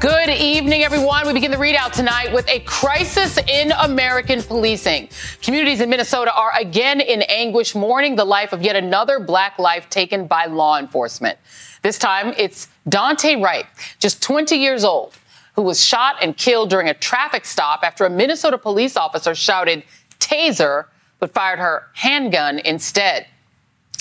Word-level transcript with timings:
Good 0.00 0.30
evening, 0.30 0.82
everyone. 0.82 1.26
We 1.26 1.34
begin 1.34 1.50
the 1.50 1.58
readout 1.58 1.92
tonight 1.92 2.32
with 2.32 2.48
a 2.48 2.60
crisis 2.60 3.36
in 3.36 3.70
American 3.72 4.42
policing. 4.42 5.10
Communities 5.42 5.82
in 5.82 5.90
Minnesota 5.90 6.32
are 6.32 6.58
again 6.58 7.02
in 7.02 7.20
anguish, 7.28 7.74
mourning 7.74 8.16
the 8.16 8.24
life 8.24 8.54
of 8.54 8.62
yet 8.62 8.76
another 8.76 9.20
black 9.20 9.58
life 9.58 9.90
taken 9.90 10.26
by 10.26 10.46
law 10.46 10.78
enforcement. 10.78 11.38
This 11.82 11.98
time, 11.98 12.32
it's 12.38 12.68
Daunte 12.88 13.44
Wright, 13.44 13.66
just 13.98 14.22
20 14.22 14.56
years 14.56 14.84
old, 14.84 15.18
who 15.54 15.60
was 15.60 15.84
shot 15.84 16.16
and 16.22 16.34
killed 16.34 16.70
during 16.70 16.88
a 16.88 16.94
traffic 16.94 17.44
stop 17.44 17.80
after 17.82 18.06
a 18.06 18.10
Minnesota 18.10 18.56
police 18.56 18.96
officer 18.96 19.34
shouted 19.34 19.82
taser, 20.18 20.86
but 21.18 21.34
fired 21.34 21.58
her 21.58 21.88
handgun 21.92 22.58
instead. 22.60 23.26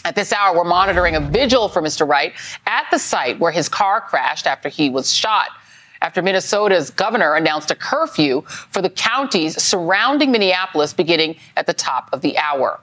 At 0.06 0.16
this 0.16 0.32
hour, 0.32 0.56
we're 0.56 0.64
monitoring 0.64 1.18
a 1.18 1.20
vigil 1.20 1.68
for 1.68 1.82
Mr. 1.82 2.08
Wright 2.08 2.32
at 2.66 2.86
the 2.90 3.00
site 3.00 3.38
where 3.38 3.52
his 3.52 3.68
car 3.68 4.00
crashed 4.00 4.48
after 4.48 4.70
he 4.70 4.90
was 4.90 5.14
shot 5.14 5.50
after 6.02 6.22
Minnesota's 6.22 6.90
governor 6.90 7.36
announced 7.36 7.72
a 7.72 7.76
curfew 7.76 8.42
for 8.48 8.82
the 8.82 8.90
counties 8.90 9.62
surrounding 9.62 10.32
Minneapolis 10.32 10.94
beginning 10.94 11.36
at 11.58 11.68
the 11.68 11.74
top 11.74 12.10
of 12.14 12.22
the 12.22 12.38
hour. 12.38 12.80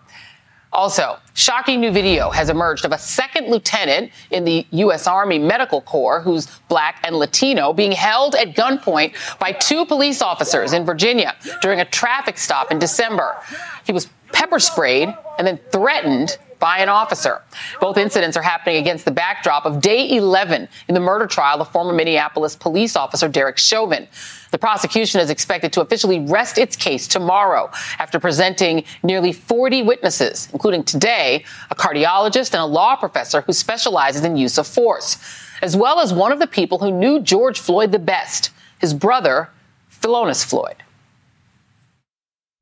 Also, 0.73 1.17
shocking 1.33 1.81
new 1.81 1.91
video 1.91 2.29
has 2.29 2.51
emerged 2.51 2.85
of 2.85 2.93
a 2.93 2.99
second 2.99 3.49
lieutenant 3.49 4.13
in 4.31 4.45
the 4.45 4.67
U.S. 4.73 5.07
Army 5.07 5.39
Medical 5.39 5.81
Corps 5.81 6.21
who's 6.21 6.47
black 6.69 7.01
and 7.03 7.17
Latino 7.17 7.73
being 7.73 7.93
held 7.93 8.35
at 8.35 8.55
gunpoint 8.55 9.15
by 9.39 9.53
two 9.53 9.87
police 9.87 10.21
officers 10.21 10.75
in 10.75 10.85
Virginia 10.85 11.35
during 11.63 11.81
a 11.81 11.85
traffic 11.87 12.37
stop 12.37 12.71
in 12.71 12.79
December. 12.79 13.37
He 13.85 13.93
was 13.93 14.09
pepper 14.33 14.59
sprayed 14.59 15.17
and 15.39 15.47
then 15.47 15.59
threatened 15.71 16.37
by 16.59 16.79
an 16.79 16.89
officer. 16.89 17.43
Both 17.81 17.97
incidents 17.97 18.37
are 18.37 18.43
happening 18.43 18.77
against 18.77 19.05
the 19.05 19.11
backdrop 19.11 19.67
of 19.67 19.81
day 19.81 20.17
11 20.17 20.69
in 20.89 20.95
the 20.95 21.01
murder 21.01 21.27
trial 21.27 21.61
of 21.61 21.69
former 21.71 21.93
Minneapolis 21.93 22.57
police 22.57 22.97
officer 22.97 23.29
Derek 23.29 23.59
Chauvin. 23.59 24.09
The 24.51 24.59
prosecution 24.59 25.21
is 25.21 25.31
expected 25.31 25.73
to 25.75 25.81
officially 25.81 26.21
rest 26.21 26.59
its 26.59 26.77
case 26.77 27.07
tomorrow 27.07 27.71
after 27.99 28.19
presenting 28.19 28.85
nearly 29.03 29.33
40 29.33 29.83
witnesses, 29.83 30.49
including 30.53 30.85
today 30.85 31.45
a 31.71 31.75
cardiologist 31.75 32.53
and 32.53 32.63
a 32.63 32.67
law 32.67 32.97
professor 32.97 33.43
who 33.43 33.53
specializes 33.53 34.25
in 34.25 34.37
use 34.37 34.59
of 34.59 34.67
force, 34.67 35.19
as 35.63 35.77
well 35.77 36.01
as 36.01 36.13
one 36.13 36.33
of 36.33 36.39
the 36.39 36.47
people 36.47 36.79
who 36.79 36.91
knew 36.91 37.21
George 37.21 37.59
Floyd 37.59 37.93
the 37.93 37.99
best, 37.99 38.51
his 38.81 38.95
brother, 38.95 39.51
Philonise 39.91 40.45
Floyd. 40.45 40.77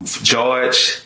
George 0.03 1.04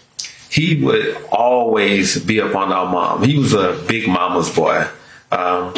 he 0.49 0.83
would 0.83 1.15
always 1.31 2.23
be 2.23 2.41
up 2.41 2.55
on 2.55 2.71
our 2.71 2.91
mom. 2.91 3.23
He 3.23 3.37
was 3.37 3.53
a 3.53 3.81
big 3.87 4.07
mama's 4.07 4.53
boy. 4.53 4.87
Um, 5.31 5.73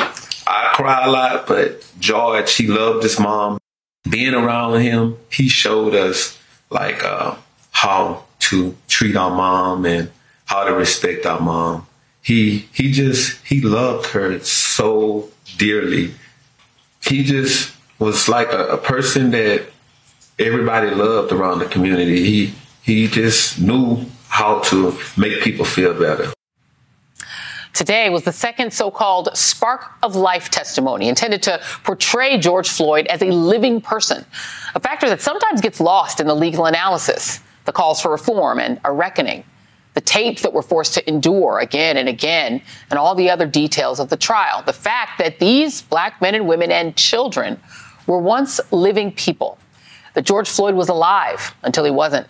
I 0.47 0.71
cry 0.73 1.05
a 1.05 1.11
lot, 1.11 1.47
but 1.47 1.85
George, 1.99 2.53
he 2.55 2.67
loved 2.67 3.03
his 3.03 3.19
mom. 3.19 3.59
Being 4.09 4.33
around 4.33 4.81
him, 4.81 5.17
he 5.31 5.47
showed 5.47 5.93
us 5.93 6.39
like 6.69 7.03
uh, 7.03 7.35
how 7.71 8.23
to 8.39 8.75
treat 8.87 9.15
our 9.15 9.29
mom 9.29 9.85
and 9.85 10.09
how 10.45 10.63
to 10.63 10.73
respect 10.73 11.25
our 11.25 11.39
mom. 11.39 11.85
He 12.21 12.69
he 12.73 12.91
just 12.91 13.45
he 13.45 13.61
loved 13.61 14.07
her 14.07 14.39
so 14.39 15.29
dearly. 15.57 16.13
He 17.03 17.23
just 17.23 17.73
was 17.99 18.29
like 18.29 18.51
a, 18.51 18.67
a 18.67 18.77
person 18.77 19.31
that 19.31 19.67
everybody 20.39 20.91
loved 20.91 21.31
around 21.31 21.59
the 21.59 21.65
community. 21.65 22.23
He 22.23 22.53
he 22.83 23.07
just 23.07 23.59
knew 23.59 24.05
how 24.41 24.57
to 24.57 24.97
make 25.17 25.39
people 25.43 25.63
feel 25.63 25.93
better. 25.93 26.33
Today 27.73 28.09
was 28.09 28.23
the 28.23 28.31
second 28.31 28.73
so-called 28.73 29.29
spark 29.37 29.91
of 30.01 30.15
life 30.15 30.49
testimony 30.49 31.09
intended 31.09 31.43
to 31.43 31.61
portray 31.83 32.39
George 32.39 32.67
Floyd 32.67 33.05
as 33.05 33.21
a 33.21 33.27
living 33.27 33.79
person, 33.81 34.25
a 34.73 34.79
factor 34.79 35.07
that 35.09 35.21
sometimes 35.21 35.61
gets 35.61 35.79
lost 35.79 36.19
in 36.19 36.25
the 36.25 36.33
legal 36.33 36.65
analysis, 36.65 37.39
the 37.65 37.71
calls 37.71 38.01
for 38.01 38.09
reform 38.09 38.59
and 38.59 38.79
a 38.83 38.91
reckoning, 38.91 39.43
the 39.93 40.01
tapes 40.01 40.41
that 40.41 40.53
we're 40.53 40.63
forced 40.63 40.95
to 40.95 41.07
endure 41.07 41.59
again 41.59 41.95
and 41.95 42.09
again, 42.09 42.63
and 42.89 42.97
all 42.97 43.13
the 43.13 43.29
other 43.29 43.45
details 43.45 43.99
of 43.99 44.09
the 44.09 44.17
trial, 44.17 44.63
the 44.63 44.73
fact 44.73 45.19
that 45.19 45.37
these 45.37 45.83
black 45.83 46.19
men 46.19 46.33
and 46.33 46.47
women 46.47 46.71
and 46.71 46.95
children 46.95 47.59
were 48.07 48.19
once 48.19 48.59
living 48.71 49.11
people, 49.11 49.59
that 50.15 50.25
George 50.25 50.49
Floyd 50.49 50.73
was 50.73 50.89
alive 50.89 51.53
until 51.61 51.85
he 51.85 51.91
wasn't. 51.91 52.27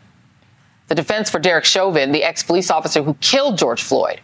The 0.92 0.96
defense 0.96 1.30
for 1.30 1.40
Derek 1.40 1.64
Chauvin, 1.64 2.12
the 2.12 2.22
ex 2.22 2.44
police 2.44 2.70
officer 2.70 3.02
who 3.02 3.14
killed 3.22 3.58
George 3.58 3.82
Floyd, 3.82 4.20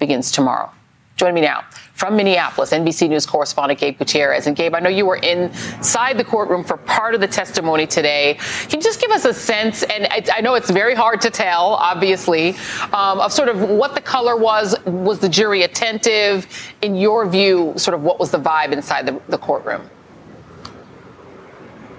begins 0.00 0.32
tomorrow. 0.32 0.72
Joining 1.14 1.36
me 1.36 1.40
now 1.42 1.62
from 1.92 2.16
Minneapolis, 2.16 2.72
NBC 2.72 3.08
News 3.08 3.24
correspondent 3.24 3.78
Gabe 3.78 3.96
Gutierrez. 3.96 4.48
And 4.48 4.56
Gabe, 4.56 4.74
I 4.74 4.80
know 4.80 4.88
you 4.88 5.06
were 5.06 5.18
inside 5.18 6.18
the 6.18 6.24
courtroom 6.24 6.64
for 6.64 6.78
part 6.78 7.14
of 7.14 7.20
the 7.20 7.28
testimony 7.28 7.86
today. 7.86 8.34
Can 8.68 8.80
you 8.80 8.82
just 8.82 9.00
give 9.00 9.12
us 9.12 9.24
a 9.24 9.32
sense, 9.32 9.84
and 9.84 10.08
I 10.10 10.40
know 10.40 10.54
it's 10.54 10.68
very 10.68 10.96
hard 10.96 11.20
to 11.20 11.30
tell, 11.30 11.74
obviously, 11.74 12.56
um, 12.92 13.20
of 13.20 13.32
sort 13.32 13.48
of 13.48 13.60
what 13.60 13.94
the 13.94 14.00
color 14.00 14.36
was? 14.36 14.74
Was 14.86 15.20
the 15.20 15.28
jury 15.28 15.62
attentive? 15.62 16.48
In 16.82 16.96
your 16.96 17.24
view, 17.24 17.72
sort 17.76 17.94
of 17.94 18.02
what 18.02 18.18
was 18.18 18.32
the 18.32 18.40
vibe 18.40 18.72
inside 18.72 19.06
the, 19.06 19.20
the 19.28 19.38
courtroom? 19.38 19.88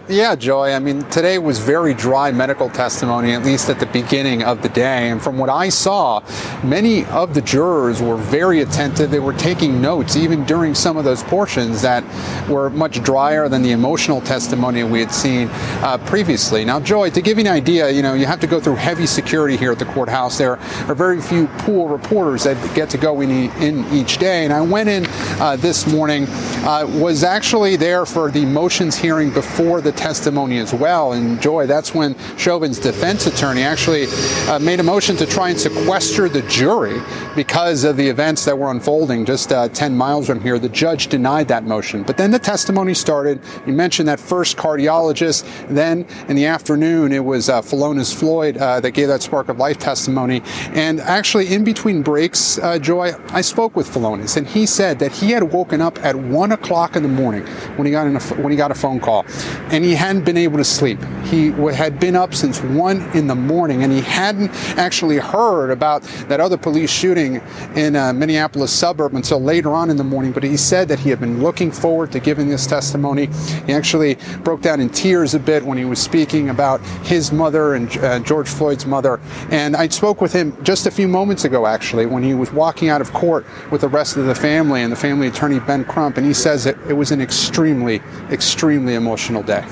Yeah, 0.07 0.35
Joy. 0.35 0.71
I 0.71 0.77
mean, 0.77 1.01
today 1.09 1.39
was 1.39 1.57
very 1.57 1.95
dry 1.95 2.31
medical 2.31 2.69
testimony, 2.69 3.33
at 3.33 3.43
least 3.43 3.69
at 3.71 3.79
the 3.79 3.87
beginning 3.87 4.43
of 4.43 4.61
the 4.61 4.69
day. 4.69 5.09
And 5.09 5.19
from 5.19 5.39
what 5.39 5.49
I 5.49 5.69
saw, 5.69 6.21
many 6.63 7.05
of 7.05 7.33
the 7.33 7.41
jurors 7.41 8.03
were 8.03 8.15
very 8.15 8.61
attentive. 8.61 9.09
They 9.09 9.19
were 9.19 9.33
taking 9.33 9.81
notes, 9.81 10.15
even 10.15 10.45
during 10.45 10.75
some 10.75 10.95
of 10.95 11.05
those 11.05 11.23
portions 11.23 11.81
that 11.81 12.03
were 12.47 12.69
much 12.69 13.01
drier 13.01 13.49
than 13.49 13.63
the 13.63 13.71
emotional 13.71 14.21
testimony 14.21 14.83
we 14.83 14.99
had 14.99 15.11
seen 15.11 15.47
uh, 15.81 15.97
previously. 16.05 16.63
Now, 16.65 16.79
Joy, 16.79 17.09
to 17.09 17.21
give 17.21 17.39
you 17.39 17.45
an 17.45 17.51
idea, 17.51 17.89
you 17.89 18.03
know, 18.03 18.13
you 18.13 18.27
have 18.27 18.41
to 18.41 18.47
go 18.47 18.59
through 18.59 18.75
heavy 18.75 19.07
security 19.07 19.57
here 19.57 19.71
at 19.71 19.79
the 19.79 19.85
courthouse. 19.85 20.37
There 20.37 20.59
are 20.59 20.93
very 20.93 21.19
few 21.19 21.47
pool 21.47 21.87
reporters 21.87 22.43
that 22.43 22.75
get 22.75 22.91
to 22.91 22.99
go 22.99 23.21
in, 23.21 23.31
in 23.31 23.83
each 23.91 24.19
day. 24.19 24.43
And 24.43 24.53
I 24.53 24.61
went 24.61 24.87
in 24.87 25.07
uh, 25.41 25.55
this 25.55 25.91
morning, 25.91 26.27
uh, 26.63 26.85
was 26.93 27.23
actually 27.23 27.75
there 27.75 28.05
for 28.05 28.29
the 28.29 28.45
motions 28.45 28.95
hearing 28.95 29.31
before 29.31 29.81
the 29.81 29.94
testimony 29.95 30.59
as 30.59 30.73
well. 30.73 31.13
And 31.13 31.41
Joy, 31.41 31.65
that's 31.65 31.93
when 31.93 32.15
Chauvin's 32.37 32.79
defense 32.79 33.27
attorney 33.27 33.63
actually 33.63 34.07
uh, 34.47 34.59
made 34.59 34.79
a 34.79 34.83
motion 34.83 35.15
to 35.17 35.25
try 35.25 35.49
and 35.49 35.59
sequester 35.59 36.29
the 36.29 36.41
jury 36.43 37.01
because 37.35 37.83
of 37.83 37.97
the 37.97 38.07
events 38.07 38.45
that 38.45 38.57
were 38.57 38.71
unfolding 38.71 39.25
just 39.25 39.51
uh, 39.51 39.69
10 39.69 39.95
miles 39.95 40.27
from 40.27 40.41
here. 40.41 40.59
The 40.59 40.69
judge 40.69 41.07
denied 41.07 41.47
that 41.47 41.63
motion. 41.63 42.03
But 42.03 42.17
then 42.17 42.31
the 42.31 42.39
testimony 42.39 42.93
started. 42.93 43.41
You 43.65 43.73
mentioned 43.73 44.07
that 44.07 44.19
first 44.19 44.57
cardiologist. 44.57 45.45
Then 45.69 46.05
in 46.27 46.35
the 46.35 46.45
afternoon, 46.45 47.11
it 47.11 47.23
was 47.23 47.49
uh, 47.49 47.61
Philonise 47.61 48.13
Floyd 48.13 48.57
uh, 48.57 48.79
that 48.79 48.91
gave 48.91 49.07
that 49.07 49.21
spark 49.21 49.49
of 49.49 49.57
life 49.57 49.77
testimony. 49.77 50.41
And 50.73 50.99
actually, 50.99 51.53
in 51.53 51.63
between 51.63 52.01
breaks, 52.01 52.57
uh, 52.59 52.79
Joy, 52.79 53.13
I 53.29 53.41
spoke 53.41 53.75
with 53.75 53.87
Philonise, 53.87 54.37
and 54.37 54.47
he 54.47 54.65
said 54.65 54.99
that 54.99 55.11
he 55.11 55.31
had 55.31 55.43
woken 55.53 55.81
up 55.81 55.97
at 56.03 56.15
one 56.15 56.51
o'clock 56.51 56.95
in 56.95 57.03
the 57.03 57.09
morning 57.09 57.45
when 57.77 57.85
he 57.85 57.91
got 57.91 58.07
a, 58.07 58.35
when 58.41 58.51
he 58.51 58.57
got 58.57 58.71
a 58.71 58.75
phone 58.75 58.99
call, 58.99 59.25
and 59.71 59.84
he 59.85 59.93
hadn't 59.93 60.25
been 60.25 60.37
able 60.37 60.57
to 60.57 60.63
sleep. 60.63 60.99
He 61.25 61.51
had 61.51 61.99
been 61.99 62.15
up 62.15 62.33
since 62.33 62.61
one 62.61 63.01
in 63.15 63.27
the 63.27 63.35
morning, 63.35 63.83
and 63.83 63.91
he 63.91 64.01
hadn't 64.01 64.49
actually 64.77 65.17
heard 65.17 65.69
about 65.69 66.01
that 66.27 66.39
other 66.39 66.57
police 66.57 66.89
shooting 66.89 67.41
in 67.75 67.95
a 67.95 68.11
Minneapolis 68.11 68.71
suburb 68.71 69.13
until 69.13 69.39
later 69.39 69.71
on 69.71 69.89
in 69.91 69.97
the 69.97 70.03
morning. 70.03 70.31
But 70.31 70.43
he 70.43 70.57
said 70.57 70.87
that 70.87 70.99
he 70.99 71.09
had 71.09 71.19
been 71.19 71.43
looking 71.43 71.71
forward 71.71 72.11
to 72.13 72.19
giving 72.19 72.49
this 72.49 72.65
testimony. 72.65 73.29
He 73.67 73.73
actually 73.73 74.17
broke 74.43 74.61
down 74.61 74.79
in 74.81 74.89
tears 74.89 75.35
a 75.35 75.39
bit 75.39 75.63
when 75.63 75.77
he 75.77 75.85
was 75.85 75.99
speaking 75.99 76.49
about 76.49 76.81
his 77.03 77.31
mother 77.31 77.75
and 77.75 77.95
uh, 77.97 78.19
George 78.19 78.49
Floyd's 78.49 78.85
mother. 78.85 79.19
And 79.51 79.75
I 79.75 79.87
spoke 79.89 80.19
with 80.19 80.33
him 80.33 80.63
just 80.63 80.87
a 80.87 80.91
few 80.91 81.07
moments 81.07 81.45
ago, 81.45 81.67
actually, 81.67 82.07
when 82.07 82.23
he 82.23 82.33
was 82.33 82.51
walking 82.51 82.89
out 82.89 83.01
of 83.01 83.13
court 83.13 83.45
with 83.71 83.81
the 83.81 83.89
rest 83.89 84.17
of 84.17 84.25
the 84.25 84.35
family 84.35 84.81
and 84.81 84.91
the 84.91 84.97
family 84.97 85.27
attorney 85.27 85.59
Ben 85.59 85.85
Crump, 85.85 86.17
and 86.17 86.25
he 86.25 86.33
says 86.33 86.63
that 86.63 86.75
it 86.89 86.93
was 86.93 87.11
an 87.11 87.21
extremely, 87.21 88.01
extremely 88.31 88.95
emotional 88.95 89.43
day. 89.43 89.63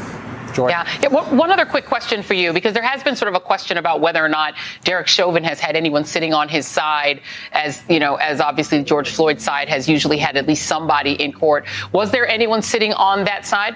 Yeah. 0.57 0.88
yeah. 1.01 1.09
One 1.09 1.51
other 1.51 1.65
quick 1.65 1.85
question 1.85 2.23
for 2.23 2.33
you, 2.33 2.53
because 2.53 2.73
there 2.73 2.83
has 2.83 3.03
been 3.03 3.15
sort 3.15 3.29
of 3.29 3.35
a 3.35 3.39
question 3.39 3.77
about 3.77 4.01
whether 4.01 4.23
or 4.23 4.29
not 4.29 4.55
Derek 4.83 5.07
Chauvin 5.07 5.44
has 5.44 5.59
had 5.59 5.75
anyone 5.75 6.05
sitting 6.05 6.33
on 6.33 6.50
his 6.50 6.67
side, 6.67 7.21
as 7.51 7.83
you 7.89 8.00
know, 8.00 8.15
as 8.15 8.39
obviously 8.39 8.83
George 8.83 9.09
Floyd's 9.09 9.44
side 9.44 9.69
has 9.69 9.89
usually 9.89 10.17
had 10.17 10.38
at 10.38 10.47
least 10.47 10.67
somebody 10.67 11.13
in 11.13 11.33
court. 11.33 11.65
Was 11.91 12.11
there 12.11 12.27
anyone 12.27 12.61
sitting 12.61 12.94
on 12.94 13.23
that 13.25 13.45
side? 13.45 13.75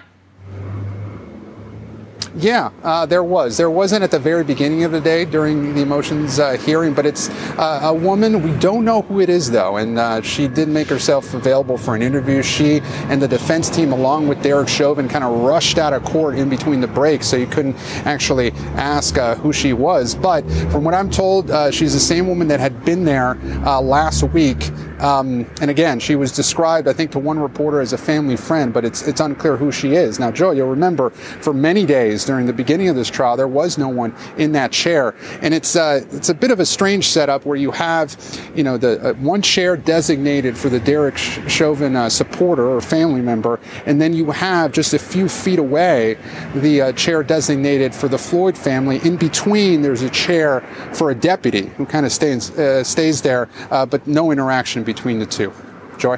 Yeah, 2.40 2.70
uh, 2.84 3.08
there 3.08 3.24
was. 3.24 3.58
There 3.58 3.72
wasn't 3.72 4.04
at 4.04 4.12
the 4.12 4.20
very 4.20 4.44
beginning 4.44 4.84
of 4.84 4.92
the 4.92 5.02
day 5.02 5.26
during 5.26 5.74
the 5.74 5.82
emotions 5.82 6.38
uh, 6.38 6.52
hearing, 6.52 6.94
but 6.94 7.04
it's 7.04 7.30
uh, 7.58 7.80
a 7.82 7.94
woman. 7.94 8.44
We 8.44 8.52
don't 8.60 8.86
know 8.86 9.02
who 9.02 9.22
it 9.22 9.30
is, 9.30 9.50
though, 9.50 9.78
and 9.78 9.98
uh, 9.98 10.22
she 10.22 10.48
did 10.48 10.68
make 10.68 10.88
herself 10.88 11.34
available 11.34 11.80
for 11.80 11.96
an 11.96 12.04
interview. 12.04 12.44
She 12.44 12.82
and 13.10 13.20
the 13.20 13.28
defense 13.28 13.72
team, 13.72 13.92
along 13.92 14.28
with 14.28 14.44
Derek 14.44 14.68
Chauvin, 14.68 15.08
kind 15.10 15.24
of 15.24 15.40
rushed 15.40 15.80
out 15.80 15.94
of 15.94 16.04
court 16.04 16.38
in 16.38 16.48
between 16.48 16.80
the 16.80 16.88
breaks, 16.88 17.26
so 17.26 17.38
you 17.38 17.48
couldn't 17.48 17.76
actually 18.06 18.52
ask 18.76 19.18
uh, 19.18 19.34
who 19.34 19.52
she 19.52 19.74
was. 19.74 20.14
But 20.14 20.48
from 20.72 20.84
what 20.84 20.94
I'm 20.94 21.10
told, 21.10 21.50
uh, 21.50 21.72
she's 21.72 21.94
the 21.94 22.00
same 22.00 22.28
woman 22.28 22.48
that 22.50 22.60
had 22.60 22.86
been 22.86 23.04
there 23.04 23.34
last 23.82 24.22
week. 24.22 24.70
Um, 25.00 25.46
and 25.62 25.70
again, 25.70 26.00
she 26.00 26.16
was 26.16 26.32
described, 26.32 26.88
I 26.88 26.94
think, 26.94 27.12
to 27.12 27.20
one 27.20 27.40
reporter 27.40 27.82
as 27.82 27.94
a 27.94 27.98
family 27.98 28.36
friend, 28.36 28.74
but 28.74 28.84
it's 28.84 29.08
it's 29.08 29.22
unclear 29.22 29.58
who 29.58 29.72
she 29.72 29.94
is. 29.94 30.20
Now, 30.20 30.32
Joe, 30.32 30.52
you'll 30.52 30.70
remember 30.70 31.12
for 31.12 31.54
many 31.54 31.86
days 31.86 32.26
during 32.26 32.48
the 32.48 32.54
beginning 32.54 32.90
of 32.90 32.96
this 32.96 33.10
trial, 33.10 33.38
there 33.38 33.48
was 33.48 33.78
no 33.78 33.90
one 33.90 34.16
in 34.38 34.52
that 34.54 34.72
chair, 34.72 35.16
and 35.42 35.54
it's 35.54 35.76
uh, 35.76 36.02
it's 36.12 36.30
a 36.30 36.34
bit 36.34 36.52
of 36.52 36.60
a 36.60 36.66
strange 36.66 37.08
setup 37.08 37.46
where 37.46 37.58
you 37.58 37.72
have, 37.72 38.18
you 38.56 38.64
know, 38.64 38.78
the 38.78 39.10
uh, 39.10 39.14
one 39.16 39.42
chair 39.42 39.78
designated 39.78 40.58
for 40.58 40.70
the 40.70 40.80
Derek 40.80 41.18
Chauvin 41.18 41.96
uh, 41.96 42.10
supporter 42.10 42.68
or 42.68 42.82
family 42.82 43.22
member, 43.22 43.60
and 43.86 44.02
then 44.02 44.14
you 44.14 44.32
have 44.32 44.72
just 44.72 44.94
a 44.94 45.00
few 45.00 45.30
feet 45.30 45.60
away 45.60 46.18
the 46.56 46.82
uh, 46.82 46.92
chair 46.94 47.24
designated 47.24 47.94
for 47.94 48.08
the 48.08 48.18
Floyd 48.18 48.58
family. 48.58 49.00
In 49.04 49.18
between, 49.18 49.82
there's 49.82 50.02
a 50.02 50.10
chair 50.10 50.62
for 50.94 51.12
a 51.12 51.16
deputy 51.16 51.68
who 51.78 51.86
kind 51.86 52.06
of 52.06 52.12
stays 52.12 52.58
uh, 52.58 52.84
stays 52.84 53.22
there, 53.22 53.48
uh, 53.70 53.86
but 53.86 54.06
no 54.08 54.32
interaction 54.32 54.84
between 54.88 55.20
the 55.20 55.26
two. 55.26 55.52
Joy. 55.98 56.18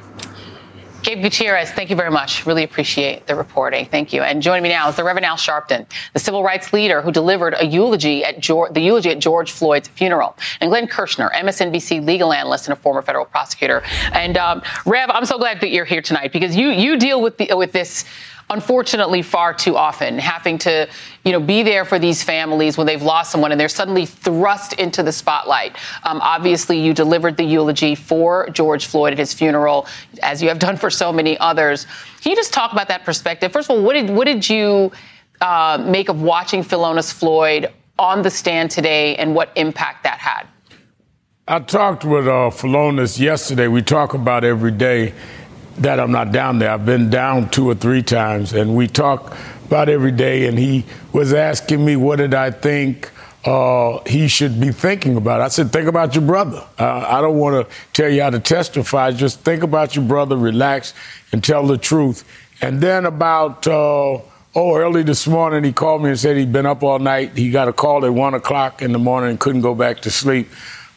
Gabe 1.04 1.22
Gutierrez, 1.22 1.72
thank 1.72 1.90
you 1.90 1.96
very 1.96 2.12
much. 2.12 2.46
Really 2.46 2.64
appreciate 2.64 3.26
the 3.26 3.34
reporting. 3.36 3.86
Thank 3.86 4.12
you. 4.12 4.22
And 4.22 4.42
joining 4.42 4.64
me 4.64 4.70
now 4.70 4.90
is 4.90 4.98
the 4.98 5.04
Reverend 5.04 5.26
Al 5.26 5.38
Sharpton, 5.38 5.86
the 6.14 6.20
civil 6.20 6.44
rights 6.44 6.74
leader 6.74 7.02
who 7.02 7.12
delivered 7.12 7.56
a 7.58 7.66
eulogy 7.66 8.24
at 8.26 8.40
George, 8.40 8.74
the 8.74 8.82
eulogy 8.82 9.10
at 9.10 9.20
George 9.20 9.52
Floyd's 9.52 9.88
funeral, 9.88 10.36
and 10.60 10.70
Glenn 10.70 10.88
Kirschner, 10.88 11.30
MSNBC 11.30 12.06
legal 12.06 12.34
analyst 12.34 12.68
and 12.68 12.78
a 12.78 12.82
former 12.82 13.02
federal 13.02 13.26
prosecutor. 13.26 13.82
And 14.12 14.38
um, 14.38 14.62
Rev, 14.86 15.10
I'm 15.10 15.26
so 15.26 15.38
glad 15.38 15.62
that 15.62 15.70
you're 15.70 15.86
here 15.86 16.02
tonight 16.02 16.34
because 16.34 16.56
you 16.56 16.70
you 16.70 16.98
deal 16.98 17.22
with 17.22 17.38
the, 17.38 17.56
with 17.56 17.72
this 17.72 18.04
unfortunately 18.50 19.22
far 19.22 19.54
too 19.54 19.78
often 19.78 20.18
having 20.18 20.58
to 20.58 20.88
you 21.24 21.32
know 21.32 21.40
be 21.40 21.62
there 21.62 21.86
for 21.86 22.00
these 22.00 22.24
families 22.24 22.78
when 22.78 22.88
they've 22.88 23.04
lost 23.04 23.32
someone 23.32 23.52
and 23.52 23.62
they're 23.62 23.70
suddenly 23.70 24.06
thrust 24.06 24.74
into 24.74 25.04
the 25.04 25.12
spotlight 25.12 25.76
um, 26.04 26.20
obviously 26.22 26.80
you 26.80 26.94
delivered 26.94 27.38
the 27.38 27.44
eulogy 27.44 27.94
for 27.94 28.50
george 28.50 28.88
floyd 28.88 29.14
at 29.14 29.20
his 29.20 29.34
funeral 29.34 29.86
as 30.24 30.42
you 30.42 30.50
have 30.50 30.58
done 30.58 30.76
for 30.76 30.89
so 30.90 31.12
many 31.12 31.38
others 31.40 31.86
can 32.22 32.32
you 32.32 32.36
just 32.36 32.54
talk 32.54 32.72
about 32.72 32.88
that 32.88 33.04
perspective 33.06 33.52
first 33.52 33.70
of 33.70 33.78
all 33.78 33.84
what 33.84 33.94
did 33.94 34.10
what 34.10 34.26
did 34.26 34.50
you 34.50 34.92
uh, 35.42 35.82
make 35.88 36.10
of 36.10 36.22
watching 36.22 36.62
Philonise 36.62 37.14
Floyd 37.14 37.72
on 37.98 38.22
the 38.22 38.30
stand 38.30 38.70
today 38.70 39.16
and 39.16 39.34
what 39.34 39.52
impact 39.56 40.04
that 40.04 40.20
had 40.20 40.46
I 41.52 41.58
talked 41.58 42.06
with 42.06 42.28
uh, 42.28 42.52
Philonise 42.52 43.20
yesterday. 43.20 43.68
We 43.68 43.82
talk 43.82 44.14
about 44.14 44.44
every 44.44 44.70
day 44.70 45.16
that 45.80 46.00
I'm 46.00 46.12
not 46.12 46.32
down 46.32 46.60
there. 46.60 46.70
I've 46.70 46.86
been 46.86 47.10
down 47.10 47.50
two 47.50 47.68
or 47.68 47.74
three 47.74 48.04
times, 48.04 48.54
and 48.54 48.76
we 48.76 48.88
talk 48.88 49.36
about 49.66 49.90
every 49.90 50.12
day. 50.12 50.46
And 50.46 50.60
he 50.60 50.86
was 51.12 51.34
asking 51.34 51.84
me, 51.84 51.96
what 51.96 52.18
did 52.18 52.36
I 52.36 52.52
think 52.52 53.10
uh, 53.50 54.04
he 54.06 54.28
should 54.28 54.60
be 54.60 54.72
thinking 54.72 55.18
about? 55.18 55.42
I 55.42 55.48
said, 55.48 55.72
think 55.72 55.88
about 55.88 56.14
your 56.14 56.24
brother. 56.24 56.64
Uh, 56.78 57.04
I 57.08 57.20
don't 57.20 57.40
want 57.40 57.68
to 57.68 57.76
tell 57.94 58.08
you 58.08 58.22
how 58.22 58.30
to 58.30 58.40
testify. 58.40 59.10
Just 59.10 59.40
think 59.40 59.64
about 59.64 59.96
your 59.96 60.06
brother, 60.06 60.38
relax, 60.38 60.94
and 61.32 61.44
tell 61.44 61.66
the 61.66 61.80
truth. 61.80 62.24
And 62.62 62.80
then 62.80 63.08
about 63.08 63.66
uh, 63.66 64.20
oh, 64.54 64.76
early 64.76 65.02
this 65.02 65.26
morning, 65.26 65.64
he 65.64 65.74
called 65.74 66.04
me 66.04 66.10
and 66.10 66.20
said 66.20 66.38
he'd 66.38 66.54
been 66.54 66.68
up 66.68 66.84
all 66.84 67.00
night. 67.00 67.36
He 67.36 67.50
got 67.50 67.68
a 67.68 67.74
call 67.74 68.06
at 68.06 68.14
one 68.14 68.36
o'clock 68.36 68.84
in 68.84 68.92
the 68.92 69.00
morning 69.00 69.32
and 69.32 69.40
couldn't 69.40 69.62
go 69.62 69.74
back 69.74 70.02
to 70.02 70.12
sleep. 70.12 70.48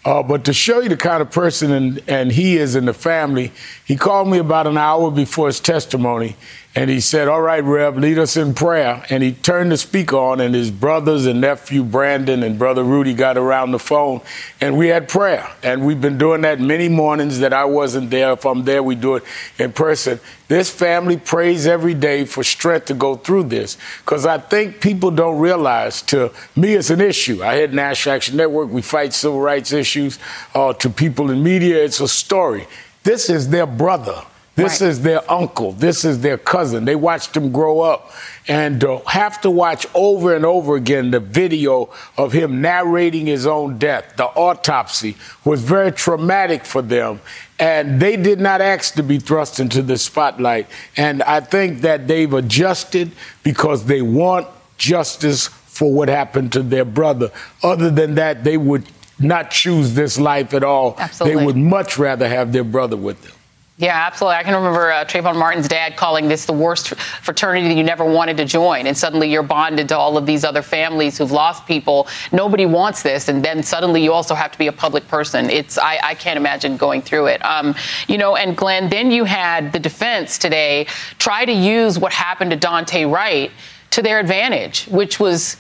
Uh, 0.05 0.23
but 0.23 0.45
to 0.45 0.53
show 0.53 0.81
you 0.81 0.91
the 0.91 0.97
kind 0.97 1.23
of 1.23 1.31
person 1.31 1.71
and, 1.71 2.03
and 2.07 2.33
he 2.33 2.59
is 2.59 2.77
in 2.77 2.85
the 2.85 2.93
family, 2.93 3.51
he 3.87 3.97
called 3.97 4.29
me 4.29 4.37
about 4.37 4.67
an 4.67 4.77
hour 4.77 5.11
before 5.11 5.47
his 5.47 5.59
testimony 5.59 6.37
and 6.75 6.89
he 6.89 7.01
said, 7.01 7.29
All 7.29 7.43
right, 7.43 7.63
Rev, 7.63 7.99
lead 7.99 8.19
us 8.19 8.35
in 8.35 8.55
prayer. 8.55 9.05
And 9.11 9.23
he 9.23 9.33
turned 9.33 9.73
the 9.73 9.77
speaker 9.77 10.17
on, 10.17 10.41
and 10.41 10.55
his 10.55 10.71
brothers 10.71 11.27
and 11.27 11.43
nephew 11.43 11.85
Brandon 11.85 12.43
and 12.43 12.59
brother 12.59 12.83
Rudy 12.83 13.13
got 13.13 13.37
around 13.37 13.73
the 13.73 13.79
phone, 13.79 14.23
and 14.59 14.79
we 14.79 14.89
had 14.89 15.07
prayer. 15.07 15.47
And 15.63 15.85
we've 15.85 16.01
been 16.01 16.17
doing 16.17 16.41
that 16.43 16.61
many 16.61 16.89
mornings 16.89 17.41
that 17.41 17.53
I 17.53 17.67
wasn't 17.67 18.09
there. 18.09 18.33
If 18.33 18.47
I'm 18.47 18.65
there, 18.65 18.83
we 18.83 18.95
do 18.95 19.17
it 19.17 19.25
in 19.59 19.73
person. 19.73 20.19
This 20.49 20.71
family 20.71 21.19
prays 21.19 21.67
every 21.67 21.95
day 21.95 22.25
for 22.25 22.43
strength 22.43 22.87
to 22.87 22.95
go 22.95 23.17
through 23.17 23.45
this 23.45 23.77
because 23.99 24.25
I 24.25 24.39
think 24.39 24.81
people 24.81 25.11
don't 25.11 25.39
realize 25.39 26.01
to 26.03 26.33
me 26.57 26.73
it's 26.73 26.91
an 26.91 27.03
issue. 27.03 27.43
I 27.43 27.55
head 27.55 27.75
National 27.75 28.15
Action 28.15 28.37
Network, 28.37 28.71
we 28.71 28.81
fight 28.81 29.13
civil 29.13 29.41
rights 29.41 29.73
issues. 29.73 30.19
Uh, 30.55 30.73
to 30.75 30.89
people 30.89 31.31
in 31.31 31.43
media, 31.43 31.85
it's 31.85 32.01
a 32.01 32.09
story. 32.09 32.67
This 33.03 33.29
is 33.29 33.51
their 33.51 33.67
brother. 33.67 34.23
This 34.55 34.83
right. 34.83 34.89
is 34.91 35.01
their 35.01 35.31
uncle. 35.31 35.73
This 35.73 36.05
is 36.05 36.21
their 36.21 36.37
cousin. 36.37 36.85
They 36.85 36.95
watched 36.95 37.35
him 37.35 37.53
grow 37.53 37.81
up 37.81 38.11
and 38.47 38.85
uh, 38.85 38.99
have 39.07 39.41
to 39.43 39.51
watch 39.51 39.87
over 39.95 40.35
and 40.37 40.45
over 40.45 40.77
again 40.77 41.11
the 41.11 41.21
video 41.21 41.89
of 42.19 42.33
him 42.33 42.61
narrating 42.61 43.27
his 43.27 43.47
own 43.47 43.79
death. 43.79 44.17
The 44.17 44.27
autopsy 44.27 45.17
was 45.43 45.63
very 45.63 45.91
traumatic 45.91 46.67
for 46.67 46.83
them. 46.83 47.21
And 47.59 47.99
they 47.99 48.17
did 48.17 48.41
not 48.41 48.61
ask 48.61 48.95
to 48.95 49.03
be 49.03 49.19
thrust 49.19 49.59
into 49.59 49.81
the 49.81 49.97
spotlight. 49.97 50.67
And 50.99 51.23
I 51.23 51.41
think 51.41 51.81
that 51.81 52.07
they've 52.07 52.33
adjusted 52.33 53.13
because 53.43 53.87
they 53.87 54.03
want 54.03 54.49
justice 54.77 55.47
for 55.47 55.91
what 55.91 56.09
happened 56.09 56.53
to 56.53 56.63
their 56.63 56.85
brother. 56.85 57.31
Other 57.63 57.91
than 57.91 58.17
that, 58.17 58.45
they 58.45 58.59
would 58.59 58.85
not 59.19 59.51
choose 59.51 59.95
this 59.95 60.19
life 60.19 60.53
at 60.53 60.63
all. 60.63 60.97
Absolutely. 60.99 61.39
They 61.39 61.47
would 61.47 61.57
much 61.57 61.97
rather 61.97 62.29
have 62.29 62.53
their 62.53 62.65
brother 62.65 62.97
with 62.99 63.23
them. 63.23 63.33
Yeah, 63.83 63.97
absolutely. 63.97 64.37
I 64.37 64.45
can 64.45 64.55
remember 64.55 64.93
uh, 64.93 65.05
Trayvon 65.05 65.37
Martin's 65.37 65.67
dad 65.67 65.97
calling 65.97 66.29
this 66.29 66.47
the 66.47 66.53
worst 66.53 66.91
fraternity 66.91 67.75
you 67.75 67.83
never 67.83 68.05
wanted 68.05 68.37
to 68.37 68.45
join. 68.45 68.87
And 68.87 68.97
suddenly 68.97 69.29
you're 69.29 69.43
bonded 69.43 69.89
to 69.89 69.99
all 69.99 70.17
of 70.17 70.25
these 70.25 70.45
other 70.45 70.63
families 70.63 71.19
who've 71.19 71.33
lost 71.33 71.67
people. 71.67 72.07
Nobody 72.31 72.65
wants 72.65 73.03
this. 73.03 73.27
And 73.27 73.45
then 73.45 73.61
suddenly 73.65 74.01
you 74.01 74.13
also 74.13 74.37
have 74.37 74.53
to 74.53 74.59
be 74.59 74.69
a 74.69 74.73
public 74.73 75.09
person. 75.09 75.51
It's 75.51 75.79
I, 75.79 75.99
I 76.01 76.15
can't 76.15 76.37
imagine 76.37 76.77
going 76.77 77.03
through 77.03 77.27
it. 77.27 77.45
Um, 77.45 77.75
you 78.07 78.19
know, 78.19 78.37
and 78.37 78.57
Glenn, 78.57 78.89
then 78.89 79.11
you 79.11 79.25
had 79.25 79.73
the 79.73 79.81
defense 79.81 80.39
today 80.39 80.85
try 81.19 81.45
to 81.45 81.53
use 81.53 81.99
what 81.99 82.13
happened 82.13 82.53
to 82.53 82.57
Daunte 82.57 83.13
Wright 83.13 83.51
to 83.91 84.01
their 84.01 84.21
advantage, 84.21 84.85
which 84.87 85.19
was 85.19 85.57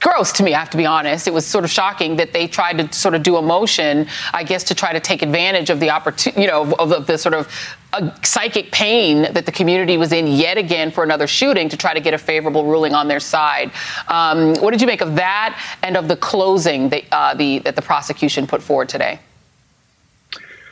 gross 0.00 0.32
to 0.32 0.42
me, 0.42 0.54
I 0.54 0.60
have 0.60 0.70
to 0.70 0.76
be 0.76 0.86
honest. 0.86 1.26
It 1.26 1.34
was 1.34 1.44
sort 1.46 1.64
of 1.64 1.70
shocking 1.70 2.16
that 2.16 2.32
they 2.32 2.46
tried 2.46 2.78
to 2.78 2.92
sort 2.96 3.14
of 3.14 3.22
do 3.22 3.36
a 3.36 3.42
motion, 3.42 4.06
I 4.32 4.44
guess, 4.44 4.64
to 4.64 4.74
try 4.74 4.92
to 4.92 5.00
take 5.00 5.22
advantage 5.22 5.70
of 5.70 5.80
the 5.80 5.90
opportunity, 5.90 6.42
you 6.42 6.46
know, 6.46 6.62
of, 6.62 6.92
of 6.92 7.06
the 7.06 7.18
sort 7.18 7.34
of 7.34 7.52
uh, 7.92 8.14
psychic 8.22 8.70
pain 8.70 9.22
that 9.32 9.44
the 9.46 9.52
community 9.52 9.96
was 9.96 10.12
in 10.12 10.26
yet 10.26 10.58
again 10.58 10.90
for 10.90 11.02
another 11.02 11.26
shooting 11.26 11.68
to 11.68 11.76
try 11.76 11.94
to 11.94 12.00
get 12.00 12.14
a 12.14 12.18
favorable 12.18 12.64
ruling 12.64 12.94
on 12.94 13.08
their 13.08 13.20
side. 13.20 13.72
Um, 14.08 14.54
what 14.56 14.70
did 14.70 14.80
you 14.80 14.86
make 14.86 15.00
of 15.00 15.16
that 15.16 15.60
and 15.82 15.96
of 15.96 16.06
the 16.06 16.16
closing 16.16 16.90
that, 16.90 17.04
uh, 17.10 17.34
the, 17.34 17.58
that 17.60 17.74
the 17.74 17.82
prosecution 17.82 18.46
put 18.46 18.62
forward 18.62 18.88
today? 18.88 19.18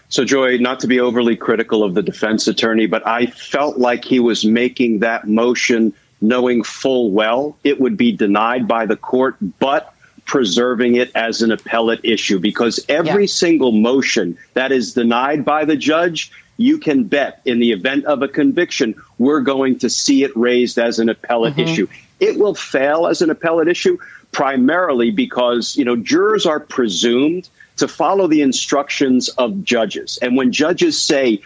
So, 0.08 0.24
Joy, 0.24 0.58
not 0.58 0.78
to 0.80 0.86
be 0.86 1.00
overly 1.00 1.34
critical 1.34 1.82
of 1.82 1.94
the 1.94 2.02
defense 2.02 2.46
attorney, 2.46 2.86
but 2.86 3.04
I 3.04 3.26
felt 3.26 3.78
like 3.78 4.04
he 4.04 4.20
was 4.20 4.44
making 4.44 5.00
that 5.00 5.26
motion– 5.26 5.92
knowing 6.26 6.62
full 6.62 7.10
well 7.10 7.56
it 7.64 7.80
would 7.80 7.96
be 7.96 8.12
denied 8.12 8.66
by 8.66 8.86
the 8.86 8.96
court, 8.96 9.36
but 9.58 9.94
preserving 10.24 10.96
it 10.96 11.10
as 11.14 11.40
an 11.40 11.52
appellate 11.52 12.00
issue 12.02 12.38
because 12.38 12.84
every 12.88 13.22
yeah. 13.22 13.28
single 13.28 13.72
motion 13.72 14.36
that 14.54 14.72
is 14.72 14.92
denied 14.92 15.44
by 15.44 15.64
the 15.64 15.76
judge, 15.76 16.32
you 16.56 16.78
can 16.78 17.04
bet 17.04 17.40
in 17.44 17.60
the 17.60 17.70
event 17.70 18.04
of 18.06 18.22
a 18.22 18.28
conviction, 18.28 18.94
we're 19.18 19.40
going 19.40 19.78
to 19.78 19.88
see 19.88 20.24
it 20.24 20.36
raised 20.36 20.78
as 20.78 20.98
an 20.98 21.08
appellate 21.08 21.54
mm-hmm. 21.54 21.68
issue. 21.68 21.86
It 22.18 22.38
will 22.38 22.54
fail 22.54 23.06
as 23.06 23.22
an 23.22 23.30
appellate 23.30 23.68
issue 23.68 23.98
primarily 24.32 25.10
because, 25.10 25.76
you 25.76 25.84
know, 25.84 25.96
jurors 25.96 26.44
are 26.44 26.60
presumed 26.60 27.48
to 27.76 27.86
follow 27.86 28.26
the 28.26 28.42
instructions 28.42 29.28
of 29.30 29.62
judges. 29.62 30.18
And 30.20 30.36
when 30.36 30.50
judges 30.50 31.00
say, 31.00 31.40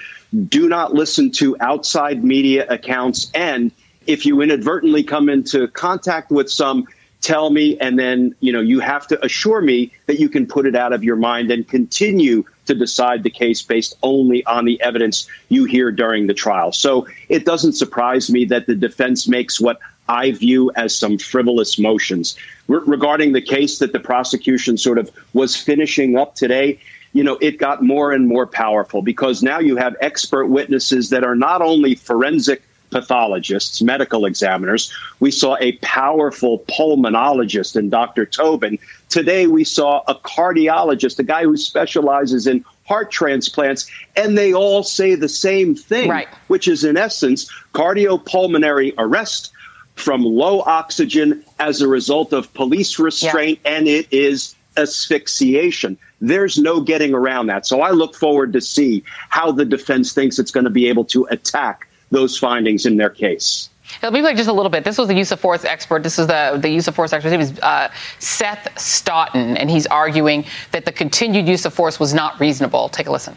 do 0.49 0.69
not 0.69 0.95
listen 0.95 1.33
to 1.33 1.57
outside 1.61 2.25
media 2.25 2.67
accounts 2.69 3.31
and 3.35 3.73
if 4.07 4.27
you 4.27 4.41
inadvertently 4.41 5.03
come 5.03 5.29
into 5.29 5.69
contact 5.69 6.31
with 6.31 6.51
some 6.51 6.87
tell 7.21 7.51
me 7.51 7.79
and 7.81 7.99
then 7.99 8.35
you 8.41 8.53
know 8.53 8.61
you 8.61 8.81
have 8.81 9.07
to 9.07 9.23
assure 9.25 9.61
me 9.61 9.93
that 10.07 10.19
you 10.19 10.29
can 10.29 10.47
put 10.47 10.65
it 10.65 10.75
out 10.75 10.93
of 10.93 11.05
your 11.05 11.17
mind 11.17 11.51
and 11.51 11.69
continue 11.69 12.43
to 12.65 12.75
decide 12.75 13.23
the 13.23 13.31
case 13.31 13.61
based 13.61 13.95
only 14.03 14.45
on 14.47 14.65
the 14.65 14.81
evidence 14.81 15.29
you 15.51 15.65
hear 15.65 15.93
during 15.93 16.29
the 16.29 16.35
trial 16.35 16.73
so 16.73 17.07
it 17.29 17.45
doesn't 17.45 17.75
surprise 17.75 18.31
me 18.31 18.47
that 18.47 18.67
the 18.67 18.75
defense 18.75 19.29
makes 19.29 19.61
what 19.61 19.79
I 20.11 20.33
view 20.33 20.73
as 20.75 20.93
some 20.93 21.19
frivolous 21.19 21.79
motions. 21.79 22.37
Re- 22.67 22.81
regarding 22.85 23.33
the 23.33 23.41
case 23.41 23.79
that 23.79 23.93
the 23.93 24.01
prosecution 24.01 24.77
sort 24.77 24.99
of 24.99 25.09
was 25.35 25.55
finishing 25.55 26.19
up 26.19 26.35
today, 26.35 26.81
you 27.13 27.23
know, 27.23 27.39
it 27.41 27.59
got 27.59 27.85
more 27.85 28.11
and 28.11 28.27
more 28.27 28.45
powerful 28.45 29.03
because 29.03 29.41
now 29.41 29.61
you 29.61 29.77
have 29.77 29.95
expert 30.01 30.47
witnesses 30.47 31.11
that 31.11 31.23
are 31.23 31.37
not 31.37 31.63
only 31.63 31.95
forensic 31.95 32.63
pathologists, 32.91 33.83
medical 33.83 34.27
examiners. 34.27 34.93
We 35.21 35.31
saw 35.31 35.57
a 35.61 35.73
powerful 35.79 36.61
pulmonologist 36.61 37.77
in 37.77 37.91
Dr. 37.91 38.27
Tobin. 38.27 38.79
Today, 39.09 39.47
we 39.47 39.65
saw 39.65 40.03
a 40.09 40.15
cardiologist, 40.15 41.19
a 41.19 41.23
guy 41.23 41.45
who 41.45 41.57
specializes 41.57 42.47
in 42.47 42.65
heart 42.87 43.11
transplants, 43.11 43.91
and 44.17 44.37
they 44.37 44.53
all 44.53 44.83
say 44.83 45.15
the 45.15 45.29
same 45.29 45.75
thing, 45.75 46.11
right. 46.11 46.29
which 46.49 46.67
is, 46.67 46.85
in 46.85 46.97
essence, 46.97 47.51
cardiopulmonary 47.73 48.93
arrest 48.99 49.53
from 49.95 50.23
low 50.23 50.63
oxygen 50.63 51.45
as 51.59 51.81
a 51.81 51.89
result 51.89 52.33
of 52.33 52.53
police 52.55 52.99
restraint, 52.99 53.59
yeah. 53.65 53.73
and 53.73 53.89
it 53.89 54.07
is 54.11 54.55
asphyxiation. 54.77 55.99
There's 56.21 56.59
no 56.59 56.81
getting 56.81 57.15
around 57.15 57.47
that. 57.47 57.67
So 57.67 57.81
I 57.81 57.91
look 57.91 58.15
forward 58.15 58.53
to 58.55 58.61
see 58.61 59.05
how 59.29 59.53
the 59.53 59.65
defense 59.65 60.13
thinks 60.13 60.39
it's 60.39 60.51
going 60.51 60.65
to 60.65 60.71
be 60.71 60.89
able 60.89 61.05
to 61.07 61.27
attack 61.31 61.87
those 62.11 62.39
findings 62.39 62.87
in 62.87 62.97
their 62.97 63.11
case. 63.11 63.71
It'll 63.99 64.13
be 64.13 64.23
like 64.23 64.37
just 64.37 64.49
a 64.49 64.53
little 64.53 64.71
bit. 64.71 64.85
This 64.85 64.99
was 64.99 65.09
the 65.09 65.17
use 65.17 65.33
of 65.33 65.41
force 65.41 65.65
expert. 65.65 66.03
This 66.03 66.19
is 66.19 66.27
the, 66.27 66.59
the 66.61 66.69
use 66.69 66.87
of 66.87 66.95
force 66.95 67.13
expert. 67.13 67.31
Name 67.31 67.41
is 67.41 67.59
uh, 67.61 67.91
Seth 68.19 68.79
Stoughton, 68.79 69.57
and 69.57 69.69
he's 69.69 69.87
arguing 69.89 70.45
that 70.71 70.85
the 70.85 70.93
continued 70.93 71.49
use 71.49 71.65
of 71.65 71.75
force 71.75 71.99
was 71.99 72.15
not 72.15 72.39
reasonable. 72.39 72.89
Take 72.89 73.09
a 73.09 73.13
listen. 73.13 73.37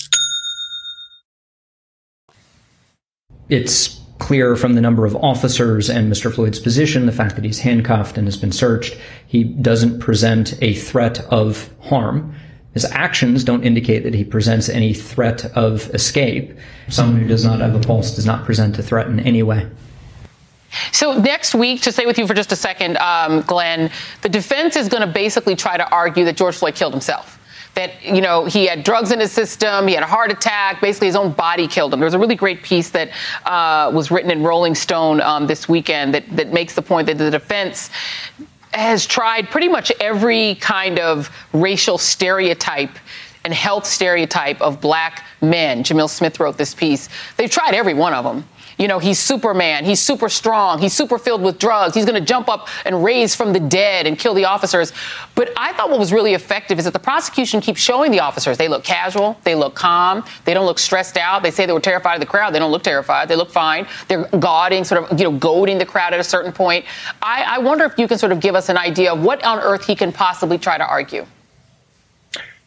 It's 3.51 3.99
clear 4.17 4.55
from 4.55 4.73
the 4.73 4.81
number 4.81 5.05
of 5.05 5.15
officers 5.17 5.89
and 5.89 6.11
Mr. 6.11 6.33
Floyd's 6.33 6.59
position, 6.59 7.05
the 7.05 7.11
fact 7.11 7.35
that 7.35 7.43
he's 7.43 7.59
handcuffed 7.59 8.17
and 8.17 8.25
has 8.25 8.37
been 8.37 8.51
searched, 8.51 8.97
he 9.27 9.43
doesn't 9.43 9.99
present 9.99 10.57
a 10.61 10.73
threat 10.73 11.19
of 11.31 11.69
harm. 11.81 12.33
His 12.73 12.85
actions 12.85 13.43
don't 13.43 13.63
indicate 13.63 14.03
that 14.03 14.13
he 14.13 14.23
presents 14.23 14.69
any 14.69 14.93
threat 14.93 15.45
of 15.57 15.93
escape. 15.93 16.57
Someone 16.87 17.19
who 17.19 17.27
does 17.27 17.43
not 17.43 17.59
have 17.59 17.75
a 17.75 17.79
pulse 17.79 18.15
does 18.15 18.25
not 18.25 18.45
present 18.45 18.79
a 18.79 18.83
threat 18.83 19.07
in 19.07 19.19
any 19.19 19.43
way. 19.43 19.69
So 20.93 21.17
next 21.17 21.53
week, 21.53 21.81
to 21.81 21.91
stay 21.91 22.05
with 22.05 22.17
you 22.17 22.25
for 22.25 22.33
just 22.33 22.53
a 22.53 22.55
second, 22.55 22.95
um, 22.97 23.41
Glenn, 23.41 23.91
the 24.21 24.29
defense 24.29 24.77
is 24.77 24.87
going 24.87 25.05
to 25.05 25.13
basically 25.13 25.57
try 25.57 25.75
to 25.75 25.89
argue 25.89 26.23
that 26.23 26.37
George 26.37 26.55
Floyd 26.55 26.75
killed 26.75 26.93
himself 26.93 27.40
that 27.73 28.03
you 28.03 28.21
know 28.21 28.45
he 28.45 28.67
had 28.67 28.83
drugs 28.83 29.11
in 29.11 29.19
his 29.19 29.31
system, 29.31 29.87
he 29.87 29.93
had 29.93 30.03
a 30.03 30.07
heart 30.07 30.31
attack, 30.31 30.81
basically 30.81 31.07
his 31.07 31.15
own 31.15 31.31
body 31.31 31.67
killed 31.67 31.93
him. 31.93 31.99
There 31.99 32.05
was 32.05 32.13
a 32.13 32.19
really 32.19 32.35
great 32.35 32.63
piece 32.63 32.89
that 32.91 33.11
uh, 33.45 33.91
was 33.93 34.11
written 34.11 34.31
in 34.31 34.43
Rolling 34.43 34.75
Stone 34.75 35.21
um, 35.21 35.47
this 35.47 35.69
weekend 35.69 36.13
that 36.13 36.23
that 36.35 36.53
makes 36.53 36.75
the 36.75 36.81
point 36.81 37.07
that 37.07 37.17
the 37.17 37.31
defense 37.31 37.89
has 38.73 39.05
tried 39.05 39.49
pretty 39.49 39.67
much 39.67 39.91
every 39.99 40.55
kind 40.55 40.99
of 40.99 41.29
racial 41.53 41.97
stereotype 41.97 42.97
and 43.43 43.53
health 43.53 43.85
stereotype 43.85 44.61
of 44.61 44.79
black 44.79 45.25
men. 45.41 45.83
Jamil 45.83 46.09
Smith 46.09 46.39
wrote 46.39 46.57
this 46.57 46.73
piece. 46.73 47.09
They've 47.37 47.49
tried 47.49 47.73
every 47.73 47.93
one 47.93 48.13
of 48.13 48.23
them 48.23 48.47
you 48.77 48.87
know, 48.87 48.99
he's 48.99 49.19
Superman, 49.19 49.85
he's 49.85 49.99
super 49.99 50.29
strong, 50.29 50.79
he's 50.79 50.93
super 50.93 51.17
filled 51.17 51.41
with 51.41 51.59
drugs, 51.59 51.95
he's 51.95 52.05
going 52.05 52.19
to 52.19 52.25
jump 52.25 52.49
up 52.49 52.67
and 52.85 53.03
raise 53.03 53.35
from 53.35 53.53
the 53.53 53.59
dead 53.59 54.07
and 54.07 54.17
kill 54.17 54.33
the 54.33 54.45
officers. 54.45 54.93
But 55.35 55.51
I 55.57 55.73
thought 55.73 55.89
what 55.89 55.99
was 55.99 56.11
really 56.11 56.33
effective 56.33 56.79
is 56.79 56.85
that 56.85 56.93
the 56.93 56.99
prosecution 56.99 57.61
keeps 57.61 57.79
showing 57.81 58.11
the 58.11 58.19
officers 58.19 58.57
they 58.57 58.67
look 58.67 58.83
casual, 58.83 59.37
they 59.43 59.55
look 59.55 59.75
calm, 59.75 60.23
they 60.45 60.53
don't 60.53 60.65
look 60.65 60.79
stressed 60.79 61.17
out. 61.17 61.43
They 61.43 61.51
say 61.51 61.65
they 61.65 61.73
were 61.73 61.79
terrified 61.79 62.15
of 62.15 62.19
the 62.19 62.25
crowd, 62.25 62.53
they 62.53 62.59
don't 62.59 62.71
look 62.71 62.83
terrified, 62.83 63.27
they 63.27 63.35
look 63.35 63.51
fine. 63.51 63.87
They're 64.07 64.27
guarding, 64.39 64.83
sort 64.83 65.03
of, 65.03 65.19
you 65.19 65.29
know, 65.29 65.37
goading 65.37 65.77
the 65.77 65.85
crowd 65.85 66.13
at 66.13 66.19
a 66.19 66.23
certain 66.23 66.51
point. 66.51 66.85
I, 67.21 67.43
I 67.43 67.57
wonder 67.59 67.85
if 67.85 67.97
you 67.97 68.07
can 68.07 68.17
sort 68.17 68.31
of 68.31 68.39
give 68.39 68.55
us 68.55 68.69
an 68.69 68.77
idea 68.77 69.13
of 69.13 69.23
what 69.23 69.43
on 69.43 69.59
earth 69.59 69.85
he 69.85 69.95
can 69.95 70.11
possibly 70.11 70.57
try 70.57 70.77
to 70.77 70.85
argue. 70.85 71.25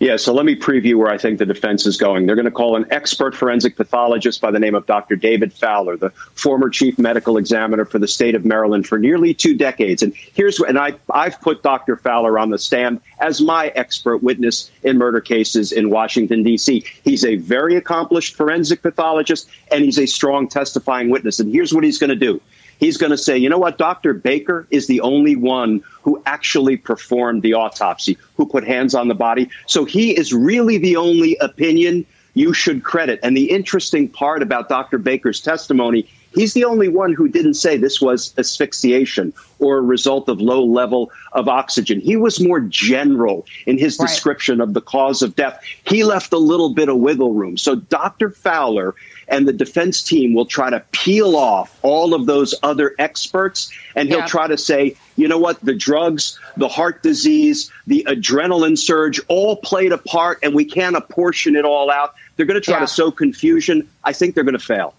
Yeah, 0.05 0.19
so 0.19 0.35
let 0.35 0.45
me 0.45 0.55
preview 0.55 0.97
where 0.97 1.09
I 1.09 1.17
think 1.17 1.39
the 1.39 1.47
defense 1.47 1.87
is 1.87 1.97
going. 1.97 2.27
They're 2.27 2.37
going 2.37 2.45
to 2.45 2.51
call 2.51 2.77
an 2.77 2.85
expert 2.91 3.35
forensic 3.35 3.75
pathologist 3.75 4.39
by 4.39 4.51
the 4.51 4.59
name 4.59 4.75
of 4.75 4.85
Dr. 4.85 5.17
David 5.17 5.51
Fowler, 5.51 5.97
the 5.97 6.11
former 6.35 6.69
chief 6.69 6.99
medical 6.99 7.39
examiner 7.39 7.87
for 7.87 7.99
the 7.99 8.07
state 8.07 8.35
of 8.35 8.45
Maryland 8.45 8.87
for 8.87 8.99
nearly 8.99 9.33
two 9.33 9.57
decades. 9.57 10.03
And 10.03 10.13
here's 10.35 10.61
and 10.61 10.79
I 10.79 10.93
I've 11.09 11.41
put 11.41 11.63
Dr. 11.63 11.97
Fowler 11.97 12.39
on 12.39 12.51
the 12.51 12.59
stand 12.59 13.01
as 13.21 13.41
my 13.41 13.69
expert 13.69 14.19
witness 14.19 14.71
in 14.83 14.99
murder 14.99 15.23
cases 15.23 15.73
in 15.73 15.89
Washington 15.89 16.43
D.C. 16.43 16.85
He's 17.03 17.25
a 17.25 17.37
very 17.37 17.75
accomplished 17.75 18.35
forensic 18.35 18.83
pathologist 18.83 19.49
and 19.73 19.83
he's 19.85 19.99
a 19.99 20.05
strong 20.05 20.49
testifying 20.49 21.09
witness. 21.09 21.41
And 21.41 21.51
here's 21.51 21.73
what 21.73 21.83
he's 21.83 21.97
going 21.97 22.11
to 22.11 22.15
do. 22.15 22.43
He's 22.79 22.97
going 22.97 23.11
to 23.11 23.19
say, 23.19 23.37
you 23.37 23.49
know 23.49 23.59
what, 23.59 23.79
Dr. 23.79 24.15
Baker 24.15 24.67
is 24.71 24.87
the 24.87 25.01
only 25.01 25.37
one 25.37 25.83
who 26.03 26.23
actually 26.27 26.77
performed 26.77 27.43
the 27.43 27.55
autopsy, 27.55 28.19
who 28.37 28.47
put 28.47 28.65
hands 28.65 28.95
on 28.95 29.09
the 29.09 29.15
body. 29.15 29.49
So 29.67 29.85
he 29.85 30.17
is 30.17 30.33
really 30.33 30.79
the 30.79 30.97
only 30.97 31.37
opinion 31.37 32.07
you 32.35 32.53
should 32.53 32.83
credit. 32.83 33.21
And 33.23 33.37
the 33.37 33.51
interesting 33.51 34.09
part 34.09 34.43
about 34.43 34.69
Dr. 34.69 34.99
Baker's 34.99 35.41
testimony, 35.41 36.09
he's 36.35 36.53
the 36.53 36.65
only 36.65 36.89
one 36.89 37.13
who 37.13 37.29
didn't 37.29 37.55
say 37.55 37.77
this 37.77 38.01
was 38.01 38.35
asphyxiation 38.37 39.33
or 39.61 39.79
a 39.79 39.83
result 39.83 40.29
of 40.29 40.41
low 40.41 40.65
level 40.65 41.11
of 41.33 41.49
oxygen. 41.49 42.01
He 42.01 42.17
was 42.17 42.41
more 42.41 42.61
general 42.61 43.47
in 43.67 43.79
his 43.79 43.99
right. 43.99 44.09
description 44.09 44.61
of 44.61 44.75
the 44.75 44.81
cause 44.81 45.23
of 45.23 45.37
death. 45.37 45.63
He 45.87 46.05
left 46.05 46.33
a 46.33 46.39
little 46.39 46.75
bit 46.75 46.89
of 46.89 46.99
wiggle 46.99 47.33
room. 47.33 47.57
So 47.57 47.77
Dr. 47.77 48.31
Fowler 48.31 48.95
and 49.29 49.49
the 49.49 49.53
defense 49.53 50.03
team 50.03 50.35
will 50.35 50.47
try 50.47 50.71
to 50.71 50.81
peel 50.93 51.37
off 51.37 51.79
all 51.83 52.15
of 52.15 52.27
those 52.27 52.55
other 52.63 52.95
experts 52.99 53.71
and 53.95 54.09
he'll 54.09 54.19
yeah. 54.19 54.27
try 54.27 54.47
to 54.47 54.57
say 54.57 54.97
you 55.17 55.29
know 55.29 55.39
what 55.39 55.61
the 55.61 55.75
drugs 55.75 56.39
the 56.57 56.69
heart 56.69 57.03
disease 57.03 57.71
the 57.87 58.05
adrenaline 58.09 58.77
surge 58.77 59.21
all 59.29 59.57
played 59.57 59.93
a 59.93 59.99
part 59.99 60.39
and 60.43 60.55
we 60.55 60.65
can't 60.65 60.97
apportion 60.97 61.57
it 61.57 61.65
all 61.65 61.91
out 61.91 62.15
they're 62.37 62.47
going 62.47 62.61
to 62.61 62.65
try 62.65 62.75
yeah. 62.75 62.81
to 62.81 62.89
sow 62.89 63.11
confusion 63.11 63.89
i 64.05 64.13
think 64.13 64.35
they're 64.35 64.45
going 64.45 64.53
to 64.53 64.59
fail 64.59 64.95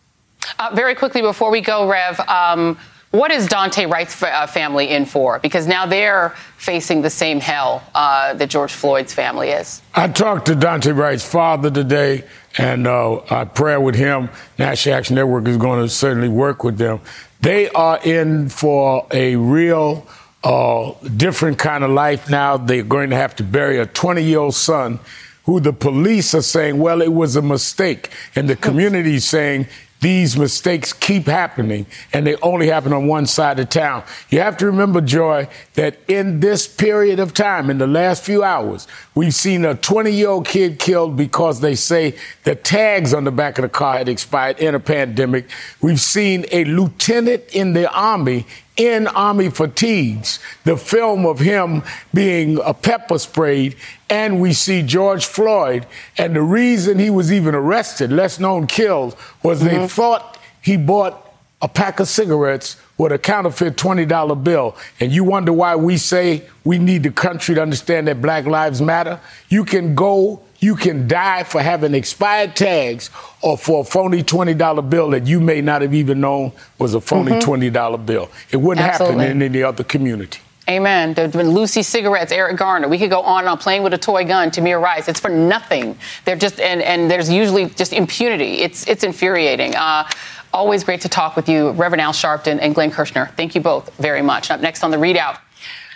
uh, 0.59 0.69
very 0.73 0.95
quickly 0.95 1.21
before 1.21 1.51
we 1.51 1.61
go 1.61 1.87
rev 1.87 2.19
um, 2.21 2.77
what 3.11 3.31
is 3.31 3.47
Daunte 3.47 3.89
Wright's 3.89 4.21
uh, 4.21 4.47
family 4.47 4.89
in 4.89 5.05
for? 5.05 5.39
Because 5.39 5.67
now 5.67 5.85
they're 5.85 6.35
facing 6.57 7.01
the 7.01 7.09
same 7.09 7.39
hell 7.39 7.83
uh, 7.95 8.33
that 8.33 8.49
George 8.49 8.73
Floyd's 8.73 9.13
family 9.13 9.49
is. 9.49 9.81
I 9.93 10.07
talked 10.09 10.47
to 10.47 10.53
Daunte 10.53 10.95
Wright's 10.95 11.25
father 11.25 11.71
today, 11.71 12.25
and 12.57 12.87
uh, 12.87 13.21
I 13.29 13.45
pray 13.45 13.77
with 13.77 13.95
him. 13.95 14.29
National 14.57 14.95
Action 14.95 15.15
Network 15.15 15.47
is 15.47 15.57
going 15.57 15.81
to 15.81 15.89
certainly 15.89 16.29
work 16.29 16.63
with 16.63 16.77
them. 16.77 16.99
They 17.41 17.69
are 17.69 17.99
in 18.03 18.49
for 18.49 19.07
a 19.11 19.35
real 19.35 20.07
uh, 20.43 20.93
different 21.15 21.57
kind 21.57 21.83
of 21.83 21.91
life 21.91 22.29
now. 22.29 22.57
They're 22.57 22.83
going 22.83 23.09
to 23.11 23.15
have 23.15 23.35
to 23.37 23.43
bury 23.43 23.79
a 23.79 23.85
20 23.85 24.23
year 24.23 24.39
old 24.39 24.55
son 24.55 24.99
who 25.45 25.59
the 25.59 25.73
police 25.73 26.33
are 26.33 26.41
saying, 26.41 26.79
well, 26.79 27.01
it 27.01 27.13
was 27.13 27.35
a 27.35 27.41
mistake. 27.41 28.09
And 28.35 28.49
the 28.49 28.55
community 28.67 29.15
is 29.15 29.27
saying 29.27 29.67
these 30.05 30.37
mistakes 30.37 30.93
keep 30.93 31.25
happening 31.25 31.83
and 32.13 32.27
they 32.27 32.35
only 32.43 32.67
happen 32.67 32.93
on 32.93 33.07
one 33.07 33.25
side 33.25 33.59
of 33.59 33.67
town. 33.69 34.03
You 34.29 34.39
have 34.39 34.55
to 34.57 34.67
remember, 34.67 35.01
Joy, 35.01 35.47
that 35.73 35.97
in 36.07 36.41
this 36.41 36.67
period 36.67 37.19
of 37.19 37.33
time, 37.33 37.71
in 37.71 37.79
the 37.79 37.87
last 37.87 38.23
few 38.23 38.43
hours, 38.43 38.87
we've 39.15 39.33
seen 39.33 39.65
a 39.65 39.73
20 39.73 40.11
year 40.11 40.29
old 40.29 40.45
kid 40.45 40.77
killed 40.77 41.17
because 41.17 41.59
they 41.61 41.73
say 41.73 42.15
the 42.43 42.53
tags 42.53 43.15
on 43.15 43.23
the 43.23 43.31
back 43.31 43.57
of 43.57 43.63
the 43.63 43.69
car 43.69 43.97
had 43.97 44.07
expired 44.07 44.59
in 44.59 44.75
a 44.75 44.79
pandemic. 44.79 45.49
We've 45.81 45.99
seen 45.99 46.45
a 46.51 46.65
lieutenant 46.65 47.45
in 47.51 47.73
the 47.73 47.91
Army 47.91 48.45
in 48.77 49.07
Army 49.07 49.49
fatigues, 49.49 50.39
the 50.63 50.77
film 50.77 51.25
of 51.25 51.39
him 51.39 51.83
being 52.13 52.59
a 52.63 52.73
pepper 52.73 53.17
sprayed, 53.17 53.75
and 54.09 54.41
we 54.41 54.53
see 54.53 54.81
George 54.81 55.25
Floyd. 55.25 55.85
And 56.17 56.35
the 56.35 56.41
reason 56.41 56.99
he 56.99 57.09
was 57.09 57.31
even 57.31 57.55
arrested, 57.55 58.11
less 58.11 58.39
known 58.39 58.67
killed, 58.67 59.15
was 59.43 59.61
mm-hmm. 59.61 59.81
they 59.81 59.87
thought 59.87 60.37
he 60.61 60.77
bought 60.77 61.21
a 61.61 61.67
pack 61.67 61.99
of 61.99 62.07
cigarettes 62.07 62.77
with 62.97 63.11
a 63.11 63.17
counterfeit 63.17 63.75
$20 63.75 64.43
bill. 64.43 64.75
And 64.99 65.11
you 65.11 65.23
wonder 65.23 65.53
why 65.53 65.75
we 65.75 65.97
say 65.97 66.43
we 66.63 66.77
need 66.77 67.03
the 67.03 67.11
country 67.11 67.55
to 67.55 67.61
understand 67.61 68.07
that 68.07 68.21
Black 68.21 68.45
Lives 68.45 68.81
Matter? 68.81 69.19
You 69.49 69.65
can 69.65 69.95
go 69.95 70.43
you 70.65 70.75
can 70.75 71.07
die 71.07 71.43
for 71.43 71.61
having 71.61 71.93
expired 71.93 72.55
tags 72.55 73.11
or 73.41 73.55
for 73.55 73.81
a 73.81 73.83
phony 73.83 74.23
$20 74.23 74.89
bill 74.89 75.11
that 75.11 75.27
you 75.27 75.39
may 75.39 75.61
not 75.61 75.83
have 75.83 75.93
even 75.93 76.19
known 76.19 76.51
was 76.79 76.95
a 76.95 76.99
phony 76.99 77.33
mm-hmm. 77.33 77.51
$20 77.51 78.05
bill. 78.05 78.29
It 78.49 78.57
wouldn't 78.57 78.85
Absolutely. 78.85 79.25
happen 79.25 79.41
in 79.41 79.43
any 79.43 79.61
other 79.61 79.83
community. 79.83 80.39
Amen. 80.67 81.13
There's 81.13 81.33
been 81.33 81.49
Lucy 81.49 81.83
cigarettes, 81.83 82.31
Eric 82.31 82.57
Garner. 82.57 82.87
We 82.87 82.97
could 82.97 83.11
go 83.11 83.21
on 83.21 83.41
and 83.41 83.49
on 83.49 83.59
playing 83.59 83.83
with 83.83 83.93
a 83.93 83.99
toy 83.99 84.25
gun, 84.25 84.49
Tamir 84.49 84.81
Rice. 84.81 85.07
It's 85.07 85.19
for 85.19 85.29
nothing. 85.29 85.95
They're 86.25 86.35
just 86.35 86.59
and 86.59 86.81
and 86.81 87.09
there's 87.09 87.29
usually 87.29 87.67
just 87.69 87.93
impunity. 87.93 88.61
It's 88.61 88.87
it's 88.87 89.03
infuriating. 89.03 89.75
Uh, 89.75 90.09
always 90.51 90.83
great 90.83 91.01
to 91.01 91.09
talk 91.09 91.35
with 91.35 91.47
you, 91.47 91.69
Reverend 91.71 92.01
Al 92.01 92.13
Sharpton 92.13 92.57
and 92.59 92.73
Glenn 92.73 92.89
Kirschner. 92.89 93.27
Thank 93.37 93.53
you 93.53 93.61
both 93.61 93.95
very 93.97 94.23
much. 94.23 94.49
Up 94.49 94.59
next 94.59 94.83
on 94.83 94.89
the 94.89 94.97
ReidOut. 94.97 95.37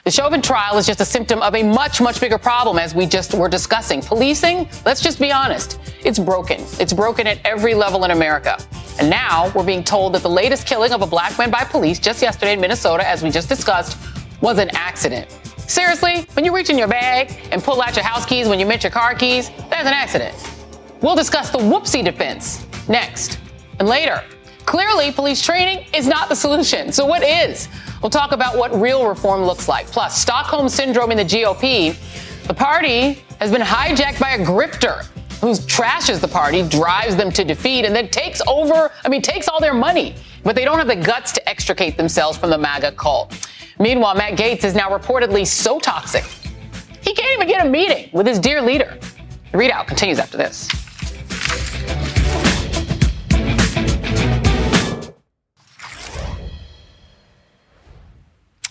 The 0.06 0.12
Chauvin 0.12 0.41
trial 0.41 0.77
is 0.77 0.88
just 0.88 1.01
a 1.01 1.06
symptom 1.06 1.41
of 1.41 1.53
a 1.56 1.62
much, 1.62 2.00
much 2.00 2.22
bigger 2.22 2.38
problem, 2.38 2.79
as 2.79 2.96
we 2.96 3.06
just 3.06 3.34
were 3.34 3.50
discussing. 3.50 4.01
Policing, 4.01 4.70
let's 4.86 5.01
just 5.01 5.20
be 5.20 5.29
honest, 5.29 5.77
it's 6.06 6.18
broken. 6.18 6.62
It's 6.79 6.94
broken 6.94 7.27
at 7.27 7.46
every 7.46 7.74
level 7.74 8.06
in 8.06 8.12
America. 8.12 8.58
And 8.98 9.10
now 9.10 9.51
we're 9.53 9.65
being 9.65 9.84
told 9.84 10.13
that 10.13 10.22
the 10.22 10.29
latest 10.29 10.65
killing 10.65 10.94
of 10.94 11.01
a 11.01 11.06
black 11.06 11.38
man 11.38 11.51
by 11.51 11.65
police 11.65 12.00
just 12.00 12.22
yesterday 12.22 12.53
in 12.53 12.62
Minnesota, 12.62 13.06
as 13.06 13.22
we 13.22 13.29
just 13.29 13.50
discussed, 13.50 13.98
was 14.39 14.58
an 14.58 14.70
accident. 14.74 15.29
Seriously, 15.68 16.25
when 16.34 16.46
you 16.46 16.56
reach 16.56 16.70
in 16.70 16.77
your 16.77 16.88
bag 16.88 17.38
and 17.51 17.62
pull 17.62 17.82
out 17.82 17.98
your 17.98 18.06
house 18.06 18.25
keys 18.25 18.48
when 18.48 18.58
you 18.58 18.65
meant 18.65 18.84
your 18.84 18.91
car 18.91 19.13
keys, 19.15 19.50
that's 19.70 19.86
an 19.86 19.94
accident. 19.94 20.34
We'll 21.01 21.18
discuss 21.18 21.50
the 21.50 21.60
whoopsie 21.60 22.06
defense 22.06 22.65
next. 22.88 23.38
And 23.79 23.88
later, 23.88 24.24
clearly 24.70 25.12
police 25.12 25.42
training 25.42 25.84
is 25.96 26.06
not 26.06 26.30
the 26.30 26.36
solution. 26.36 26.92
So 26.92 27.04
what 27.04 27.24
is? 27.24 27.68
We'll 28.04 28.12
talk 28.12 28.34
about 28.34 28.56
what 28.56 28.72
real 28.80 29.10
reform 29.10 29.42
looks 29.42 29.68
like. 29.68 29.88
Plus, 29.88 30.22
Stockholm 30.22 30.70
Syndrome 30.70 31.10
in 31.10 31.18
the 31.18 31.26
GOP. 31.26 31.96
The 32.46 32.54
party 32.54 33.24
has 33.40 33.52
been 33.52 33.64
hijacked 33.64 34.20
by 34.20 34.34
a 34.34 34.46
grifter 34.46 35.08
who 35.42 35.54
trashes 35.54 36.20
the 36.20 36.28
party, 36.28 36.62
drives 36.62 37.16
them 37.16 37.32
to 37.32 37.44
defeat, 37.44 37.84
and 37.84 37.96
then 37.96 38.10
takes 38.10 38.42
over, 38.46 38.92
I 39.04 39.10
mean, 39.10 39.24
takes 39.24 39.48
all 39.48 39.60
their 39.60 39.74
money. 39.74 40.14
But 40.44 40.56
they 40.56 40.66
don't 40.66 40.78
have 40.78 40.88
the 40.88 40.96
guts 40.96 41.32
to 41.32 41.50
extricate 41.50 41.98
themselves 41.98 42.38
from 42.38 42.52
the 42.52 42.58
MAGA 42.60 42.92
cult. 42.92 43.50
Meanwhile, 43.80 44.14
Matt 44.16 44.38
Gaetz 44.38 44.64
is 44.64 44.76
now 44.76 44.90
reportedly 44.90 45.48
so 45.48 45.80
toxic, 45.80 46.26
he 47.02 47.16
can't 47.16 47.34
even 47.34 47.48
get 47.48 47.66
a 47.66 47.70
meeting 47.70 48.12
with 48.14 48.28
his 48.28 48.38
dear 48.38 48.62
leader. 48.62 49.00
The 49.52 49.58
ReidOut 49.58 49.88
continues 49.88 50.20
after 50.20 50.38
this. 50.38 50.70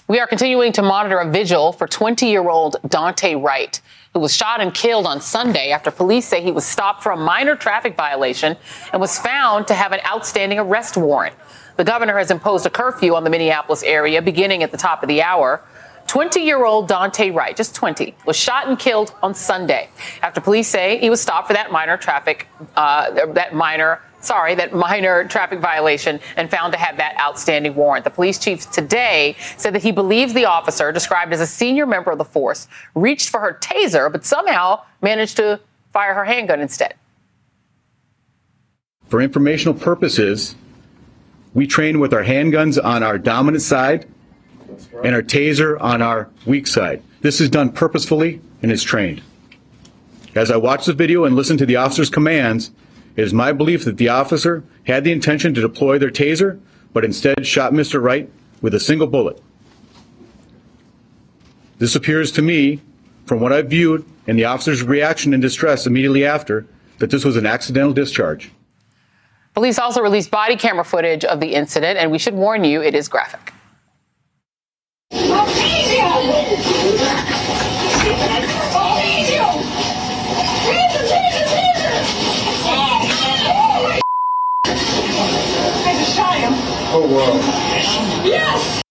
We 0.09 0.21
are 0.21 0.27
continuing 0.27 0.73
to 0.73 0.81
monitor 0.81 1.19
a 1.19 1.31
vigil 1.31 1.71
for 1.71 1.87
20 1.87 2.25
year 2.25 2.49
old 2.49 2.77
Daunte 2.87 3.43
Wright, 3.43 3.79
who 4.15 4.21
was 4.21 4.35
shot 4.35 4.59
and 4.59 4.73
killed 4.73 5.05
on 5.05 5.21
Sunday 5.21 5.71
after 5.71 5.91
police 5.91 6.27
say 6.27 6.43
he 6.43 6.51
was 6.51 6.65
stopped 6.65 7.03
for 7.03 7.13
a 7.13 7.17
minor 7.17 7.55
traffic 7.55 7.95
violation 7.95 8.57
and 8.91 9.03
was 9.03 9.19
found 9.19 9.67
to 9.67 9.75
have 9.75 9.93
an 9.93 10.01
outstanding 10.07 10.59
arrest 10.59 10.97
warrant. 10.97 11.37
The 11.77 11.85
governor 11.85 12.17
has 12.17 12.31
imposed 12.31 12.65
a 12.65 12.71
curfew 12.71 13.15
on 13.17 13.23
the 13.23 13.29
Minneapolis 13.29 13.83
area 13.83 14.23
beginning 14.23 14.63
at 14.63 14.71
the 14.71 14.79
top 14.79 15.03
of 15.03 15.11
the 15.11 15.21
hour. 15.21 15.63
20 16.07 16.41
year 16.41 16.65
old 16.65 16.89
Daunte 16.89 17.35
Wright, 17.35 17.55
just 17.55 17.75
20, 17.75 18.15
was 18.25 18.35
shot 18.35 18.67
and 18.67 18.79
killed 18.79 19.15
on 19.23 19.35
Sunday 19.35 19.91
after 20.23 20.41
police 20.41 20.69
say 20.69 20.97
he 20.97 21.11
was 21.11 21.21
stopped 21.21 21.49
for 21.49 21.53
that 21.53 21.71
minor 21.71 21.99
traffic, 21.99 22.49
uh, 22.77 23.11
that 23.35 23.55
minor 23.55 24.01
sorry, 24.21 24.55
that 24.57 24.75
minor 24.75 25.25
traffic 25.25 25.61
violation 25.61 26.21
and 26.37 26.51
found 26.51 26.73
to 26.73 26.79
have 26.79 26.97
that 26.97 27.19
outstanding 27.21 27.75
warrant. 27.75 28.05
The 28.05 28.11
police 28.11 28.39
chief 28.39 28.71
today 28.71 29.37
said 29.57 29.75
that 29.75 29.83
he 29.83 29.93
believes 29.93 30.35
the 30.35 30.45
officer, 30.45 30.93
described 30.93 31.33
as 31.33 31.41
a 31.41 31.47
senior 31.47 31.87
member 31.87 32.11
of 32.11 32.19
the 32.19 32.25
force, 32.25 32.69
reached 32.95 33.29
for 33.29 33.41
her 33.41 33.59
taser, 33.61 34.11
but 34.11 34.25
somehow 34.25 34.83
managed 35.03 35.37
to 35.37 35.61
fire 35.93 36.15
her 36.15 36.25
handgun 36.25 36.61
instead. 36.61 36.95
For 39.09 39.21
informational 39.21 39.75
purposes, 39.75 40.55
we 41.55 41.67
train 41.67 41.99
with 41.99 42.13
our 42.13 42.25
handguns 42.25 42.83
on 42.83 43.03
our 43.03 43.19
dominant 43.19 43.63
side 43.63 44.07
and 45.03 45.15
our 45.15 45.23
taser 45.23 45.81
on 45.81 46.03
our 46.03 46.29
weak 46.47 46.67
side. 46.67 47.03
This 47.21 47.41
is 47.41 47.49
done 47.49 47.73
purposefully 47.73 48.41
and 48.63 48.71
is 48.71 48.83
trained. 48.83 49.23
As 50.35 50.51
I 50.51 50.57
watch 50.57 50.87
the 50.87 50.93
video 50.93 51.25
and 51.25 51.35
listen 51.35 51.57
to 51.57 51.67
the 51.67 51.77
officer's 51.77 52.11
commands, 52.11 52.71
it 53.19 53.25
is 53.25 53.35
my 53.35 53.51
belief 53.51 53.85
that 53.85 53.97
the 53.97 54.09
officer 54.09 54.63
had 54.87 55.03
the 55.03 55.11
intention 55.11 55.53
to 55.53 55.61
deploy 55.61 55.99
their 55.99 56.09
taser, 56.09 56.61
but 56.93 57.05
instead 57.05 57.45
shot 57.45 57.73
Mr. 57.73 58.01
Wright 58.01 58.31
with 58.63 58.73
a 58.75 58.79
single 58.79 59.09
bullet. 59.09 59.43
This 61.79 61.97
appears 61.97 62.31
to 62.33 62.43
me, 62.43 62.81
from 63.27 63.41
what 63.41 63.53
I've 63.53 63.69
viewed 63.69 64.05
and 64.29 64.39
the 64.39 64.45
officer's 64.45 64.85
reaction 64.85 65.35
in 65.35 65.41
distress 65.41 65.85
immediately 65.85 66.25
after, 66.25 66.65
that 66.99 67.11
this 67.11 67.25
was 67.25 67.37
an 67.37 67.45
accidental 67.45 67.93
discharge. 67.93 68.53
Police 69.53 69.81
also 69.81 70.01
released 70.01 70.31
body 70.31 70.55
camera 70.55 70.85
footage 70.85 71.25
of 71.25 71.41
the 71.41 71.57
incident, 71.57 71.99
and 71.99 72.13
we 72.13 72.19
should 72.19 72.35
warn 72.35 72.63
you, 72.63 72.81
it 72.81 72.95
is 72.95 73.09
graphic. 73.09 73.53
Oh, 86.91 87.07
wow. 87.07 88.25
Yes! 88.25 88.83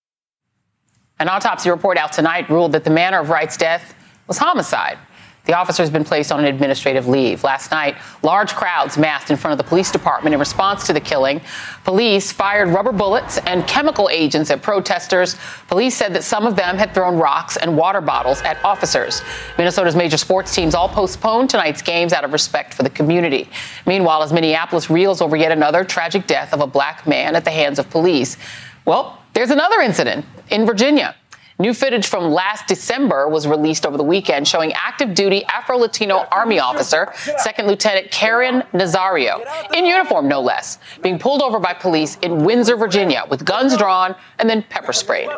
An 1.19 1.29
autopsy 1.29 1.71
report 1.71 1.97
out 1.97 2.11
tonight 2.13 2.47
ruled 2.47 2.73
that 2.73 2.83
the 2.83 2.91
manner 2.91 3.19
of 3.19 3.29
Wright's 3.29 3.57
death 3.57 3.95
was 4.27 4.37
homicide. 4.37 4.99
The 5.47 5.57
officer 5.57 5.81
has 5.81 5.89
been 5.89 6.03
placed 6.03 6.31
on 6.31 6.39
an 6.39 6.45
administrative 6.45 7.07
leave. 7.07 7.43
Last 7.45 7.71
night, 7.71 7.95
large 8.21 8.53
crowds 8.53 8.97
massed 8.97 9.31
in 9.31 9.37
front 9.37 9.53
of 9.53 9.57
the 9.57 9.67
police 9.67 9.89
department 9.91 10.33
in 10.33 10.39
response 10.39 10.85
to 10.87 10.93
the 10.93 10.99
killing. 10.99 11.39
Police 11.85 12.33
fired 12.33 12.67
rubber 12.67 12.91
bullets 12.91 13.37
and 13.39 13.65
chemical 13.65 14.09
agents 14.09 14.51
at 14.51 14.61
protesters. 14.61 15.37
Police 15.69 15.95
said 15.95 16.13
that 16.15 16.25
some 16.25 16.45
of 16.45 16.57
them 16.57 16.77
had 16.77 16.93
thrown 16.93 17.15
rocks 17.17 17.55
and 17.55 17.77
water 17.77 18.01
bottles 18.01 18.41
at 18.41 18.63
officers. 18.65 19.21
Minnesota's 19.57 19.95
major 19.95 20.17
sports 20.17 20.53
teams 20.53 20.75
all 20.75 20.89
postponed 20.89 21.49
tonight's 21.49 21.81
games 21.81 22.11
out 22.11 22.25
of 22.25 22.33
respect 22.33 22.73
for 22.73 22.83
the 22.83 22.89
community. 22.89 23.49
Meanwhile, 23.85 24.23
as 24.23 24.33
Minneapolis 24.33 24.89
reels 24.89 25.21
over 25.21 25.37
yet 25.37 25.53
another 25.53 25.85
tragic 25.85 26.27
death 26.27 26.53
of 26.53 26.59
a 26.59 26.67
black 26.67 27.07
man 27.07 27.37
at 27.37 27.45
the 27.45 27.51
hands 27.51 27.79
of 27.79 27.89
police, 27.89 28.35
well, 28.83 29.21
there's 29.31 29.51
another 29.51 29.79
incident 29.79 30.25
in 30.49 30.65
Virginia. 30.65 31.15
New 31.59 31.73
footage 31.73 32.05
from 32.05 32.31
last 32.31 32.67
December 32.67 33.27
was 33.27 33.47
released 33.47 33.83
over 33.85 33.97
the 33.97 34.03
weekend 34.03 34.47
showing 34.47 34.71
active 34.73 35.15
duty 35.15 35.43
Afro 35.45 35.77
Latino 35.77 36.27
Army 36.31 36.59
officer, 36.59 37.11
Second 37.37 37.67
Lieutenant 37.67 38.11
Caron 38.11 38.61
Nazario, 38.73 39.43
in 39.73 39.87
uniform 39.87 40.27
no 40.27 40.39
less, 40.39 40.77
being 41.01 41.17
pulled 41.17 41.41
over 41.41 41.57
by 41.57 41.73
police 41.73 42.17
in 42.21 42.45
Windsor, 42.45 42.75
Virginia, 42.75 43.23
with 43.27 43.43
guns 43.43 43.75
drawn 43.75 44.15
and 44.37 44.47
then 44.47 44.61
pepper 44.69 44.93
sprayed. 44.93 45.29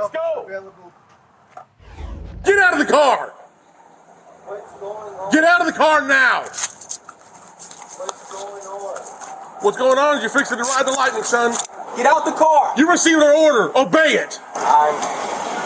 Get 2.43 2.59
out 2.59 2.73
of 2.73 2.79
the 2.79 2.91
car! 2.91 3.33
Get 5.31 5.45
out 5.45 5.61
of 5.61 5.67
the 5.67 5.73
car 5.73 6.05
now! 6.05 6.41
What's 6.41 6.97
going 8.31 8.67
on 8.67 9.63
What's 9.63 9.77
going 9.77 9.97
on 9.97 10.17
is 10.17 10.23
you're 10.23 10.29
fixing 10.29 10.57
to 10.57 10.63
ride 10.63 10.85
the 10.85 10.91
lightning, 10.91 11.23
son. 11.23 11.51
Get 11.95 12.05
out 12.05 12.25
the 12.25 12.31
car! 12.31 12.73
You 12.75 12.89
received 12.89 13.21
an 13.21 13.35
order. 13.35 13.77
Obey 13.77 14.15
it. 14.15 14.39
I'm 14.55 15.58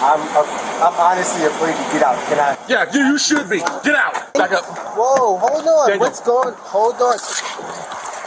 I'm, 0.00 0.20
I'm 0.22 0.94
honestly 0.94 1.44
afraid 1.44 1.74
to 1.74 1.84
get 1.92 2.02
out. 2.02 2.14
Can 2.28 2.38
I? 2.38 2.56
Yeah, 2.68 2.86
you, 2.92 3.00
you 3.12 3.18
should 3.18 3.50
be. 3.50 3.58
Get 3.58 3.96
out. 3.98 4.32
Back 4.34 4.52
up. 4.52 4.64
Whoa, 4.94 5.38
hold 5.38 5.66
on. 5.66 5.88
Daniel. 5.88 6.06
What's 6.06 6.20
going? 6.20 6.54
Hold 6.54 6.94
on. 7.02 7.18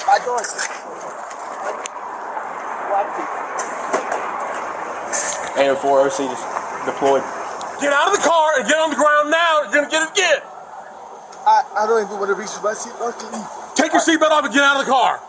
My 0.08 0.20
door. 0.26 0.42
AM4 5.56 6.12
OC 6.12 6.18
just 6.28 6.46
deployed. 6.86 7.24
Get 7.80 7.94
out 7.94 8.08
of 8.12 8.20
the 8.20 8.24
car 8.28 8.60
and 8.60 8.68
get 8.68 8.78
on 8.78 8.90
the 8.90 8.96
ground 8.96 9.32
now. 9.32 9.64
You're 9.64 9.72
gonna 9.72 9.90
get 9.90 10.04
it 10.04 10.12
again. 10.12 10.42
I, 11.48 11.64
I 11.78 11.88
don't 11.88 12.04
even 12.06 12.20
want 12.20 12.30
to 12.30 12.36
reach 12.36 12.52
my 12.62 12.74
seatbelt. 12.74 13.76
Take 13.76 13.94
your 13.94 14.02
seatbelt 14.02 14.32
off 14.32 14.46
and 14.46 14.54
get 14.54 14.64
out 14.64 14.80
of 14.80 14.86
the 14.86 14.92
car. 14.92 15.22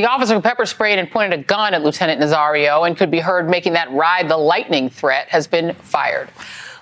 The 0.00 0.08
officer 0.08 0.32
who 0.32 0.40
pepper 0.40 0.64
sprayed 0.64 0.98
and 0.98 1.10
pointed 1.10 1.38
a 1.38 1.42
gun 1.42 1.74
at 1.74 1.82
Lieutenant 1.82 2.22
Nazario 2.22 2.86
and 2.86 2.96
could 2.96 3.10
be 3.10 3.20
heard 3.20 3.50
making 3.50 3.74
that 3.74 3.92
ride 3.92 4.30
the 4.30 4.36
lightning 4.38 4.88
threat 4.88 5.28
has 5.28 5.46
been 5.46 5.74
fired. 5.74 6.30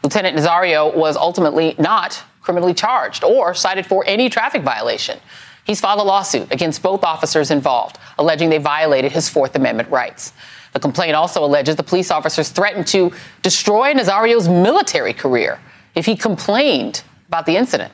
Lieutenant 0.04 0.36
Nazario 0.36 0.94
was 0.94 1.16
ultimately 1.16 1.74
not 1.80 2.22
criminally 2.40 2.74
charged 2.74 3.24
or 3.24 3.54
cited 3.54 3.86
for 3.86 4.04
any 4.06 4.30
traffic 4.30 4.62
violation. 4.62 5.18
He's 5.64 5.80
filed 5.80 5.98
a 5.98 6.04
lawsuit 6.04 6.52
against 6.52 6.80
both 6.80 7.02
officers 7.02 7.50
involved, 7.50 7.98
alleging 8.20 8.50
they 8.50 8.58
violated 8.58 9.10
his 9.10 9.28
Fourth 9.28 9.56
Amendment 9.56 9.90
rights. 9.90 10.32
The 10.72 10.78
complaint 10.78 11.16
also 11.16 11.44
alleges 11.44 11.74
the 11.74 11.82
police 11.82 12.12
officers 12.12 12.50
threatened 12.50 12.86
to 12.86 13.10
destroy 13.42 13.94
Nazario's 13.94 14.48
military 14.48 15.12
career 15.12 15.58
if 15.96 16.06
he 16.06 16.14
complained 16.14 17.02
about 17.26 17.46
the 17.46 17.56
incident. 17.56 17.92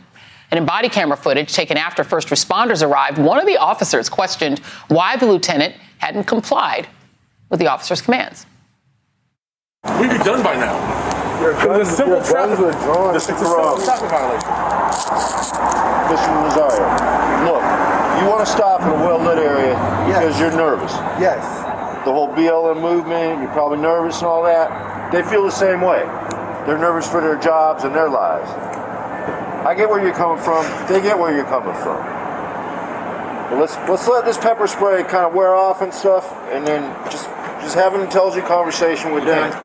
And 0.51 0.59
in 0.59 0.67
body 0.67 0.89
camera 0.89 1.17
footage 1.17 1.53
taken 1.53 1.77
after 1.77 2.05
first 2.05 2.29
responders 2.29 2.87
arrived, 2.87 3.19
one 3.19 3.39
of 3.41 3.47
the 3.47 3.57
officers 3.57 4.09
questioned 4.09 4.59
why 4.89 5.17
the 5.17 5.27
lieutenant 5.27 5.75
hadn't 5.99 6.25
complied 6.25 6.87
with 7.51 7.61
the 7.61 7.67
officer's 7.67 8.01
commands. 8.03 8.47
We'd 10.01 10.11
be 10.11 10.19
done 10.19 10.43
by 10.43 10.55
now. 10.57 10.75
Your 11.41 11.53
guns, 11.55 11.89
It's 11.89 11.93
a 11.93 11.97
simple 11.97 12.15
your 12.15 12.23
guns 12.23 12.31
traffic- 12.31 12.59
were 12.59 12.73
drawn. 12.73 13.15
It's 13.17 13.25
a 13.25 13.33
Stick 13.35 13.37
simple 13.39 13.55
around. 13.57 13.85
traffic 13.85 14.11
violation. 14.11 14.51
Mr. 16.09 16.29
Rosario, 16.45 16.87
look, 17.45 17.63
you 18.21 18.29
want 18.29 18.41
to 18.41 18.47
stop 18.47 18.81
in 18.83 18.89
a 18.89 18.95
well-lit 18.95 19.39
area 19.39 19.75
because 20.07 20.39
you're 20.39 20.53
nervous. 20.53 20.93
Yes. 21.19 21.43
The 22.05 22.13
whole 22.13 22.29
BLM 22.29 22.81
movement, 22.81 23.41
you're 23.43 23.51
probably 23.53 23.79
nervous 23.79 24.19
and 24.19 24.27
all 24.27 24.43
that. 24.45 25.11
They 25.13 25.23
feel 25.23 25.43
the 25.45 25.51
same 25.51 25.81
way. 25.81 26.05
They're 26.67 26.79
nervous 26.79 27.09
for 27.11 27.21
their 27.21 27.37
jobs 27.37 27.85
and 27.85 27.95
their 27.95 28.09
lives. 28.09 28.49
I 29.66 29.74
get 29.74 29.88
where 29.88 30.03
you're 30.03 30.14
coming 30.14 30.42
from. 30.44 30.64
They 30.88 31.00
get 31.00 31.18
where 31.18 31.35
you're 31.35 31.46
coming 31.46 31.74
from. 31.74 31.96
But 33.50 33.61
let's 33.61 33.77
let's 33.88 34.07
let 34.07 34.24
this 34.24 34.37
pepper 34.37 34.66
spray 34.66 35.03
kind 35.05 35.24
of 35.24 35.33
wear 35.33 35.55
off 35.55 35.81
and 35.81 35.92
stuff, 35.92 36.31
and 36.53 36.66
then 36.66 36.83
just 37.11 37.24
just 37.62 37.74
have 37.74 37.94
an 37.94 38.03
intelligent 38.03 38.46
conversation 38.46 39.12
with 39.12 39.24
them. 39.24 39.63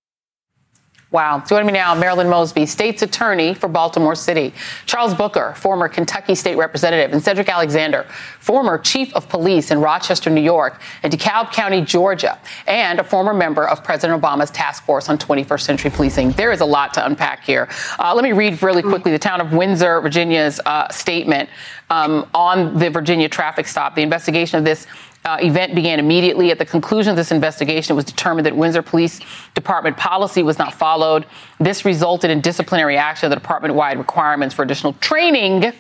Wow. 1.12 1.43
Joining 1.48 1.65
me 1.65 1.74
now, 1.74 1.95
Marilyn 1.95 2.30
Mosby, 2.30 2.67
state's 2.67 3.02
attorney 3.02 3.56
for 3.56 3.67
Baltimore 3.67 4.13
City. 4.13 4.54
Charles 4.86 5.15
Booker, 5.15 5.56
former 5.58 5.89
Kentucky 5.89 6.36
state 6.36 6.56
representative, 6.56 7.13
and 7.13 7.24
Cedric 7.24 7.50
Alexander, 7.50 8.06
former 8.39 8.78
chief 8.78 9.12
of 9.15 9.28
police 9.28 9.72
in 9.72 9.82
Rochester, 9.82 10.30
New 10.30 10.39
York, 10.39 10.80
and 11.02 11.12
DeKalb 11.12 11.52
County, 11.52 11.82
Georgia, 11.82 12.38
and 12.67 13.00
a 13.00 13.04
former 13.04 13.34
member 13.34 13.67
of 13.67 13.84
President 13.84 14.22
Obama's 14.22 14.52
task 14.52 14.84
force 14.84 15.10
on 15.10 15.17
21st 15.17 15.62
century 15.62 15.89
policing. 15.89 16.30
There 16.34 16.52
is 16.52 16.62
a 16.62 16.65
lot 16.65 16.93
to 16.93 17.04
unpack 17.04 17.43
here. 17.43 17.67
Uh, 17.98 18.13
let 18.13 18.24
me 18.24 18.32
read 18.32 18.62
really 18.62 18.84
quickly 18.84 19.12
the 19.12 19.17
town 19.17 19.41
of 19.41 19.52
Windsor, 19.52 20.02
Virginia's 20.02 20.62
uh, 20.67 20.89
statement 20.89 21.50
um, 21.89 22.30
on 22.36 22.78
the 22.78 22.91
Virginia 22.91 23.28
traffic 23.28 23.65
stop. 23.65 23.95
The 23.95 24.04
investigation 24.04 24.60
of 24.60 24.63
this 24.63 24.86
uh, 25.25 25.38
event 25.41 25.75
began 25.75 25.99
immediately. 25.99 26.51
At 26.51 26.58
the 26.58 26.65
conclusion 26.65 27.12
of 27.12 27.17
this 27.17 27.32
investigation, 27.32 27.93
it 27.93 27.95
was 27.95 28.05
determined 28.05 28.45
that 28.45 28.55
Windsor 28.55 28.82
Police 28.82 29.19
Department 29.53 29.97
policy 29.97 30.43
was 30.43 30.58
not 30.58 30.73
followed. 30.73 31.25
This 31.60 31.86
resulted 31.86 32.32
in 32.32 32.41
disciplinary 32.41 32.97
action. 32.97 33.29
The 33.29 33.36
department 33.36 33.75
wide 33.75 33.97
requirements 33.97 34.55
for 34.55 34.63
additional 34.63 34.93
training 34.93 35.73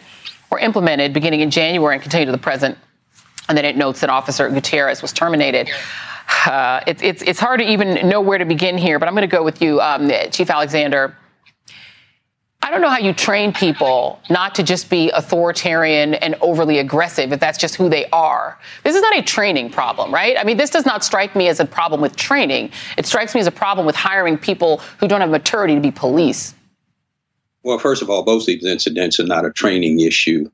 were 0.51 0.59
implemented 0.59 1.13
beginning 1.13 1.41
in 1.41 1.51
January 1.51 1.95
and 1.95 2.01
continue 2.01 2.25
to 2.25 2.31
the 2.31 2.37
present. 2.37 2.77
And 3.47 3.57
then 3.57 3.65
it 3.65 3.77
notes 3.77 4.01
that 4.01 4.09
Officer 4.09 4.49
Gutierrez 4.49 5.01
was 5.01 5.13
terminated. 5.13 5.69
Uh, 6.45 6.81
it's, 6.85 7.01
it's, 7.01 7.21
it's 7.23 7.39
hard 7.39 7.59
to 7.59 7.65
even 7.65 8.07
know 8.07 8.21
where 8.21 8.37
to 8.37 8.45
begin 8.45 8.77
here, 8.77 8.99
but 8.99 9.07
I'm 9.07 9.15
going 9.15 9.27
to 9.27 9.35
go 9.35 9.43
with 9.43 9.61
you, 9.61 9.81
um, 9.81 10.11
Chief 10.31 10.49
Alexander. 10.49 11.15
I 12.69 12.71
don't 12.71 12.81
know 12.81 12.89
how 12.89 12.99
you 12.99 13.13
train 13.13 13.51
people 13.51 14.19
not 14.29 14.53
to 14.53 14.63
just 14.63 14.91
be 14.91 15.09
authoritarian 15.11 16.13
and 16.13 16.35
overly 16.39 16.77
aggressive 16.77 17.33
if 17.33 17.39
that's 17.39 17.57
just 17.57 17.75
who 17.75 17.89
they 17.89 18.05
are. 18.11 18.59
This 18.83 18.95
is 18.95 19.01
not 19.01 19.17
a 19.17 19.23
training 19.23 19.71
problem, 19.71 20.13
right? 20.13 20.37
I 20.37 20.43
mean, 20.43 20.57
this 20.57 20.69
does 20.69 20.85
not 20.85 21.03
strike 21.03 21.35
me 21.35 21.47
as 21.47 21.59
a 21.59 21.65
problem 21.65 21.99
with 21.99 22.15
training. 22.15 22.71
It 22.95 23.07
strikes 23.07 23.33
me 23.33 23.41
as 23.41 23.47
a 23.47 23.51
problem 23.51 23.87
with 23.87 23.95
hiring 23.95 24.37
people 24.37 24.81
who 24.99 25.07
don't 25.07 25.21
have 25.21 25.31
maturity 25.31 25.73
to 25.73 25.81
be 25.81 25.89
police. 25.89 26.53
Well, 27.63 27.79
first 27.79 28.03
of 28.03 28.09
all, 28.11 28.23
both 28.23 28.45
these 28.45 28.63
incidents 28.63 29.19
are 29.19 29.25
not 29.25 29.45
a 29.45 29.51
training 29.51 30.01
issue. 30.01 30.51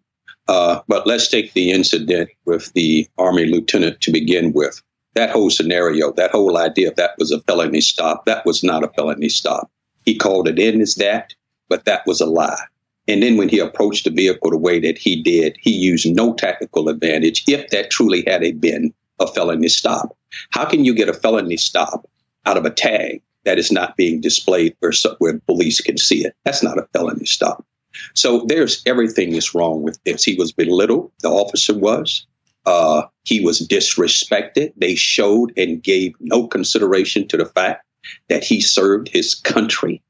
Uh, 0.47 0.79
but 0.87 1.05
let's 1.07 1.27
take 1.27 1.51
the 1.51 1.71
incident 1.71 2.29
with 2.45 2.71
the 2.73 3.09
Army 3.17 3.45
lieutenant 3.45 3.99
to 4.01 4.11
begin 4.11 4.53
with. 4.53 4.81
That 5.15 5.31
whole 5.31 5.49
scenario, 5.49 6.13
that 6.13 6.31
whole 6.31 6.57
idea 6.57 6.93
that 6.93 7.17
was 7.17 7.31
a 7.31 7.41
felony 7.41 7.81
stop, 7.81 8.25
that 8.25 8.45
was 8.45 8.63
not 8.63 8.83
a 8.83 8.89
felony 8.89 9.27
stop. 9.27 9.71
He 10.05 10.15
called 10.15 10.47
it 10.47 10.59
in 10.59 10.79
as 10.81 10.95
that, 10.95 11.33
but 11.69 11.85
that 11.85 12.05
was 12.05 12.21
a 12.21 12.25
lie. 12.25 12.65
And 13.07 13.21
then 13.21 13.37
when 13.37 13.49
he 13.49 13.59
approached 13.59 14.05
the 14.05 14.09
vehicle 14.09 14.51
the 14.51 14.57
way 14.57 14.79
that 14.79 14.97
he 14.97 15.21
did, 15.21 15.57
he 15.61 15.71
used 15.71 16.07
no 16.07 16.33
tactical 16.33 16.89
advantage 16.89 17.43
if 17.47 17.69
that 17.69 17.91
truly 17.91 18.23
had 18.25 18.43
a 18.43 18.51
been 18.51 18.93
a 19.19 19.27
felony 19.27 19.69
stop. 19.69 20.17
How 20.49 20.65
can 20.65 20.83
you 20.83 20.93
get 20.93 21.09
a 21.09 21.13
felony 21.13 21.57
stop 21.57 22.09
out 22.45 22.57
of 22.57 22.65
a 22.65 22.69
tag 22.69 23.21
that 23.45 23.59
is 23.59 23.71
not 23.71 23.95
being 23.95 24.21
displayed 24.21 24.75
where, 24.79 24.91
where 25.19 25.39
police 25.39 25.79
can 25.81 25.97
see 25.97 26.25
it? 26.25 26.35
That's 26.43 26.63
not 26.63 26.79
a 26.79 26.87
felony 26.93 27.25
stop. 27.25 27.65
So 28.13 28.45
there's 28.47 28.81
everything 28.85 29.33
is 29.33 29.55
wrong 29.55 29.83
with 29.83 29.99
this. 30.03 30.23
He 30.23 30.35
was 30.35 30.51
belittled, 30.51 31.11
the 31.21 31.29
officer 31.29 31.77
was. 31.77 32.25
Uh, 32.65 33.03
he 33.23 33.41
was 33.41 33.67
disrespected. 33.67 34.73
They 34.75 34.95
showed 34.95 35.53
and 35.55 35.83
gave 35.83 36.15
no 36.19 36.47
consideration 36.47 37.27
to 37.27 37.37
the 37.37 37.45
fact 37.45 37.85
that 38.27 38.43
he 38.43 38.59
served 38.59 39.07
his 39.07 39.35
country. 39.35 40.01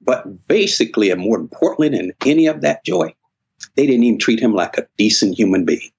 But 0.00 0.46
basically, 0.48 1.10
and 1.10 1.20
more 1.20 1.38
importantly 1.38 1.88
than 1.88 2.12
any 2.26 2.46
of 2.46 2.60
that 2.60 2.84
joy, 2.84 3.14
they 3.76 3.86
didn't 3.86 4.04
even 4.04 4.18
treat 4.18 4.40
him 4.40 4.54
like 4.54 4.76
a 4.76 4.86
decent 4.98 5.38
human 5.38 5.64
being. 5.64 5.90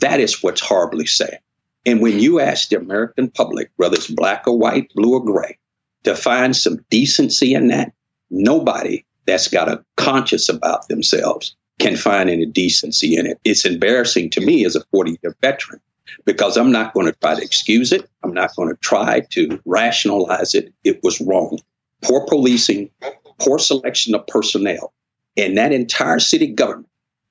That 0.00 0.20
is 0.20 0.42
what's 0.42 0.60
horribly 0.60 1.06
sad. 1.06 1.38
And 1.86 2.00
when 2.00 2.18
you 2.18 2.40
ask 2.40 2.68
the 2.68 2.76
American 2.76 3.30
public, 3.30 3.70
whether 3.76 3.94
it's 3.94 4.08
black 4.08 4.46
or 4.46 4.58
white, 4.58 4.92
blue 4.94 5.14
or 5.14 5.24
gray, 5.24 5.58
to 6.04 6.14
find 6.14 6.56
some 6.56 6.84
decency 6.90 7.54
in 7.54 7.68
that, 7.68 7.92
nobody 8.30 9.04
that's 9.26 9.48
got 9.48 9.68
a 9.68 9.84
conscience 9.96 10.48
about 10.48 10.88
themselves 10.88 11.56
can 11.78 11.96
find 11.96 12.28
any 12.28 12.46
decency 12.46 13.16
in 13.16 13.26
it. 13.26 13.38
It's 13.44 13.64
embarrassing 13.64 14.30
to 14.30 14.40
me 14.40 14.64
as 14.64 14.74
a 14.74 14.84
40 14.90 15.18
year 15.22 15.36
veteran 15.40 15.80
because 16.24 16.56
I'm 16.56 16.72
not 16.72 16.94
going 16.94 17.06
to 17.06 17.12
try 17.20 17.34
to 17.34 17.42
excuse 17.42 17.92
it. 17.92 18.08
I'm 18.22 18.32
not 18.32 18.54
going 18.56 18.68
to 18.68 18.76
try 18.76 19.20
to 19.30 19.60
rationalize 19.64 20.54
it. 20.54 20.72
It 20.84 21.00
was 21.02 21.20
wrong. 21.20 21.58
Poor 22.02 22.24
policing, 22.26 22.90
poor 23.38 23.58
selection 23.58 24.14
of 24.14 24.26
personnel, 24.26 24.92
and 25.36 25.56
that 25.56 25.72
entire 25.72 26.18
city 26.18 26.46
government, 26.46 26.88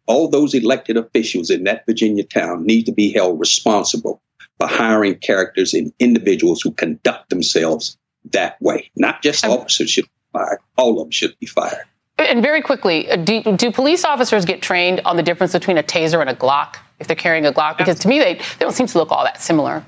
all 0.07 0.29
those 0.29 0.53
elected 0.53 0.97
officials 0.97 1.49
in 1.49 1.63
that 1.65 1.85
Virginia 1.85 2.23
town 2.23 2.65
need 2.65 2.83
to 2.85 2.91
be 2.91 3.11
held 3.11 3.39
responsible 3.39 4.21
for 4.59 4.67
hiring 4.67 5.15
characters 5.15 5.73
and 5.73 5.93
individuals 5.99 6.61
who 6.61 6.71
conduct 6.71 7.29
themselves 7.29 7.97
that 8.31 8.61
way. 8.61 8.89
Not 8.95 9.21
just 9.21 9.45
officers 9.45 9.89
should 9.89 10.05
be 10.05 10.09
fired, 10.33 10.59
all 10.77 10.93
of 10.93 11.05
them 11.05 11.11
should 11.11 11.37
be 11.39 11.45
fired. 11.45 11.85
And 12.17 12.41
very 12.41 12.61
quickly, 12.61 13.09
uh, 13.11 13.17
do, 13.17 13.43
do 13.55 13.71
police 13.71 14.03
officers 14.03 14.43
get 14.43 14.61
trained 14.61 15.01
on 15.05 15.17
the 15.17 15.23
difference 15.23 15.53
between 15.53 15.77
a 15.77 15.83
taser 15.83 16.19
and 16.19 16.29
a 16.29 16.33
Glock 16.33 16.77
if 16.99 17.07
they're 17.07 17.15
carrying 17.15 17.45
a 17.45 17.51
Glock? 17.51 17.77
Because 17.77 17.99
to 17.99 18.07
me, 18.07 18.17
they, 18.17 18.33
they 18.35 18.41
don't 18.59 18.73
seem 18.73 18.87
to 18.87 18.97
look 18.97 19.11
all 19.11 19.23
that 19.23 19.39
similar. 19.39 19.85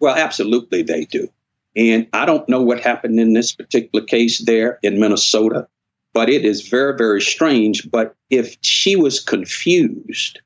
Well, 0.00 0.16
absolutely 0.16 0.82
they 0.82 1.04
do. 1.04 1.28
And 1.76 2.06
I 2.12 2.24
don't 2.24 2.48
know 2.48 2.62
what 2.62 2.80
happened 2.80 3.18
in 3.18 3.32
this 3.32 3.52
particular 3.52 4.04
case 4.04 4.44
there 4.44 4.78
in 4.82 5.00
Minnesota, 5.00 5.66
but 6.12 6.28
it 6.28 6.44
is 6.44 6.68
very, 6.68 6.96
very 6.96 7.20
strange. 7.20 7.90
But 7.90 8.14
if 8.30 8.56
she 8.62 8.94
was 8.94 9.20
confused, 9.20 10.40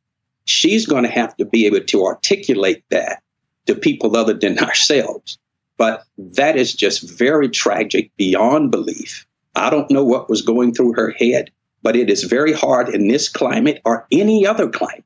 she's 0.46 0.86
going 0.86 1.04
to 1.04 1.10
have 1.10 1.36
to 1.36 1.44
be 1.44 1.66
able 1.66 1.80
to 1.80 2.04
articulate 2.06 2.82
that 2.90 3.22
to 3.66 3.74
people 3.74 4.16
other 4.16 4.34
than 4.34 4.58
ourselves. 4.60 5.38
But 5.76 6.04
that 6.16 6.56
is 6.56 6.74
just 6.74 7.08
very 7.08 7.48
tragic 7.48 8.10
beyond 8.16 8.70
belief. 8.70 9.26
I 9.54 9.70
don't 9.70 9.90
know 9.90 10.04
what 10.04 10.28
was 10.28 10.42
going 10.42 10.74
through 10.74 10.94
her 10.94 11.10
head, 11.10 11.50
but 11.82 11.94
it 11.94 12.10
is 12.10 12.24
very 12.24 12.52
hard 12.52 12.88
in 12.88 13.08
this 13.08 13.28
climate 13.28 13.80
or 13.84 14.06
any 14.10 14.46
other 14.46 14.68
climate 14.68 15.04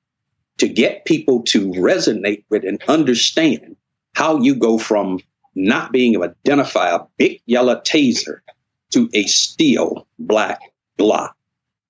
to 0.58 0.68
get 0.68 1.04
people 1.04 1.42
to 1.42 1.68
resonate 1.72 2.44
with 2.48 2.64
and 2.64 2.82
understand 2.88 3.76
how 4.14 4.38
you 4.38 4.54
go 4.54 4.78
from 4.78 5.18
not 5.54 5.92
being 5.92 6.14
able 6.14 6.28
to 6.28 6.34
identify 6.46 6.90
a 6.90 7.00
big 7.18 7.40
yellow 7.46 7.76
taser 7.80 8.40
to 8.90 9.08
a 9.14 9.24
steel 9.24 10.06
black 10.18 10.60
Glock 10.98 11.30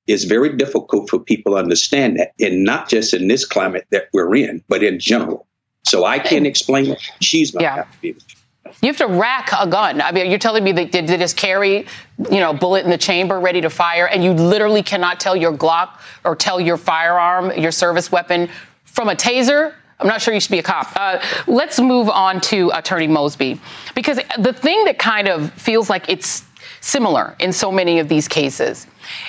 is 0.07 0.25
very 0.25 0.57
difficult 0.57 1.09
for 1.09 1.19
people 1.19 1.53
to 1.53 1.59
understand 1.59 2.19
that, 2.19 2.33
and 2.41 2.65
not 2.65 2.89
just 2.89 3.15
in 3.15 3.29
this 3.29 3.45
climate 3.45 3.87
that 3.91 4.09
we're 4.13 4.35
in, 4.35 4.63
but 4.69 4.83
in 4.83 4.99
general. 4.99 5.47
So 5.85 6.05
I 6.05 6.19
can't 6.19 6.47
explain 6.47 6.91
it. 6.91 7.03
She's 7.21 7.51
going 7.51 7.65
to 7.65 7.71
have 7.71 7.93
to 7.93 8.01
be 8.01 8.09
able 8.11 8.21
to. 8.21 8.37
You 8.81 8.89
have 8.89 8.97
to 8.99 9.07
rack 9.07 9.51
a 9.59 9.67
gun. 9.67 10.01
I 10.01 10.13
mean, 10.13 10.31
you're 10.31 10.39
telling 10.39 10.65
me 10.65 10.73
that 10.73 10.93
they, 10.93 11.03
they 11.03 11.17
just 11.19 11.37
carry, 11.37 11.87
you 12.31 12.41
know, 12.41 12.51
a 12.51 12.55
bullet 12.55 12.85
in 12.85 12.91
the 12.91 12.99
chamber 12.99 13.39
ready 13.39 13.61
to 13.61 13.71
fire, 13.71 14.09
and 14.09 14.25
you 14.25 14.33
literally 14.33 14.83
cannot 14.83 15.21
tell 15.21 15.37
your 15.37 15.53
Glock 15.53 16.01
or 16.25 16.35
tell 16.35 16.61
your 16.61 16.77
firearm, 16.77 17.53
your 17.59 17.73
service 17.73 18.11
weapon, 18.11 18.49
from 18.85 19.09
a 19.09 19.15
taser? 19.15 19.75
I'm 20.03 20.09
not 20.09 20.21
sure 20.21 20.35
you 20.35 20.41
should 20.41 20.51
be 20.51 20.59
a 20.59 20.65
cop. 20.65 20.93
Uh, 20.97 21.23
let's 21.47 21.79
move 21.81 22.09
on 22.11 22.41
to 22.43 22.71
Attorney 22.75 23.07
Mosby, 23.07 23.61
because 23.95 24.19
the 24.39 24.53
thing 24.53 24.85
that 24.85 24.99
kind 24.99 25.29
of 25.29 25.53
feels 25.53 25.89
like 25.89 26.09
it's 26.09 26.45
similar 26.81 27.37
in 27.39 27.53
so 27.53 27.71
many 27.71 28.01
of 28.01 28.09
these 28.09 28.27
cases 28.27 28.89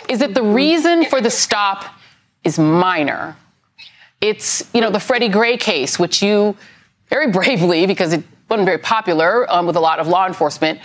is 0.09 0.19
that 0.19 0.33
the 0.33 0.41
reason 0.41 1.05
for 1.05 1.21
the 1.21 1.29
stop 1.29 1.85
is 2.43 2.57
minor. 2.57 3.35
It's, 4.19 4.67
you 4.73 4.81
know, 4.81 4.89
the 4.89 4.99
Freddie 4.99 5.29
Gray 5.29 5.57
case, 5.57 5.99
which 5.99 6.23
you 6.23 6.57
very 7.09 7.29
bravely, 7.29 7.85
because 7.85 8.11
it 8.11 8.23
wasn't 8.49 8.65
very 8.65 8.79
popular 8.79 9.51
um, 9.51 9.67
with 9.67 9.75
a 9.75 9.79
lot 9.79 9.99
of 9.99 10.07
law 10.07 10.25
enforcement, 10.25 10.79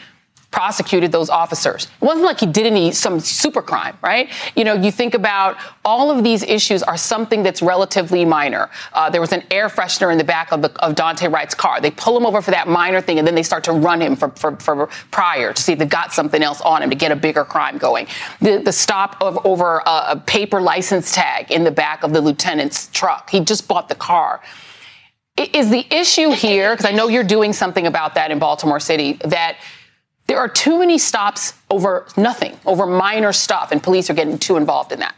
prosecuted 0.50 1.12
those 1.12 1.28
officers. 1.28 1.88
It 2.00 2.04
wasn't 2.04 2.24
like 2.24 2.40
he 2.40 2.46
did 2.46 2.64
any 2.64 2.90
some 2.92 3.20
super 3.20 3.61
crime, 3.61 3.98
right? 4.02 4.30
You 4.56 4.64
know, 4.64 4.72
you 4.72 4.90
think 4.90 5.12
about 5.12 5.58
all 5.84 6.11
of 6.11 6.24
these 6.24 6.42
issues 6.42 6.82
are 6.82 6.96
something 6.96 7.42
that's 7.42 7.61
relatively 7.61 8.24
minor. 8.24 8.70
Uh, 8.94 9.11
there 9.11 9.20
was 9.20 9.32
an 9.32 9.44
air 9.50 9.68
freshener 9.68 10.11
in 10.11 10.16
the 10.16 10.24
back 10.24 10.50
of, 10.50 10.62
the, 10.62 10.72
of 10.82 10.94
Daunte 10.94 11.30
Wright's 11.30 11.54
car. 11.54 11.82
They 11.82 11.90
pull 11.90 12.16
him 12.16 12.24
over 12.24 12.40
for 12.40 12.50
that 12.50 12.66
minor 12.66 13.02
thing, 13.02 13.18
and 13.18 13.26
then 13.26 13.34
they 13.34 13.42
start 13.42 13.62
to 13.64 13.72
run 13.72 14.00
him 14.00 14.16
for, 14.16 14.30
for, 14.30 14.56
for 14.56 14.87
prior 15.11 15.52
to 15.52 15.62
see 15.62 15.72
if 15.72 15.78
they've 15.78 15.88
got 15.88 16.14
something 16.14 16.42
else 16.42 16.62
on 16.62 16.82
him 16.82 16.88
to 16.88 16.96
get 16.96 17.12
a 17.12 17.16
bigger 17.16 17.44
crime 17.44 17.76
going. 17.76 18.06
The, 18.40 18.56
the 18.56 18.72
stop 18.72 19.20
of 19.20 19.44
over 19.44 19.82
a, 19.84 20.04
a 20.12 20.22
paper 20.26 20.62
license 20.62 21.12
tag 21.12 21.50
in 21.50 21.62
the 21.62 21.70
back 21.70 22.02
of 22.02 22.14
the 22.14 22.22
lieutenant's 22.22 22.87
truck. 22.88 23.28
He 23.28 23.40
just 23.40 23.68
bought 23.68 23.90
the 23.90 23.94
car. 23.94 24.40
Is 25.37 25.68
the 25.68 25.87
issue 25.94 26.30
here, 26.30 26.72
because 26.72 26.87
I 26.87 26.92
know 26.92 27.08
you're 27.08 27.22
doing 27.22 27.52
something 27.52 27.87
about 27.87 28.14
that 28.14 28.30
in 28.30 28.38
Baltimore 28.38 28.80
City, 28.80 29.12
that– 29.24 29.58
there 30.28 30.38
are 30.38 30.48
too 30.48 30.78
many 30.78 30.98
stops 30.98 31.54
over 31.70 32.06
nothing, 32.16 32.56
over 32.64 32.86
minor 32.86 33.32
stuff, 33.32 33.72
and 33.72 33.82
police 33.82 34.08
are 34.08 34.14
getting 34.14 34.38
too 34.38 34.56
involved 34.56 34.92
in 34.92 35.00
that. 35.00 35.14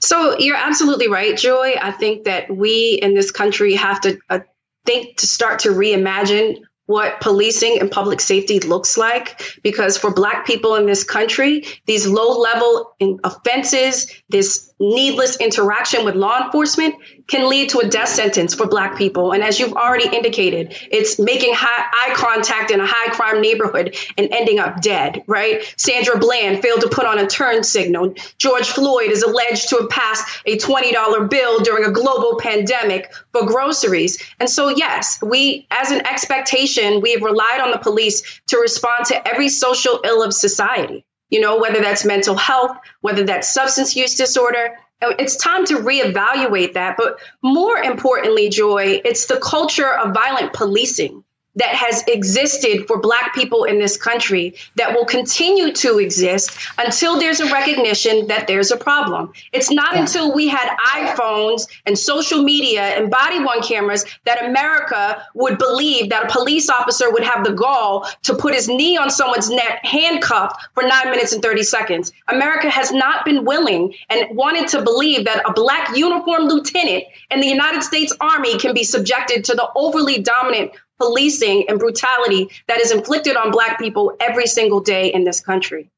So 0.00 0.38
you're 0.38 0.56
absolutely 0.56 1.08
right, 1.08 1.36
Joy. 1.36 1.74
I 1.80 1.92
think 1.92 2.24
that 2.24 2.50
we 2.50 2.98
in 3.00 3.14
this 3.14 3.30
country 3.30 3.74
have 3.74 4.00
to 4.00 4.18
uh, 4.30 4.40
think 4.86 5.18
to 5.18 5.26
start 5.26 5.60
to 5.60 5.68
reimagine 5.68 6.62
what 6.86 7.20
policing 7.20 7.78
and 7.80 7.88
public 7.88 8.20
safety 8.20 8.58
looks 8.58 8.98
like 8.98 9.60
because 9.62 9.96
for 9.96 10.12
black 10.12 10.44
people 10.44 10.74
in 10.74 10.86
this 10.86 11.04
country 11.04 11.64
these 11.86 12.04
low 12.04 12.36
level 12.36 12.96
offenses 13.22 14.10
this 14.28 14.72
needless 14.80 15.36
interaction 15.36 16.04
with 16.04 16.16
law 16.16 16.44
enforcement 16.44 16.96
can 17.30 17.48
lead 17.48 17.70
to 17.70 17.78
a 17.78 17.88
death 17.88 18.08
sentence 18.08 18.54
for 18.54 18.66
black 18.66 18.96
people. 18.96 19.32
And 19.32 19.42
as 19.42 19.58
you've 19.58 19.72
already 19.72 20.14
indicated 20.14 20.74
it's 20.90 21.18
making 21.18 21.54
high, 21.54 21.86
eye 21.92 22.14
contact 22.14 22.70
in 22.70 22.80
a 22.80 22.86
high 22.86 23.12
crime 23.12 23.40
neighborhood 23.40 23.96
and 24.18 24.28
ending 24.32 24.58
up 24.58 24.80
dead 24.82 25.22
right? 25.26 25.72
Sandra 25.76 26.18
bland 26.18 26.62
failed 26.62 26.80
to 26.80 26.88
put 26.88 27.06
on 27.06 27.18
a 27.18 27.26
turn 27.26 27.62
signal. 27.62 28.14
George 28.38 28.68
floyd 28.68 29.10
is 29.10 29.22
alleged 29.22 29.68
to 29.68 29.76
have 29.76 29.90
passed 29.90 30.42
a 30.46 30.58
$20 30.58 31.30
bill 31.30 31.60
during 31.60 31.84
a 31.84 31.92
global 31.92 32.38
pandemic 32.38 33.12
for 33.32 33.46
groceries. 33.46 34.22
And 34.40 34.50
so 34.50 34.68
yes 34.68 35.22
we 35.22 35.66
as 35.70 35.90
an 35.90 36.06
expectation 36.06 37.00
we 37.00 37.12
have 37.12 37.22
relied 37.22 37.60
on 37.60 37.70
the 37.70 37.78
police 37.78 38.40
to 38.48 38.58
respond 38.58 39.06
to 39.06 39.28
every 39.28 39.48
social 39.48 40.00
ill 40.04 40.22
of 40.22 40.34
society 40.34 41.04
you 41.30 41.40
know, 41.40 41.58
whether 41.58 41.80
that's 41.80 42.04
mental 42.04 42.34
health, 42.34 42.76
whether 43.00 43.24
that's 43.24 43.52
substance 43.52 43.96
use 43.96 44.16
disorder. 44.16 44.76
It's 45.02 45.36
time 45.36 45.64
to 45.66 45.76
reevaluate 45.76 46.74
that. 46.74 46.96
But 46.96 47.18
more 47.42 47.78
importantly, 47.78 48.48
Joy, 48.50 49.00
it's 49.04 49.26
the 49.26 49.38
culture 49.38 49.90
of 49.90 50.14
violent 50.14 50.52
policing 50.52 51.24
that 51.56 51.74
has 51.74 52.04
existed 52.06 52.86
for 52.86 52.98
Black 52.98 53.34
people 53.34 53.64
in 53.64 53.78
this 53.78 53.96
country 53.96 54.54
that 54.76 54.94
will 54.94 55.04
continue 55.04 55.72
to 55.72 55.98
exist 55.98 56.56
until 56.78 57.18
there's 57.18 57.40
a 57.40 57.52
recognition 57.52 58.28
that 58.28 58.46
there's 58.46 58.70
a 58.70 58.76
problem. 58.76 59.32
It's 59.52 59.70
not 59.70 59.94
yeah. 59.94 60.00
until 60.00 60.32
we 60.32 60.48
had 60.48 60.76
iPhones 60.78 61.66
and 61.86 61.98
social 61.98 62.42
media 62.42 62.82
and 62.82 63.10
body 63.10 63.40
worn 63.40 63.62
cameras 63.62 64.04
that 64.24 64.44
America 64.44 65.26
would 65.34 65.58
believe 65.58 66.10
that 66.10 66.30
a 66.30 66.32
police 66.32 66.70
officer 66.70 67.10
would 67.10 67.24
have 67.24 67.44
the 67.44 67.52
gall 67.52 68.06
to 68.22 68.34
put 68.34 68.54
his 68.54 68.68
knee 68.68 68.96
on 68.96 69.10
someone's 69.10 69.50
neck, 69.50 69.84
handcuffed 69.84 70.68
for 70.74 70.84
nine 70.84 71.10
minutes 71.10 71.32
and 71.32 71.42
30 71.42 71.62
seconds. 71.64 72.12
America 72.28 72.70
has 72.70 72.92
not 72.92 73.24
been 73.24 73.44
willing 73.44 73.92
and 74.08 74.36
wanted 74.36 74.68
to 74.68 74.82
believe 74.82 75.24
that 75.24 75.42
a 75.48 75.52
Black 75.52 75.96
uniformed 75.96 76.50
lieutenant 76.50 77.04
in 77.30 77.40
the 77.40 77.46
United 77.46 77.82
States 77.82 78.14
Army 78.20 78.56
can 78.58 78.72
be 78.72 78.84
subjected 78.84 79.44
to 79.44 79.54
the 79.54 79.68
overly 79.74 80.20
dominant 80.22 80.72
policing 81.00 81.64
and 81.68 81.78
brutality 81.78 82.50
that 82.68 82.80
is 82.80 82.92
inflicted 82.92 83.36
on 83.36 83.50
black 83.50 83.78
people 83.78 84.14
every 84.20 84.46
single 84.46 84.80
day 84.80 85.12
in 85.12 85.24
this 85.24 85.40
country. 85.40 85.88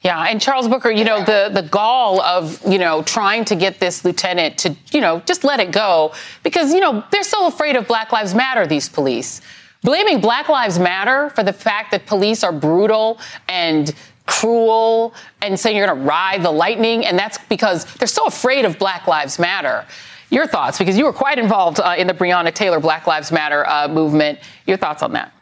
Yeah, 0.00 0.26
and 0.28 0.40
Charles 0.40 0.68
Booker, 0.68 0.90
you 0.90 1.04
know, 1.04 1.24
the 1.24 1.50
the 1.52 1.62
gall 1.62 2.20
of, 2.20 2.60
you 2.68 2.78
know, 2.78 3.02
trying 3.02 3.44
to 3.46 3.56
get 3.56 3.80
this 3.80 4.04
lieutenant 4.04 4.58
to, 4.58 4.76
you 4.92 5.00
know, 5.00 5.20
just 5.26 5.42
let 5.42 5.58
it 5.58 5.72
go 5.72 6.12
because, 6.44 6.72
you 6.72 6.80
know, 6.80 7.02
they're 7.10 7.24
so 7.24 7.46
afraid 7.46 7.74
of 7.74 7.88
Black 7.88 8.12
Lives 8.12 8.34
Matter 8.34 8.66
these 8.66 8.88
police. 8.88 9.40
Blaming 9.82 10.20
Black 10.20 10.48
Lives 10.48 10.78
Matter 10.78 11.30
for 11.30 11.42
the 11.42 11.52
fact 11.52 11.90
that 11.92 12.06
police 12.06 12.44
are 12.44 12.52
brutal 12.52 13.18
and 13.48 13.92
cruel 14.26 15.14
and 15.40 15.58
saying 15.58 15.76
you're 15.76 15.86
going 15.86 15.98
to 15.98 16.04
ride 16.04 16.42
the 16.42 16.50
lightning 16.50 17.04
and 17.04 17.18
that's 17.18 17.38
because 17.48 17.84
they're 17.96 18.06
so 18.06 18.26
afraid 18.26 18.64
of 18.64 18.78
Black 18.78 19.06
Lives 19.06 19.38
Matter. 19.38 19.84
Your 20.30 20.46
thoughts, 20.46 20.78
because 20.78 20.98
you 20.98 21.04
were 21.04 21.12
quite 21.12 21.38
involved 21.38 21.80
uh, 21.80 21.94
in 21.96 22.06
the 22.06 22.14
Breonna 22.14 22.52
Taylor 22.52 22.80
Black 22.80 23.06
Lives 23.06 23.32
Matter 23.32 23.66
uh, 23.66 23.88
movement. 23.88 24.38
Your 24.66 24.76
thoughts 24.76 25.02
on 25.02 25.12
that? 25.12 25.32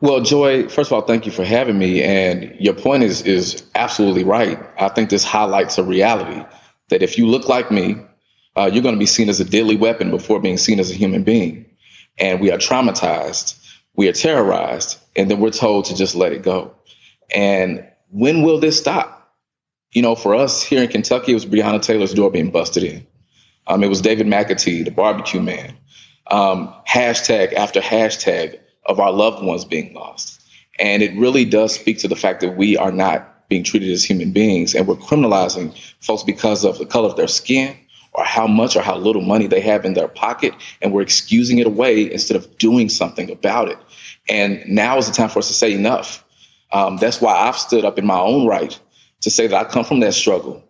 Well, 0.00 0.20
Joy, 0.20 0.68
first 0.68 0.90
of 0.90 0.92
all, 0.92 1.02
thank 1.02 1.26
you 1.26 1.32
for 1.32 1.44
having 1.44 1.76
me. 1.76 2.04
And 2.04 2.54
your 2.60 2.74
point 2.74 3.02
is 3.02 3.22
is 3.22 3.64
absolutely 3.74 4.22
right. 4.22 4.58
I 4.78 4.88
think 4.90 5.10
this 5.10 5.24
highlights 5.24 5.76
a 5.76 5.82
reality 5.82 6.44
that 6.90 7.02
if 7.02 7.18
you 7.18 7.26
look 7.26 7.48
like 7.48 7.72
me, 7.72 7.96
uh, 8.54 8.70
you're 8.72 8.82
going 8.82 8.94
to 8.94 8.98
be 8.98 9.06
seen 9.06 9.28
as 9.28 9.40
a 9.40 9.44
deadly 9.44 9.76
weapon 9.76 10.10
before 10.10 10.40
being 10.40 10.56
seen 10.56 10.78
as 10.78 10.90
a 10.90 10.94
human 10.94 11.24
being. 11.24 11.66
And 12.18 12.40
we 12.40 12.50
are 12.52 12.58
traumatized, 12.58 13.58
we 13.94 14.08
are 14.08 14.12
terrorized, 14.12 14.98
and 15.16 15.28
then 15.28 15.40
we're 15.40 15.50
told 15.50 15.86
to 15.86 15.96
just 15.96 16.14
let 16.14 16.32
it 16.32 16.42
go. 16.42 16.74
And 17.34 17.84
when 18.10 18.42
will 18.42 18.58
this 18.58 18.78
stop? 18.78 19.17
You 19.92 20.02
know, 20.02 20.14
for 20.14 20.34
us 20.34 20.62
here 20.62 20.82
in 20.82 20.88
Kentucky, 20.88 21.32
it 21.32 21.34
was 21.34 21.46
Breonna 21.46 21.80
Taylor's 21.80 22.14
door 22.14 22.30
being 22.30 22.50
busted 22.50 22.84
in. 22.84 23.06
Um, 23.66 23.82
it 23.82 23.88
was 23.88 24.00
David 24.00 24.26
McAtee, 24.26 24.84
the 24.84 24.90
barbecue 24.90 25.40
man. 25.40 25.76
Um, 26.26 26.74
hashtag 26.86 27.54
after 27.54 27.80
hashtag 27.80 28.58
of 28.86 29.00
our 29.00 29.12
loved 29.12 29.44
ones 29.44 29.64
being 29.64 29.94
lost. 29.94 30.40
And 30.78 31.02
it 31.02 31.16
really 31.18 31.44
does 31.44 31.74
speak 31.74 31.98
to 31.98 32.08
the 32.08 32.16
fact 32.16 32.40
that 32.40 32.56
we 32.56 32.76
are 32.76 32.92
not 32.92 33.48
being 33.48 33.64
treated 33.64 33.90
as 33.90 34.04
human 34.04 34.32
beings 34.32 34.74
and 34.74 34.86
we're 34.86 34.94
criminalizing 34.94 35.76
folks 36.00 36.22
because 36.22 36.64
of 36.64 36.78
the 36.78 36.86
color 36.86 37.08
of 37.08 37.16
their 37.16 37.28
skin 37.28 37.76
or 38.12 38.24
how 38.24 38.46
much 38.46 38.76
or 38.76 38.82
how 38.82 38.96
little 38.96 39.22
money 39.22 39.46
they 39.46 39.60
have 39.60 39.84
in 39.84 39.94
their 39.94 40.08
pocket. 40.08 40.52
And 40.82 40.92
we're 40.92 41.02
excusing 41.02 41.58
it 41.58 41.66
away 41.66 42.10
instead 42.12 42.36
of 42.36 42.58
doing 42.58 42.88
something 42.88 43.30
about 43.30 43.68
it. 43.68 43.78
And 44.28 44.62
now 44.66 44.98
is 44.98 45.08
the 45.08 45.14
time 45.14 45.30
for 45.30 45.38
us 45.38 45.48
to 45.48 45.54
say 45.54 45.72
enough. 45.72 46.24
Um, 46.72 46.98
that's 46.98 47.20
why 47.20 47.34
I've 47.34 47.56
stood 47.56 47.84
up 47.86 47.98
in 47.98 48.06
my 48.06 48.18
own 48.18 48.46
right 48.46 48.78
to 49.22 49.30
say 49.30 49.46
that 49.46 49.66
I 49.66 49.68
come 49.68 49.84
from 49.84 50.00
that 50.00 50.14
struggle. 50.14 50.64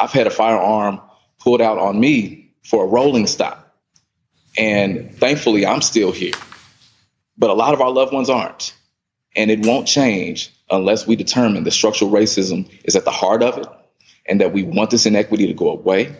I've 0.00 0.12
had 0.12 0.26
a 0.26 0.30
firearm 0.30 1.00
pulled 1.38 1.60
out 1.60 1.78
on 1.78 1.98
me 1.98 2.52
for 2.64 2.84
a 2.84 2.86
rolling 2.86 3.26
stop. 3.26 3.76
And 4.56 5.14
thankfully, 5.14 5.66
I'm 5.66 5.82
still 5.82 6.12
here. 6.12 6.34
But 7.36 7.50
a 7.50 7.54
lot 7.54 7.74
of 7.74 7.80
our 7.80 7.90
loved 7.90 8.12
ones 8.12 8.30
aren't. 8.30 8.74
And 9.36 9.50
it 9.50 9.66
won't 9.66 9.88
change 9.88 10.52
unless 10.70 11.06
we 11.06 11.16
determine 11.16 11.64
that 11.64 11.72
structural 11.72 12.10
racism 12.10 12.70
is 12.84 12.96
at 12.96 13.04
the 13.04 13.10
heart 13.10 13.42
of 13.42 13.58
it 13.58 13.66
and 14.26 14.40
that 14.40 14.52
we 14.52 14.62
want 14.62 14.90
this 14.90 15.06
inequity 15.06 15.46
to 15.46 15.54
go 15.54 15.70
away 15.70 16.16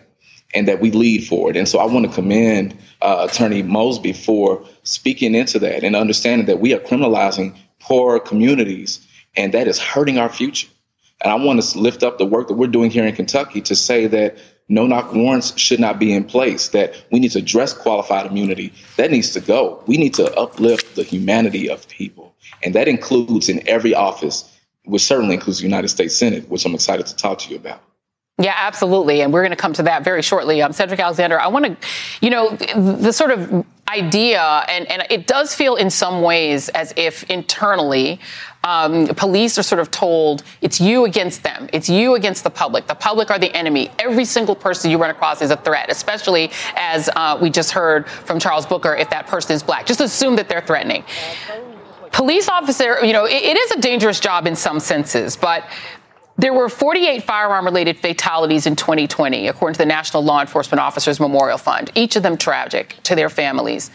and 0.55 0.69
that 0.69 0.81
we 0.81 0.91
lead 0.91 1.27
for 1.27 1.51
it. 1.51 1.57
And 1.57 1.69
so 1.69 1.79
I 1.79 1.87
want 1.87 2.07
to 2.07 2.13
commend 2.13 2.77
uh, 3.01 3.27
Attorney 3.29 3.63
Mosby 3.63 4.13
for 4.13 4.65
speaking 4.83 5.35
into 5.35 5.59
that 5.61 5.85
and 5.85 5.97
understanding 5.97 6.47
that 6.47 6.61
we 6.61 6.75
are 6.75 6.81
criminalizing 6.81 7.57
poor 7.81 8.21
communities 8.21 9.07
and 9.37 9.55
that 9.55 9.67
is 9.67 9.79
hurting 9.79 10.19
our 10.19 10.29
future. 10.29 10.69
And 11.25 11.33
I 11.33 11.37
want 11.37 11.61
to 11.61 11.79
lift 11.79 12.03
up 12.03 12.19
the 12.19 12.27
work 12.27 12.49
that 12.49 12.55
we're 12.55 12.67
doing 12.67 12.91
here 12.91 13.07
in 13.07 13.15
Kentucky 13.17 13.63
to 13.63 13.75
say 13.75 14.07
that 14.09 14.37
no 14.69 14.87
knock 14.87 15.15
warrants 15.15 15.59
should 15.59 15.81
not 15.81 15.99
be 15.99 16.13
in 16.13 16.25
place, 16.25 16.69
that 16.69 16.95
we 17.11 17.19
need 17.19 17.33
to 17.33 17.39
address 17.39 17.73
qualified 17.73 18.27
immunity. 18.27 18.73
That 18.97 19.11
needs 19.11 19.31
to 19.31 19.41
go. 19.41 19.83
We 19.87 19.97
need 19.97 20.15
to 20.15 20.33
uplift 20.37 20.95
the 20.95 21.03
humanity 21.03 21.69
of 21.69 21.89
people. 21.89 22.35
And 22.63 22.75
that 22.75 22.89
includes 22.89 23.49
in 23.49 23.67
every 23.67 23.95
office, 23.95 24.51
which 24.85 25.03
certainly 25.03 25.35
includes 25.35 25.59
the 25.59 25.65
United 25.65 25.89
States 25.89 26.15
Senate, 26.15 26.49
which 26.49 26.65
I'm 26.67 26.75
excited 26.75 27.07
to 27.07 27.17
talk 27.17 27.39
to 27.41 27.51
you 27.51 27.57
about. 27.57 27.83
Yeah, 28.39 28.55
absolutely. 28.57 29.21
And 29.21 29.33
we're 29.33 29.43
going 29.43 29.51
to 29.51 29.57
come 29.57 29.75
to 29.75 29.85
that 29.85 30.03
very 30.03 30.21
shortly. 30.21 30.61
Um, 30.61 30.73
Cedric 30.73 30.99
Alexander, 30.99 31.41
I 31.41 31.47
want 31.47 31.67
to, 31.67 31.89
you 32.21 32.31
know, 32.31 32.51
the, 32.51 32.97
the 33.01 33.13
sort 33.13 33.31
of 33.31 33.65
idea, 33.89 34.43
and, 34.43 34.91
and 34.91 35.07
it 35.09 35.27
does 35.27 35.55
feel 35.55 35.77
in 35.77 35.89
some 35.89 36.23
ways 36.23 36.69
as 36.71 36.93
if 36.97 37.23
internally, 37.31 38.19
um, 38.65 39.07
police 39.09 39.59
are 39.59 39.63
sort 39.63 39.81
of 39.81 39.91
told 39.91 40.43
it's 40.63 40.81
you 40.81 41.05
against 41.05 41.43
them. 41.43 41.69
It's 41.73 41.89
you 41.89 42.15
against 42.15 42.43
the 42.45 42.51
public. 42.51 42.87
The 42.87 42.95
public 42.95 43.31
are 43.31 43.39
the 43.39 43.55
enemy. 43.55 43.91
Every 43.99 44.25
single 44.25 44.57
person 44.57 44.91
you 44.91 44.99
run 44.99 45.11
across 45.11 45.43
is 45.43 45.51
a 45.51 45.57
threat, 45.57 45.91
especially 45.91 46.51
as 46.75 47.11
uh, 47.15 47.39
we 47.41 47.51
just 47.51 47.71
heard 47.71 48.09
from 48.09 48.41
Charles 48.41 48.65
Booker, 48.65 48.97
if 48.97 49.11
that 49.11 49.27
person 49.27 49.55
is 49.55 49.63
black. 49.63 49.85
Just 49.87 50.01
assume 50.01 50.35
that 50.37 50.49
they're 50.49 50.63
threatening. 50.63 51.05
Police 52.11 52.49
officer, 52.49 53.05
you 53.05 53.13
know, 53.13 53.27
it, 53.27 53.43
it 53.43 53.57
is 53.57 53.71
a 53.73 53.81
dangerous 53.81 54.19
job 54.19 54.47
in 54.47 54.57
some 54.57 54.81
senses, 54.81 55.37
but 55.37 55.69
there 56.37 56.55
were 56.55 56.69
48 56.69 57.23
firearm 57.23 57.65
related 57.65 57.99
fatalities 57.99 58.67
in 58.67 58.75
2020, 58.77 59.47
according 59.49 59.75
to 59.75 59.79
the 59.79 59.87
National 59.87 60.25
Law 60.25 60.41
Enforcement 60.41 60.81
Officers 60.81 61.21
Memorial 61.21 61.59
Fund, 61.59 61.93
each 61.95 62.17
of 62.17 62.23
them 62.23 62.37
tragic 62.37 62.97
to 63.05 63.15
their 63.15 63.29
families. 63.29 63.91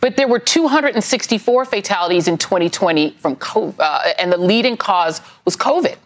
But 0.00 0.16
there 0.16 0.28
were 0.28 0.38
264 0.38 1.64
fatalities 1.64 2.28
in 2.28 2.38
2020 2.38 3.12
from 3.12 3.36
COVID, 3.36 3.76
uh, 3.78 4.12
and 4.18 4.32
the 4.32 4.36
leading 4.36 4.76
cause 4.76 5.20
was 5.44 5.56
COVID. 5.56 5.96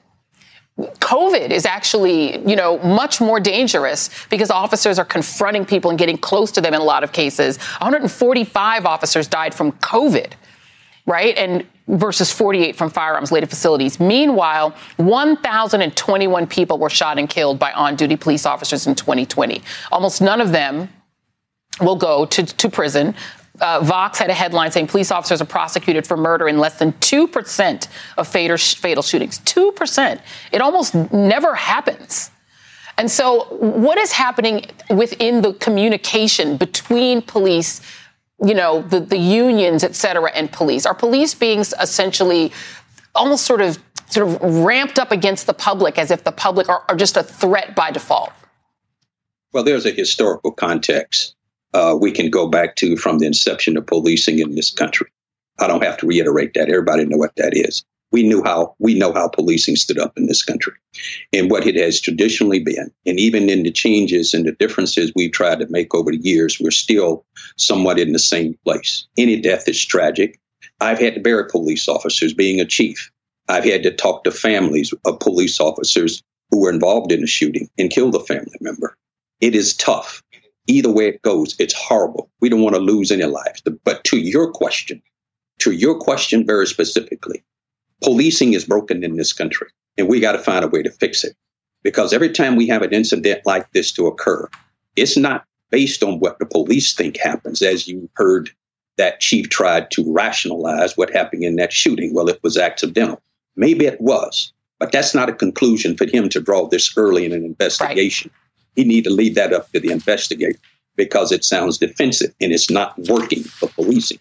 COVID 0.79 1.51
is 1.51 1.67
actually, 1.67 2.39
you 2.49 2.57
know, 2.57 2.79
much 2.79 3.21
more 3.21 3.41
dangerous 3.41 4.09
because 4.31 4.51
officers 4.51 4.99
are 4.99 5.05
confronting 5.05 5.67
people 5.67 5.91
and 5.91 5.99
getting 5.99 6.17
close 6.17 6.51
to 6.53 6.61
them 6.61 6.73
in 6.73 6.81
a 6.81 6.85
lot 6.85 7.05
of 7.05 7.13
cases. 7.13 7.59
145 7.59 8.87
officers 8.87 9.29
died 9.29 9.55
from 9.55 9.73
COVID, 9.73 10.33
right? 11.07 11.37
And 11.37 11.67
versus 11.91 12.33
48 12.33 12.77
from 12.77 12.89
firearms 12.89 13.31
related 13.31 13.51
facilities. 13.51 13.99
Meanwhile, 13.99 14.75
1,021 14.97 16.47
people 16.47 16.79
were 16.79 16.91
shot 16.91 17.19
and 17.19 17.29
killed 17.29 17.59
by 17.59 17.73
on 17.73 17.97
duty 17.97 18.17
police 18.17 18.47
officers 18.47 18.87
in 18.87 18.95
2020. 18.95 19.61
Almost 19.91 20.23
none 20.23 20.41
of 20.41 20.53
them 20.53 20.89
will 21.81 21.97
go 21.97 22.27
to, 22.27 22.45
to 22.45 22.69
prison. 22.69 23.15
Uh, 23.61 23.81
Vox 23.83 24.19
had 24.19 24.31
a 24.31 24.35
headline 24.35 24.71
saying 24.71 24.87
police 24.87 25.11
officers 25.11 25.41
are 25.41 25.47
prosecuted 25.47 26.07
for 26.07 26.17
murder 26.17 26.49
in 26.49 26.59
less 26.59 26.79
than 26.79 26.93
2% 26.95 27.89
of 28.17 28.29
fatal, 28.29 28.57
fatal 28.57 29.03
shootings. 29.03 29.39
2%. 29.41 30.21
It 30.53 30.61
almost 30.61 30.95
never 31.13 31.55
happens. 31.55 32.31
And 32.97 33.11
so, 33.11 33.45
what 33.51 33.97
is 33.97 34.13
happening 34.13 34.67
within 34.91 35.41
the 35.41 35.55
communication 35.55 36.59
between 36.59 37.23
police, 37.23 37.81
you 38.45 38.55
know, 38.55 38.83
the, 38.83 39.01
the 39.01 39.17
unions, 39.17 39.85
et 39.85 39.95
cetera, 39.95 40.31
and 40.33 40.53
police? 40.53 40.85
Are 40.85 40.95
police 40.95 41.35
being 41.35 41.61
essentially 41.61 42.53
almost 43.15 43.47
sort 43.47 43.63
of 43.63 43.79
sort 44.11 44.29
of 44.29 44.43
ramped 44.43 44.99
up 44.99 45.13
against 45.13 45.47
the 45.47 45.55
public 45.55 45.97
as 45.97 46.11
if 46.11 46.25
the 46.25 46.33
public 46.33 46.69
are, 46.69 46.85
are 46.89 46.97
just 46.97 47.17
a 47.17 47.23
threat 47.23 47.75
by 47.75 47.91
default? 47.91 48.33
Well, 49.53 49.65
there's 49.65 49.87
a 49.87 49.93
historical 49.93 50.53
context 50.53 51.35
uh, 51.75 51.97
we 52.01 52.11
can 52.11 52.31
go 52.31 52.49
back 52.49 52.77
to 52.77 52.97
from 52.97 53.19
the 53.19 53.27
inception 53.27 53.77
of 53.77 53.87
policing 53.87 54.39
in 54.39 54.55
this 54.55 54.71
country. 54.71 55.09
I 55.59 55.67
don't 55.67 55.85
have 55.85 55.99
to 55.99 56.07
reiterate 56.07 56.55
that. 56.55 56.69
Everybody 56.69 57.05
know 57.05 57.17
what 57.17 57.37
that 57.37 57.53
is. 57.55 57.85
We 58.13 58.25
knew 58.25 58.43
how 58.43 58.75
we 58.81 58.99
know 58.99 59.13
how 59.13 59.29
policing 59.29 59.77
stood 59.77 59.99
up 59.99 60.13
in 60.17 60.27
this 60.27 60.43
country 60.43 60.73
and 61.33 61.51
what 61.51 61.67
it 61.67 61.77
has 61.77 62.01
traditionally 62.01 62.59
been. 62.59 62.91
And 63.07 63.21
even 63.21 63.49
in 63.49 63.63
the 63.63 63.71
changes 63.71 64.35
and 64.35 64.45
the 64.45 64.53
differences 64.53 65.13
we've 65.15 65.31
tried 65.31 65.61
to 65.61 65.69
make 65.69 65.95
over 65.95 66.11
the 66.11 66.19
years, 66.19 66.59
we're 66.61 66.73
still 66.73 67.25
somewhat 67.57 68.01
in 68.01 68.13
the 68.13 68.19
same 68.19 68.59
place. 68.65 69.07
Any 69.17 69.41
death 69.41 69.69
is 69.69 69.85
tragic. 69.85 70.41
I've 70.81 70.99
had 70.99 71.15
to 71.15 71.21
bury 71.21 71.47
police 71.49 71.87
officers 71.89 72.35
being 72.35 72.61
a 72.61 72.65
chief. 72.65 73.13
I've 73.49 73.65
had 73.65 73.83
to 73.85 73.95
talk 73.95 74.25
to 74.25 74.33
families 74.33 74.93
of 75.05 75.21
police 75.21 75.61
officers 75.61 76.23
who 76.51 76.61
were 76.61 76.71
involved 76.71 77.13
in 77.13 77.21
the 77.21 77.27
shooting 77.27 77.69
and 77.79 77.91
killed 77.91 78.17
a 78.17 78.21
family 78.21 78.57
member. 78.61 78.97
It 79.41 79.55
is 79.55 79.77
tough 79.77 80.23
either 80.71 80.91
way 80.91 81.09
it 81.09 81.23
goes, 81.23 81.55
it's 81.59 81.75
horrible. 81.75 82.31
We 82.41 82.49
don't 82.49 82.63
want 82.63 82.75
to 82.75 82.81
lose 82.81 83.11
any 83.11 83.25
lives. 83.25 83.63
But 83.85 84.05
to 84.05 84.19
your 84.19 84.51
question, 84.53 85.03
to 85.61 85.73
your 85.73 85.99
question 85.99 86.47
very 86.47 86.67
specifically, 86.67 87.43
policing 88.03 88.55
is 88.55 88.65
broken 88.65 89.05
in 89.05 89.17
this 89.17 89.33
country, 89.33 89.69
and 89.99 90.09
we 90.09 90.21
got 90.21 90.33
to 90.33 90.39
find 90.39 90.65
a 90.65 90.69
way 90.69 90.83
to 90.83 90.91
fix 90.91 91.25
it. 91.25 91.37
Because 91.83 92.13
every 92.13 92.31
time 92.31 92.57
we 92.57 92.67
have 92.69 92.83
an 92.83 92.93
incident 92.93 93.41
like 93.47 93.73
this 93.73 93.91
to 93.93 94.07
occur, 94.07 94.49
it's 94.97 95.17
not 95.17 95.45
based 95.71 96.03
on 96.03 96.19
what 96.19 96.39
the 96.39 96.47
police 96.47 96.95
think 96.95 97.17
happens. 97.17 97.63
As 97.63 97.89
you 97.89 98.11
heard, 98.15 98.51
that 98.97 99.21
chief 99.21 99.49
tried 99.49 99.91
to 99.93 100.13
rationalize 100.13 100.97
what 100.97 101.11
happened 101.11 101.43
in 101.43 101.57
that 101.57 101.73
shooting. 101.73 102.13
Well, 102.13 102.29
it 102.29 102.41
was 102.43 102.59
accidental. 102.59 103.23
Maybe 103.57 103.87
it 103.87 104.01
was, 104.01 104.53
but 104.79 104.93
that's 104.93 105.15
not 105.15 105.31
a 105.31 105.35
conclusion 105.35 105.97
for 105.97 106.07
him 106.07 106.29
to 106.29 106.41
draw 106.41 106.69
this 106.69 106.93
early 106.97 107.25
in 107.25 107.33
an 107.33 107.45
investigation. 107.45 108.31
Right 108.31 108.50
he 108.81 108.89
need 108.89 109.05
to 109.05 109.11
leave 109.11 109.35
that 109.35 109.53
up 109.53 109.71
to 109.73 109.81
the 109.81 109.91
investigator 109.91 110.59
because 110.97 111.33
it 111.33 111.45
sounds 111.45 111.79
defensive 111.79 112.35
and 112.41 112.53
it's 112.53 112.71
not 112.71 112.99
working 113.09 113.43
for 113.43 113.69
policing. 113.69 114.19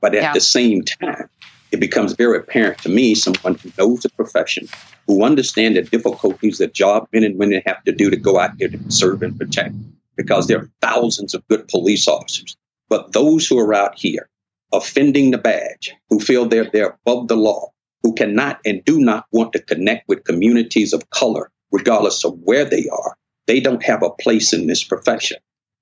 But 0.00 0.14
at 0.14 0.22
yeah. 0.22 0.32
the 0.32 0.40
same 0.40 0.82
time, 0.82 1.28
it 1.70 1.80
becomes 1.80 2.14
very 2.14 2.38
apparent 2.38 2.78
to 2.78 2.88
me, 2.88 3.14
someone 3.14 3.56
who 3.56 3.70
knows 3.76 4.00
the 4.00 4.08
profession, 4.10 4.66
who 5.06 5.22
understands 5.22 5.76
the 5.76 5.82
difficulties 5.82 6.58
that 6.58 6.72
job 6.72 7.06
men 7.12 7.24
and 7.24 7.38
women 7.38 7.62
have 7.66 7.82
to 7.84 7.92
do 7.92 8.08
to 8.08 8.16
go 8.16 8.38
out 8.38 8.56
there 8.58 8.68
to 8.68 8.78
serve 8.90 9.22
and 9.22 9.38
protect, 9.38 9.74
because 10.16 10.46
there 10.46 10.58
are 10.58 10.70
thousands 10.80 11.34
of 11.34 11.46
good 11.48 11.68
police 11.68 12.08
officers. 12.08 12.56
But 12.88 13.12
those 13.12 13.46
who 13.46 13.58
are 13.58 13.74
out 13.74 13.98
here 13.98 14.30
offending 14.72 15.30
the 15.30 15.38
badge, 15.38 15.94
who 16.08 16.20
feel 16.20 16.46
they're, 16.46 16.70
they're 16.72 16.96
above 17.06 17.28
the 17.28 17.36
law, 17.36 17.70
who 18.02 18.14
cannot 18.14 18.60
and 18.64 18.84
do 18.84 18.98
not 18.98 19.26
want 19.32 19.52
to 19.52 19.62
connect 19.62 20.08
with 20.08 20.24
communities 20.24 20.92
of 20.92 21.10
color, 21.10 21.50
regardless 21.72 22.24
of 22.24 22.38
where 22.44 22.64
they 22.64 22.88
are, 22.88 23.16
they 23.48 23.58
don't 23.58 23.82
have 23.82 24.04
a 24.04 24.10
place 24.10 24.52
in 24.52 24.68
this 24.68 24.84
profession. 24.84 25.38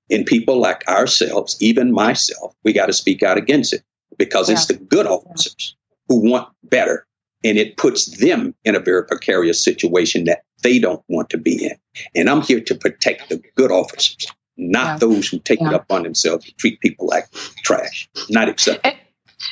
And 0.09 0.25
people 0.25 0.59
like 0.59 0.87
ourselves, 0.87 1.57
even 1.59 1.91
myself, 1.91 2.55
we 2.63 2.73
got 2.73 2.87
to 2.87 2.93
speak 2.93 3.21
out 3.21 3.37
against 3.37 3.73
it 3.73 3.83
because 4.17 4.49
yeah. 4.49 4.55
it's 4.55 4.65
the 4.65 4.75
good 4.75 5.05
officers 5.05 5.75
who 6.07 6.31
want 6.31 6.47
better. 6.63 7.05
And 7.43 7.57
it 7.57 7.77
puts 7.77 8.17
them 8.17 8.55
in 8.63 8.75
a 8.75 8.79
very 8.79 9.05
precarious 9.05 9.63
situation 9.63 10.23
that 10.23 10.43
they 10.63 10.79
don't 10.79 11.03
want 11.07 11.29
to 11.29 11.37
be 11.37 11.65
in. 11.65 11.77
And 12.15 12.29
I'm 12.29 12.41
here 12.41 12.61
to 12.61 12.73
protect 12.73 13.29
the 13.29 13.41
good 13.55 13.71
officers, 13.71 14.25
not 14.55 14.85
yeah. 14.85 14.97
those 14.97 15.27
who 15.27 15.37
take 15.39 15.59
yeah. 15.59 15.67
it 15.67 15.73
up 15.73 15.85
on 15.91 16.03
themselves 16.03 16.45
to 16.45 16.53
treat 16.53 16.79
people 16.79 17.05
like 17.07 17.29
trash. 17.63 18.09
Not 18.29 18.47
acceptable. 18.49 18.97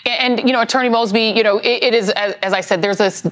And, 0.06 0.40
and 0.40 0.48
you 0.48 0.54
know, 0.54 0.62
Attorney 0.62 0.90
Mosby, 0.90 1.34
you 1.36 1.44
know, 1.44 1.60
it, 1.60 1.84
it 1.84 1.94
is, 1.94 2.10
as, 2.12 2.34
as 2.42 2.54
I 2.54 2.62
said, 2.62 2.82
there's 2.82 2.98
this 2.98 3.28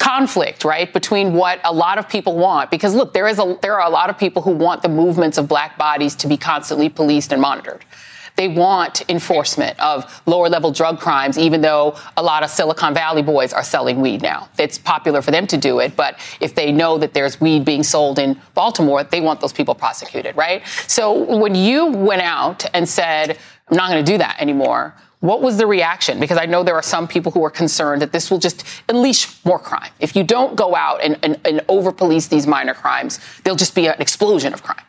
conflict, 0.00 0.64
right, 0.64 0.92
between 0.92 1.34
what 1.34 1.60
a 1.62 1.72
lot 1.72 1.98
of 1.98 2.08
people 2.08 2.36
want. 2.36 2.70
Because 2.70 2.94
look, 2.94 3.12
there 3.12 3.28
is 3.28 3.38
a 3.38 3.56
there 3.62 3.78
are 3.78 3.86
a 3.86 3.90
lot 3.90 4.10
of 4.10 4.18
people 4.18 4.42
who 4.42 4.50
want 4.50 4.82
the 4.82 4.88
movements 4.88 5.38
of 5.38 5.46
black 5.46 5.78
bodies 5.78 6.16
to 6.16 6.26
be 6.26 6.36
constantly 6.36 6.88
policed 6.88 7.32
and 7.32 7.40
monitored. 7.40 7.84
They 8.36 8.48
want 8.48 9.08
enforcement 9.10 9.78
of 9.78 10.22
lower 10.24 10.48
level 10.48 10.72
drug 10.72 10.98
crimes, 10.98 11.36
even 11.36 11.60
though 11.60 11.96
a 12.16 12.22
lot 12.22 12.42
of 12.42 12.48
Silicon 12.48 12.94
Valley 12.94 13.22
boys 13.22 13.52
are 13.52 13.62
selling 13.62 14.00
weed 14.00 14.22
now. 14.22 14.48
It's 14.58 14.78
popular 14.78 15.20
for 15.20 15.30
them 15.30 15.46
to 15.48 15.58
do 15.58 15.80
it, 15.80 15.94
but 15.94 16.18
if 16.40 16.54
they 16.54 16.72
know 16.72 16.96
that 16.96 17.12
there's 17.12 17.38
weed 17.38 17.66
being 17.66 17.82
sold 17.82 18.18
in 18.18 18.40
Baltimore, 18.54 19.04
they 19.04 19.20
want 19.20 19.40
those 19.40 19.52
people 19.52 19.74
prosecuted, 19.74 20.36
right? 20.36 20.66
So 20.86 21.36
when 21.36 21.54
you 21.54 21.86
went 21.88 22.22
out 22.22 22.64
and 22.72 22.88
said, 22.88 23.36
I'm 23.68 23.76
not 23.76 23.90
going 23.90 24.02
to 24.02 24.10
do 24.10 24.16
that 24.18 24.40
anymore, 24.40 24.94
what 25.20 25.42
was 25.42 25.58
the 25.58 25.66
reaction? 25.66 26.18
Because 26.18 26.38
I 26.38 26.46
know 26.46 26.62
there 26.62 26.74
are 26.74 26.82
some 26.82 27.06
people 27.06 27.30
who 27.32 27.44
are 27.44 27.50
concerned 27.50 28.02
that 28.02 28.12
this 28.12 28.30
will 28.30 28.38
just 28.38 28.64
unleash 28.88 29.28
more 29.44 29.58
crime. 29.58 29.90
If 30.00 30.16
you 30.16 30.24
don't 30.24 30.56
go 30.56 30.74
out 30.74 31.02
and, 31.02 31.18
and, 31.22 31.38
and 31.44 31.62
over 31.68 31.92
police 31.92 32.28
these 32.28 32.46
minor 32.46 32.74
crimes, 32.74 33.20
there'll 33.44 33.56
just 33.56 33.74
be 33.74 33.86
an 33.86 34.00
explosion 34.00 34.52
of 34.54 34.62
crime. 34.62 34.84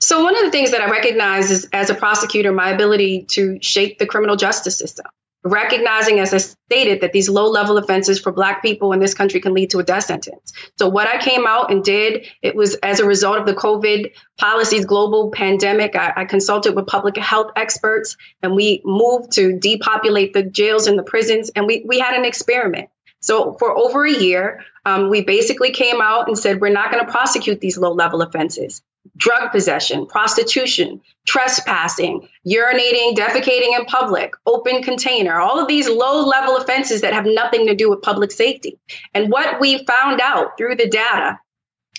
So, 0.00 0.22
one 0.22 0.36
of 0.36 0.42
the 0.42 0.50
things 0.50 0.70
that 0.70 0.80
I 0.80 0.90
recognize 0.90 1.50
is 1.50 1.68
as 1.72 1.90
a 1.90 1.94
prosecutor, 1.94 2.52
my 2.52 2.70
ability 2.70 3.26
to 3.30 3.58
shape 3.60 3.98
the 3.98 4.06
criminal 4.06 4.36
justice 4.36 4.78
system 4.78 5.06
recognizing, 5.44 6.18
as 6.18 6.34
I 6.34 6.38
stated, 6.38 7.00
that 7.00 7.12
these 7.12 7.28
low 7.28 7.48
level 7.48 7.78
offenses 7.78 8.18
for 8.18 8.32
Black 8.32 8.62
people 8.62 8.92
in 8.92 9.00
this 9.00 9.14
country 9.14 9.40
can 9.40 9.54
lead 9.54 9.70
to 9.70 9.78
a 9.78 9.84
death 9.84 10.04
sentence. 10.04 10.52
So, 10.78 10.88
what 10.88 11.08
I 11.08 11.18
came 11.18 11.46
out 11.46 11.70
and 11.70 11.82
did, 11.84 12.26
it 12.42 12.54
was 12.54 12.74
as 12.76 13.00
a 13.00 13.06
result 13.06 13.38
of 13.38 13.46
the 13.46 13.54
COVID 13.54 14.12
policies, 14.38 14.84
global 14.84 15.30
pandemic. 15.30 15.96
I, 15.96 16.12
I 16.16 16.24
consulted 16.24 16.74
with 16.74 16.86
public 16.86 17.16
health 17.16 17.52
experts 17.56 18.16
and 18.42 18.54
we 18.54 18.82
moved 18.84 19.32
to 19.32 19.58
depopulate 19.58 20.32
the 20.32 20.42
jails 20.42 20.86
and 20.86 20.98
the 20.98 21.02
prisons, 21.02 21.50
and 21.50 21.66
we, 21.66 21.84
we 21.86 21.98
had 21.98 22.14
an 22.14 22.24
experiment. 22.24 22.88
So, 23.20 23.54
for 23.58 23.76
over 23.76 24.04
a 24.04 24.12
year, 24.12 24.64
um, 24.84 25.10
we 25.10 25.22
basically 25.22 25.70
came 25.70 26.00
out 26.00 26.28
and 26.28 26.38
said, 26.38 26.60
we're 26.60 26.70
not 26.70 26.90
going 26.90 27.04
to 27.04 27.10
prosecute 27.10 27.60
these 27.60 27.76
low 27.76 27.92
level 27.92 28.22
offenses 28.22 28.82
drug 29.16 29.50
possession, 29.50 30.06
prostitution, 30.06 31.00
trespassing, 31.26 32.26
urinating, 32.46 33.14
defecating 33.14 33.78
in 33.78 33.84
public, 33.84 34.34
open 34.46 34.82
container, 34.82 35.40
all 35.40 35.58
of 35.60 35.68
these 35.68 35.88
low 35.88 36.24
level 36.26 36.56
offenses 36.56 37.02
that 37.02 37.12
have 37.12 37.26
nothing 37.26 37.66
to 37.66 37.74
do 37.74 37.90
with 37.90 38.02
public 38.02 38.32
safety. 38.32 38.78
And 39.14 39.30
what 39.30 39.60
we 39.60 39.84
found 39.84 40.20
out 40.20 40.56
through 40.56 40.76
the 40.76 40.88
data, 40.88 41.38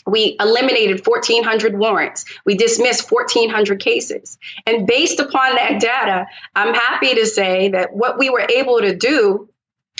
we 0.07 0.35
eliminated 0.39 1.05
1,400 1.05 1.77
warrants. 1.77 2.25
We 2.45 2.55
dismissed 2.55 3.11
1,400 3.11 3.79
cases. 3.79 4.37
And 4.65 4.87
based 4.87 5.19
upon 5.19 5.55
that 5.55 5.79
data, 5.79 6.25
I'm 6.55 6.73
happy 6.73 7.15
to 7.15 7.25
say 7.25 7.69
that 7.69 7.93
what 7.93 8.17
we 8.17 8.29
were 8.29 8.47
able 8.49 8.79
to 8.79 8.95
do 8.95 9.49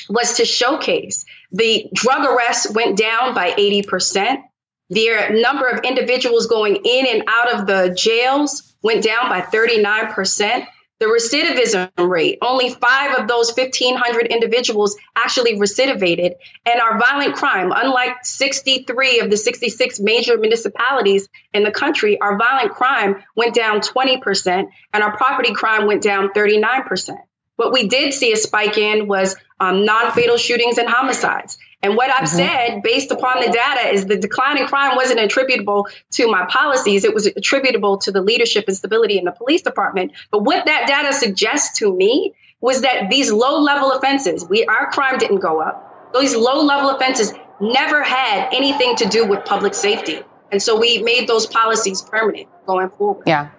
was 0.10 0.38
to 0.38 0.46
showcase 0.46 1.26
the 1.52 1.88
drug 1.94 2.26
arrests 2.26 2.72
went 2.74 2.98
down 2.98 3.36
by 3.36 3.52
80%. 3.52 4.44
Their 4.90 5.40
number 5.40 5.68
of 5.68 5.84
individuals 5.84 6.48
going 6.48 6.78
in 6.84 7.06
and 7.08 7.24
out 7.28 7.54
of 7.54 7.68
the 7.68 7.94
jails 7.96 8.74
went 8.82 9.04
down 9.04 9.30
by 9.30 9.42
39%. 9.42 10.66
The 11.00 11.06
recidivism 11.06 12.10
rate, 12.10 12.40
only 12.42 12.72
five 12.72 13.18
of 13.18 13.30
those 13.30 13.56
1,500 13.56 14.28
individuals 14.28 14.98
actually 15.16 15.56
recidivated. 15.58 16.34
And 16.66 16.82
our 16.82 17.00
violent 17.00 17.36
crime, 17.36 17.72
unlike 17.74 18.26
63 18.26 19.22
of 19.22 19.30
the 19.30 19.38
66 19.38 20.02
major 20.02 20.38
municipalities 20.38 21.30
in 21.54 21.64
the 21.64 21.72
country, 21.72 22.20
our 22.20 22.38
violent 22.38 22.72
crime 22.72 23.24
went 23.34 23.56
down 23.56 23.80
20%, 23.80 24.68
and 24.92 25.04
our 25.04 25.16
property 25.16 25.54
crime 25.54 25.88
went 25.88 26.04
down 26.04 26.32
39%. 26.36 27.16
What 27.56 27.72
we 27.72 27.88
did 27.88 28.14
see 28.14 28.34
a 28.34 28.38
spike 28.38 28.78
in 28.78 29.08
was 29.08 29.38
um, 29.60 29.86
non 29.86 30.12
fatal 30.12 30.38
shootings 30.38 30.78
and 30.78 30.90
homicides. 30.90 31.58
And 31.82 31.96
what 31.96 32.10
I've 32.10 32.28
mm-hmm. 32.28 32.38
said, 32.38 32.84
based 32.84 33.12
upon 33.12 33.40
the 33.40 33.52
data, 33.52 33.94
is 33.94 34.06
the 34.06 34.18
decline 34.18 34.58
in 34.58 34.68
crime 34.68 34.96
wasn't 34.96 35.20
attributable 35.20 35.88
to 36.12 36.28
my 36.28 36.46
policies. 36.50 37.06
It 37.06 37.14
was 37.14 37.26
attributable 37.26 37.98
to 38.00 38.12
the 38.12 38.22
leadership 38.22 38.66
and 38.68 38.76
stability 38.76 39.18
in 39.18 39.26
the 39.26 39.32
police 39.32 39.62
department. 39.62 40.12
But 40.30 40.44
what 40.44 40.66
that 40.66 40.88
data 40.88 41.14
suggests 41.14 41.80
to 41.80 41.96
me 41.96 42.34
was 42.62 42.82
that 42.82 43.10
these 43.10 43.32
low 43.32 43.62
level 43.62 43.92
offenses, 43.92 44.46
we 44.48 44.66
our 44.66 44.92
crime 44.92 45.18
didn't 45.18 45.40
go 45.40 45.62
up. 45.62 46.14
These 46.20 46.36
low 46.36 46.64
level 46.64 46.90
offenses 46.90 47.34
never 47.62 48.04
had 48.04 48.50
anything 48.54 48.96
to 48.98 49.06
do 49.06 49.26
with 49.26 49.46
public 49.46 49.74
safety. 49.74 50.20
And 50.52 50.62
so 50.62 50.78
we 50.80 51.02
made 51.02 51.28
those 51.28 51.46
policies 51.46 52.02
permanent 52.02 52.50
going 52.66 52.90
forward. 52.90 53.24
Yeah. 53.28 53.50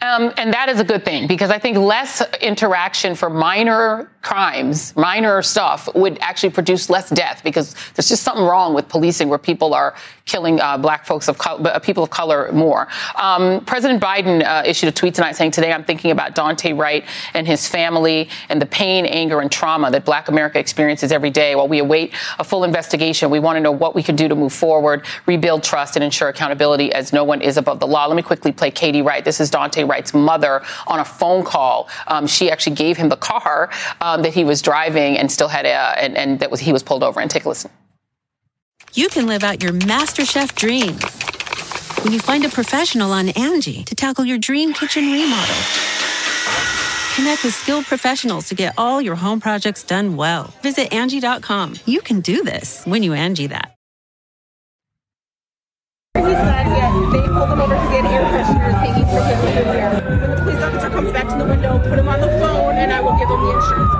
Um, 0.00 0.32
and 0.36 0.52
that 0.52 0.68
is 0.68 0.78
a 0.78 0.84
good 0.84 1.04
thing 1.04 1.26
because 1.26 1.50
I 1.50 1.58
think 1.58 1.76
less 1.76 2.22
interaction 2.40 3.16
for 3.16 3.28
minor 3.28 4.08
crimes, 4.22 4.94
minor 4.94 5.42
stuff 5.42 5.88
would 5.94 6.18
actually 6.20 6.50
produce 6.50 6.88
less 6.88 7.10
death 7.10 7.40
because 7.42 7.74
there's 7.94 8.08
just 8.08 8.22
something 8.22 8.44
wrong 8.44 8.74
with 8.74 8.88
policing 8.88 9.28
where 9.28 9.38
people 9.38 9.74
are 9.74 9.96
killing 10.24 10.60
uh, 10.60 10.78
black 10.78 11.04
folks 11.04 11.26
of 11.26 11.38
co- 11.38 11.56
uh, 11.56 11.80
people 11.80 12.04
of 12.04 12.10
color 12.10 12.52
more. 12.52 12.86
Um, 13.16 13.64
President 13.64 14.00
Biden 14.00 14.44
uh, 14.44 14.62
issued 14.64 14.88
a 14.88 14.92
tweet 14.92 15.14
tonight 15.14 15.34
saying, 15.34 15.50
"Today 15.50 15.72
I'm 15.72 15.82
thinking 15.82 16.12
about 16.12 16.36
Daunte 16.36 16.78
Wright 16.78 17.04
and 17.34 17.46
his 17.46 17.66
family 17.66 18.28
and 18.50 18.62
the 18.62 18.66
pain, 18.66 19.04
anger, 19.06 19.40
and 19.40 19.50
trauma 19.50 19.90
that 19.90 20.04
Black 20.04 20.28
America 20.28 20.60
experiences 20.60 21.10
every 21.10 21.30
day. 21.30 21.56
While 21.56 21.68
we 21.68 21.80
await 21.80 22.14
a 22.38 22.44
full 22.44 22.62
investigation, 22.62 23.30
we 23.30 23.40
want 23.40 23.56
to 23.56 23.60
know 23.60 23.72
what 23.72 23.96
we 23.96 24.02
can 24.04 24.14
do 24.14 24.28
to 24.28 24.36
move 24.36 24.52
forward, 24.52 25.06
rebuild 25.26 25.64
trust, 25.64 25.96
and 25.96 26.04
ensure 26.04 26.28
accountability, 26.28 26.92
as 26.92 27.12
no 27.12 27.24
one 27.24 27.40
is 27.40 27.56
above 27.56 27.80
the 27.80 27.86
law." 27.88 28.06
Let 28.06 28.14
me 28.14 28.22
quickly 28.22 28.52
play 28.52 28.70
Katie 28.70 29.02
Wright. 29.02 29.24
This 29.24 29.40
is 29.40 29.50
Daunte 29.50 29.87
Wright's 29.88 30.14
mother 30.14 30.62
on 30.86 31.00
a 31.00 31.04
phone 31.04 31.44
call. 31.44 31.88
Um, 32.06 32.26
she 32.26 32.50
actually 32.50 32.76
gave 32.76 32.96
him 32.96 33.08
the 33.08 33.16
car 33.16 33.70
um, 34.00 34.22
that 34.22 34.34
he 34.34 34.44
was 34.44 34.62
driving 34.62 35.18
and 35.18 35.30
still 35.32 35.48
had 35.48 35.66
a, 35.66 36.02
and, 36.02 36.16
and 36.16 36.40
that 36.40 36.50
was 36.50 36.60
he 36.60 36.72
was 36.72 36.82
pulled 36.82 37.02
over. 37.02 37.20
And 37.20 37.30
take 37.30 37.44
a 37.44 37.48
listen 37.48 37.70
you 38.98 39.08
can 39.08 39.26
live 39.26 39.44
out 39.44 39.62
your 39.62 39.72
MasterChef 39.72 40.54
dreams 40.56 41.04
when 42.02 42.12
you 42.12 42.18
find 42.18 42.44
a 42.44 42.48
professional 42.48 43.12
on 43.12 43.28
Angie 43.30 43.84
to 43.84 43.94
tackle 43.94 44.24
your 44.24 44.38
dream 44.38 44.72
kitchen 44.72 45.12
remodel. 45.12 45.54
Connect 47.14 47.44
with 47.44 47.54
skilled 47.54 47.84
professionals 47.84 48.48
to 48.48 48.54
get 48.54 48.74
all 48.78 49.00
your 49.00 49.16
home 49.16 49.40
projects 49.40 49.82
done 49.82 50.16
well. 50.16 50.52
Visit 50.62 50.92
Angie.com. 50.92 51.74
You 51.84 52.00
can 52.00 52.20
do 52.20 52.42
this 52.42 52.84
when 52.86 53.02
you 53.02 53.12
Angie 53.12 53.48
that. 53.48 53.74
He 56.14 56.22
said 56.22 56.66
he 56.66 56.72
had, 56.72 57.12
they 57.12 57.26
pulled 57.28 57.50
him 57.50 57.60
over 57.60 57.74
because 57.74 57.90
he 57.90 57.96
had 57.96 58.06
air 58.06 58.24
fresheners 58.24 58.47
him. 58.84 60.20
When 60.20 60.30
the 60.30 60.36
police 60.42 60.62
officer 60.62 60.90
comes 60.90 61.12
back 61.12 61.28
to 61.28 61.36
the 61.36 61.44
window, 61.44 61.78
put 61.78 61.98
him 61.98 62.08
on 62.08 62.20
the 62.20 62.28
phone, 62.38 62.76
and 62.76 62.92
I 62.92 63.00
will 63.00 63.16
give 63.18 63.28
him 63.28 63.40
the 63.40 63.50
insurance. 63.56 63.94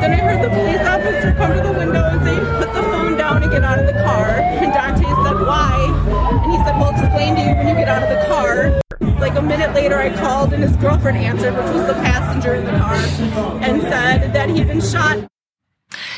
Then 0.00 0.12
I 0.12 0.20
heard 0.22 0.40
the 0.42 0.50
police 0.50 0.84
officer 0.86 1.32
come 1.34 1.52
to 1.56 1.62
the 1.62 1.72
window 1.72 2.02
and 2.04 2.20
say, 2.24 2.36
put 2.58 2.72
the 2.72 2.82
phone 2.90 3.16
down 3.16 3.42
and 3.42 3.52
get 3.52 3.64
out 3.64 3.78
of 3.78 3.86
the 3.86 3.92
car. 4.04 4.40
And 4.40 4.72
Daunte 4.72 5.04
said, 5.24 5.38
why? 5.46 5.76
And 6.42 6.52
he 6.52 6.58
said, 6.64 6.78
well, 6.78 6.90
explain 6.90 7.36
to 7.36 7.42
you 7.42 7.54
when 7.56 7.68
you 7.68 7.74
get 7.74 7.88
out 7.88 8.02
of 8.02 8.08
the 8.08 8.24
car. 8.26 8.80
Like 9.20 9.36
a 9.36 9.42
minute 9.42 9.74
later, 9.74 9.98
I 9.98 10.14
called 10.16 10.52
and 10.52 10.62
his 10.62 10.74
girlfriend 10.76 11.18
answered, 11.18 11.54
which 11.54 11.72
was 11.74 11.86
the 11.86 11.94
passenger 11.94 12.54
in 12.54 12.64
the 12.64 12.72
car, 12.72 12.96
and 13.60 13.82
said 13.82 14.32
that 14.32 14.48
he'd 14.48 14.66
been 14.66 14.80
shot. 14.80 15.29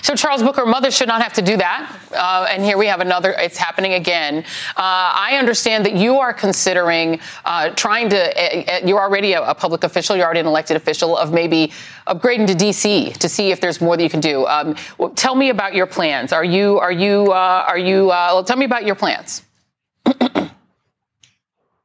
So 0.03 0.15
Charles 0.15 0.43
Booker, 0.43 0.67
mothers 0.67 0.95
should 0.95 1.09
not 1.09 1.23
have 1.23 1.33
to 1.35 1.43
do 1.43 1.57
that. 1.57 1.99
Uh, 2.13 2.47
and 2.51 2.63
here 2.63 2.77
we 2.77 2.87
have 2.87 3.01
another, 3.01 3.33
it's 3.33 3.57
happening 3.57 3.95
again. 3.95 4.45
Uh, 4.77 4.77
I 4.77 5.37
understand 5.39 5.87
that 5.87 5.95
you 5.95 6.19
are 6.19 6.35
considering 6.35 7.21
uh, 7.45 7.71
trying 7.71 8.11
to, 8.11 8.19
uh, 8.19 8.81
uh, 8.83 8.87
you're 8.87 9.01
already 9.01 9.33
a, 9.33 9.43
a, 9.43 9.55
public 9.55 9.85
official, 9.85 10.15
you're 10.17 10.27
already 10.27 10.41
an 10.41 10.47
elected 10.47 10.77
official, 10.77 11.17
of 11.17 11.33
maybe 11.33 11.73
upgrading 12.07 12.49
to 12.49 12.55
DC 12.55 13.17
to 13.17 13.29
see 13.29 13.51
if 13.51 13.61
there's 13.61 13.81
more 13.81 13.97
that 13.97 14.03
you 14.03 14.11
can 14.11 14.21
do. 14.21 14.47
Um, 14.47 14.77
well, 14.99 15.11
tell 15.11 15.35
me 15.35 15.49
about 15.49 15.75
your 15.75 15.87
plans. 15.87 16.33
Are 16.33 16.45
you, 16.45 16.79
are 16.79 16.93
you, 16.93 17.33
uh, 17.33 17.65
are 17.67 17.79
you, 17.79 18.09
well, 18.09 18.45
tell 18.45 18.57
me 18.57 18.67
about 18.67 18.85
your 18.85 18.95
plans. 18.95 19.43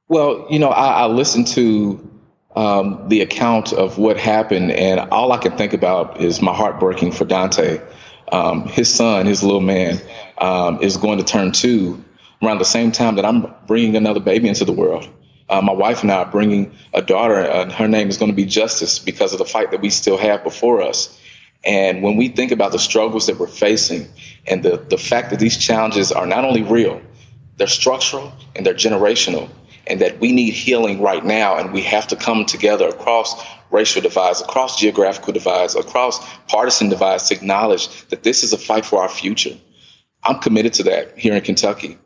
well, 0.09 0.45
you 0.49 0.59
know, 0.59 0.69
I, 0.69 1.03
I 1.03 1.05
listened 1.05 1.47
to 1.47 2.16
um, 2.57 3.07
the 3.07 3.21
account 3.21 3.71
of 3.71 3.99
what 3.99 4.17
happened, 4.17 4.71
and 4.71 4.99
all 5.11 5.31
I 5.31 5.37
can 5.37 5.55
think 5.55 5.73
about 5.73 6.19
is 6.21 6.41
my 6.41 6.55
heart 6.55 6.79
breaking 6.79 7.11
for 7.11 7.23
Daunte. 7.23 7.85
Um, 8.31 8.67
his 8.67 8.91
son, 8.91 9.27
his 9.27 9.43
little 9.43 9.61
man, 9.61 10.01
um, 10.39 10.81
is 10.81 10.97
going 10.97 11.19
to 11.19 11.23
turn 11.23 11.51
two 11.51 12.03
around 12.41 12.57
the 12.57 12.65
same 12.65 12.91
time 12.91 13.17
that 13.17 13.25
I'm 13.25 13.53
bringing 13.67 13.95
another 13.95 14.19
baby 14.19 14.47
into 14.47 14.65
the 14.65 14.71
world. 14.71 15.07
Uh, 15.47 15.61
my 15.61 15.71
wife 15.71 16.01
and 16.01 16.11
I 16.11 16.23
are 16.23 16.25
bringing 16.25 16.75
a 16.95 17.01
daughter, 17.03 17.35
and 17.35 17.71
her 17.71 17.87
name 17.87 18.09
is 18.09 18.17
going 18.17 18.31
to 18.31 18.35
be 18.35 18.45
Justice 18.45 18.97
because 18.97 19.33
of 19.33 19.39
the 19.39 19.45
fight 19.45 19.69
that 19.69 19.81
we 19.81 19.91
still 19.91 20.17
have 20.17 20.43
before 20.43 20.81
us. 20.81 21.15
And 21.63 22.01
when 22.01 22.17
we 22.17 22.27
think 22.27 22.51
about 22.51 22.71
the 22.71 22.79
struggles 22.79 23.27
that 23.27 23.37
we're 23.37 23.45
facing 23.45 24.07
and 24.47 24.63
the, 24.63 24.77
the 24.77 24.97
fact 24.97 25.29
that 25.29 25.39
these 25.39 25.57
challenges 25.57 26.11
are 26.11 26.25
not 26.25 26.43
only 26.43 26.63
real, 26.63 27.03
they're 27.57 27.67
structural 27.67 28.33
and 28.55 28.65
they're 28.65 28.73
generational, 28.73 29.47
and 29.89 30.01
that 30.01 30.19
we 30.19 30.31
need 30.31 30.53
healing 30.53 31.01
right 31.01 31.23
now, 31.23 31.57
and 31.57 31.73
we 31.73 31.81
have 31.81 32.07
to 32.07 32.15
come 32.15 32.45
together 32.45 32.87
across 32.87 33.43
racial 33.71 34.01
divides, 34.01 34.41
across 34.41 34.79
geographical 34.79 35.33
divides, 35.33 35.75
across 35.75 36.25
partisan 36.47 36.89
divides 36.89 37.27
to 37.27 37.35
acknowledge 37.35 37.87
that 38.07 38.23
this 38.23 38.43
is 38.43 38.53
a 38.53 38.57
fight 38.57 38.85
for 38.85 39.01
our 39.01 39.09
future. 39.09 39.55
I'm 40.23 40.39
committed 40.39 40.73
to 40.73 40.83
that 40.83 41.17
here 41.17 41.33
in 41.33 41.41
Kentucky. 41.41 41.97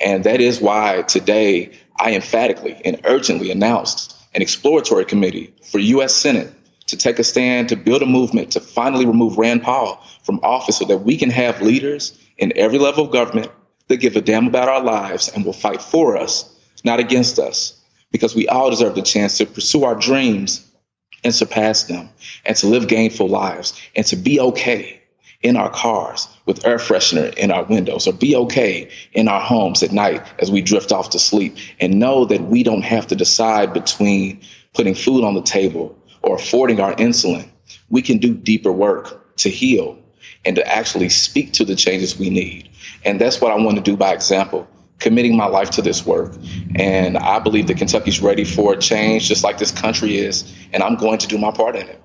And 0.00 0.24
that 0.24 0.40
is 0.40 0.60
why 0.60 1.02
today 1.02 1.72
I 1.98 2.14
emphatically 2.14 2.80
and 2.84 3.00
urgently 3.04 3.50
announced 3.50 4.16
an 4.34 4.42
exploratory 4.42 5.04
committee 5.04 5.52
for 5.62 5.78
U.S. 5.78 6.14
Senate 6.14 6.52
to 6.86 6.96
take 6.96 7.18
a 7.18 7.24
stand 7.24 7.68
to 7.68 7.76
build 7.76 8.02
a 8.02 8.06
movement 8.06 8.52
to 8.52 8.60
finally 8.60 9.06
remove 9.06 9.38
Rand 9.38 9.62
Paul 9.62 10.02
from 10.22 10.40
office 10.42 10.78
so 10.78 10.84
that 10.86 10.98
we 10.98 11.16
can 11.16 11.30
have 11.30 11.62
leaders 11.62 12.18
in 12.38 12.52
every 12.56 12.78
level 12.78 13.04
of 13.04 13.12
government 13.12 13.50
that 13.88 13.98
give 13.98 14.16
a 14.16 14.20
damn 14.20 14.46
about 14.46 14.68
our 14.68 14.82
lives 14.82 15.28
and 15.28 15.44
will 15.44 15.52
fight 15.52 15.82
for 15.82 16.16
us, 16.16 16.54
not 16.84 17.00
against 17.00 17.38
us, 17.38 17.80
because 18.10 18.34
we 18.34 18.48
all 18.48 18.70
deserve 18.70 18.94
the 18.94 19.02
chance 19.02 19.38
to 19.38 19.46
pursue 19.46 19.84
our 19.84 19.94
dreams 19.94 20.66
and 21.24 21.34
surpass 21.34 21.84
them 21.84 22.08
and 22.44 22.56
to 22.56 22.66
live 22.66 22.88
gainful 22.88 23.28
lives 23.28 23.80
and 23.94 24.06
to 24.06 24.16
be 24.16 24.40
okay 24.40 25.00
in 25.42 25.56
our 25.56 25.70
cars 25.70 26.28
with 26.44 26.66
air 26.66 26.76
freshener 26.76 27.32
in 27.34 27.50
our 27.50 27.64
windows 27.64 28.06
or 28.06 28.12
be 28.12 28.36
okay 28.36 28.90
in 29.12 29.26
our 29.26 29.40
homes 29.40 29.82
at 29.82 29.92
night 29.92 30.22
as 30.38 30.50
we 30.50 30.60
drift 30.60 30.92
off 30.92 31.10
to 31.10 31.18
sleep 31.18 31.56
and 31.80 31.98
know 31.98 32.24
that 32.26 32.42
we 32.42 32.62
don't 32.62 32.82
have 32.82 33.06
to 33.06 33.16
decide 33.16 33.72
between 33.72 34.40
putting 34.74 34.94
food 34.94 35.24
on 35.24 35.34
the 35.34 35.42
table 35.42 35.96
or 36.22 36.36
affording 36.36 36.80
our 36.80 36.94
insulin. 36.96 37.48
We 37.88 38.02
can 38.02 38.18
do 38.18 38.34
deeper 38.34 38.72
work 38.72 39.36
to 39.36 39.48
heal 39.48 39.98
and 40.44 40.56
to 40.56 40.66
actually 40.66 41.08
speak 41.08 41.52
to 41.54 41.64
the 41.64 41.76
changes 41.76 42.18
we 42.18 42.28
need. 42.28 42.68
And 43.04 43.20
that's 43.20 43.40
what 43.40 43.52
I 43.52 43.56
want 43.56 43.76
to 43.76 43.82
do 43.82 43.96
by 43.96 44.12
example 44.12 44.68
committing 45.00 45.36
my 45.36 45.46
life 45.46 45.70
to 45.70 45.82
this 45.82 46.06
work. 46.06 46.34
And 46.76 47.18
I 47.18 47.38
believe 47.40 47.66
that 47.66 47.78
Kentucky's 47.78 48.20
ready 48.20 48.44
for 48.44 48.74
a 48.74 48.78
change, 48.78 49.26
just 49.26 49.42
like 49.42 49.58
this 49.58 49.72
country 49.72 50.18
is. 50.18 50.54
And 50.72 50.82
I'm 50.82 50.96
going 50.96 51.18
to 51.18 51.26
do 51.26 51.38
my 51.38 51.50
part 51.50 51.74
in 51.74 51.88
it. 51.88 52.00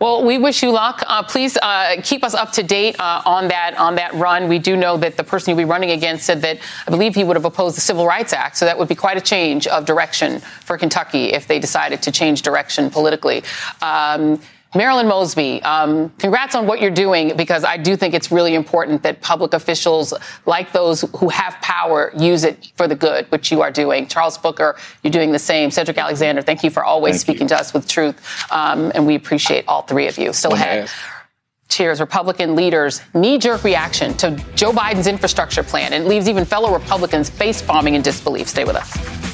Well, 0.00 0.24
we 0.24 0.38
wish 0.38 0.62
you 0.62 0.72
luck. 0.72 1.02
Uh, 1.06 1.22
please 1.22 1.56
uh, 1.62 1.96
keep 2.02 2.24
us 2.24 2.34
up 2.34 2.50
to 2.52 2.62
date 2.64 2.98
uh, 2.98 3.22
on 3.24 3.48
that 3.48 3.78
on 3.78 3.94
that 3.94 4.12
run. 4.14 4.48
We 4.48 4.58
do 4.58 4.76
know 4.76 4.96
that 4.98 5.16
the 5.16 5.22
person 5.22 5.50
you'll 5.50 5.56
be 5.58 5.64
running 5.64 5.92
against 5.92 6.26
said 6.26 6.42
that 6.42 6.58
I 6.86 6.90
believe 6.90 7.14
he 7.14 7.22
would 7.22 7.36
have 7.36 7.44
opposed 7.44 7.76
the 7.76 7.80
Civil 7.80 8.04
Rights 8.04 8.32
Act, 8.32 8.56
so 8.56 8.64
that 8.64 8.76
would 8.76 8.88
be 8.88 8.96
quite 8.96 9.16
a 9.16 9.20
change 9.20 9.68
of 9.68 9.86
direction 9.86 10.40
for 10.40 10.76
Kentucky 10.76 11.32
if 11.32 11.46
they 11.46 11.60
decided 11.60 12.02
to 12.02 12.12
change 12.12 12.42
direction 12.42 12.90
politically. 12.90 13.44
Um, 13.80 14.40
Marilyn 14.74 15.06
Mosby, 15.06 15.62
um, 15.62 16.10
congrats 16.18 16.54
on 16.54 16.66
what 16.66 16.80
you're 16.80 16.90
doing 16.90 17.36
because 17.36 17.64
I 17.64 17.76
do 17.76 17.96
think 17.96 18.12
it's 18.12 18.32
really 18.32 18.54
important 18.54 19.02
that 19.04 19.20
public 19.20 19.54
officials 19.54 20.12
like 20.46 20.72
those 20.72 21.02
who 21.16 21.28
have 21.28 21.54
power 21.62 22.12
use 22.16 22.42
it 22.42 22.72
for 22.76 22.88
the 22.88 22.96
good, 22.96 23.26
which 23.30 23.52
you 23.52 23.62
are 23.62 23.70
doing. 23.70 24.08
Charles 24.08 24.36
Booker, 24.36 24.76
you're 25.02 25.12
doing 25.12 25.30
the 25.30 25.38
same. 25.38 25.70
Cedric 25.70 25.96
Alexander, 25.96 26.42
thank 26.42 26.64
you 26.64 26.70
for 26.70 26.84
always 26.84 27.14
thank 27.14 27.20
speaking 27.20 27.44
you. 27.44 27.50
to 27.50 27.58
us 27.58 27.72
with 27.72 27.86
truth. 27.86 28.16
Um, 28.50 28.90
and 28.94 29.06
we 29.06 29.14
appreciate 29.14 29.64
all 29.68 29.82
three 29.82 30.08
of 30.08 30.18
you. 30.18 30.32
Still 30.32 30.54
ahead. 30.54 30.90
Cheers, 31.68 32.00
Republican 32.00 32.54
leaders' 32.54 33.00
knee 33.14 33.38
jerk 33.38 33.64
reaction 33.64 34.14
to 34.18 34.30
Joe 34.54 34.70
Biden's 34.72 35.06
infrastructure 35.06 35.62
plan. 35.62 35.92
It 35.92 36.06
leaves 36.06 36.28
even 36.28 36.44
fellow 36.44 36.72
Republicans 36.72 37.30
face 37.30 37.62
bombing 37.62 37.94
in 37.94 38.02
disbelief. 38.02 38.48
Stay 38.48 38.64
with 38.64 38.76
us. 38.76 39.33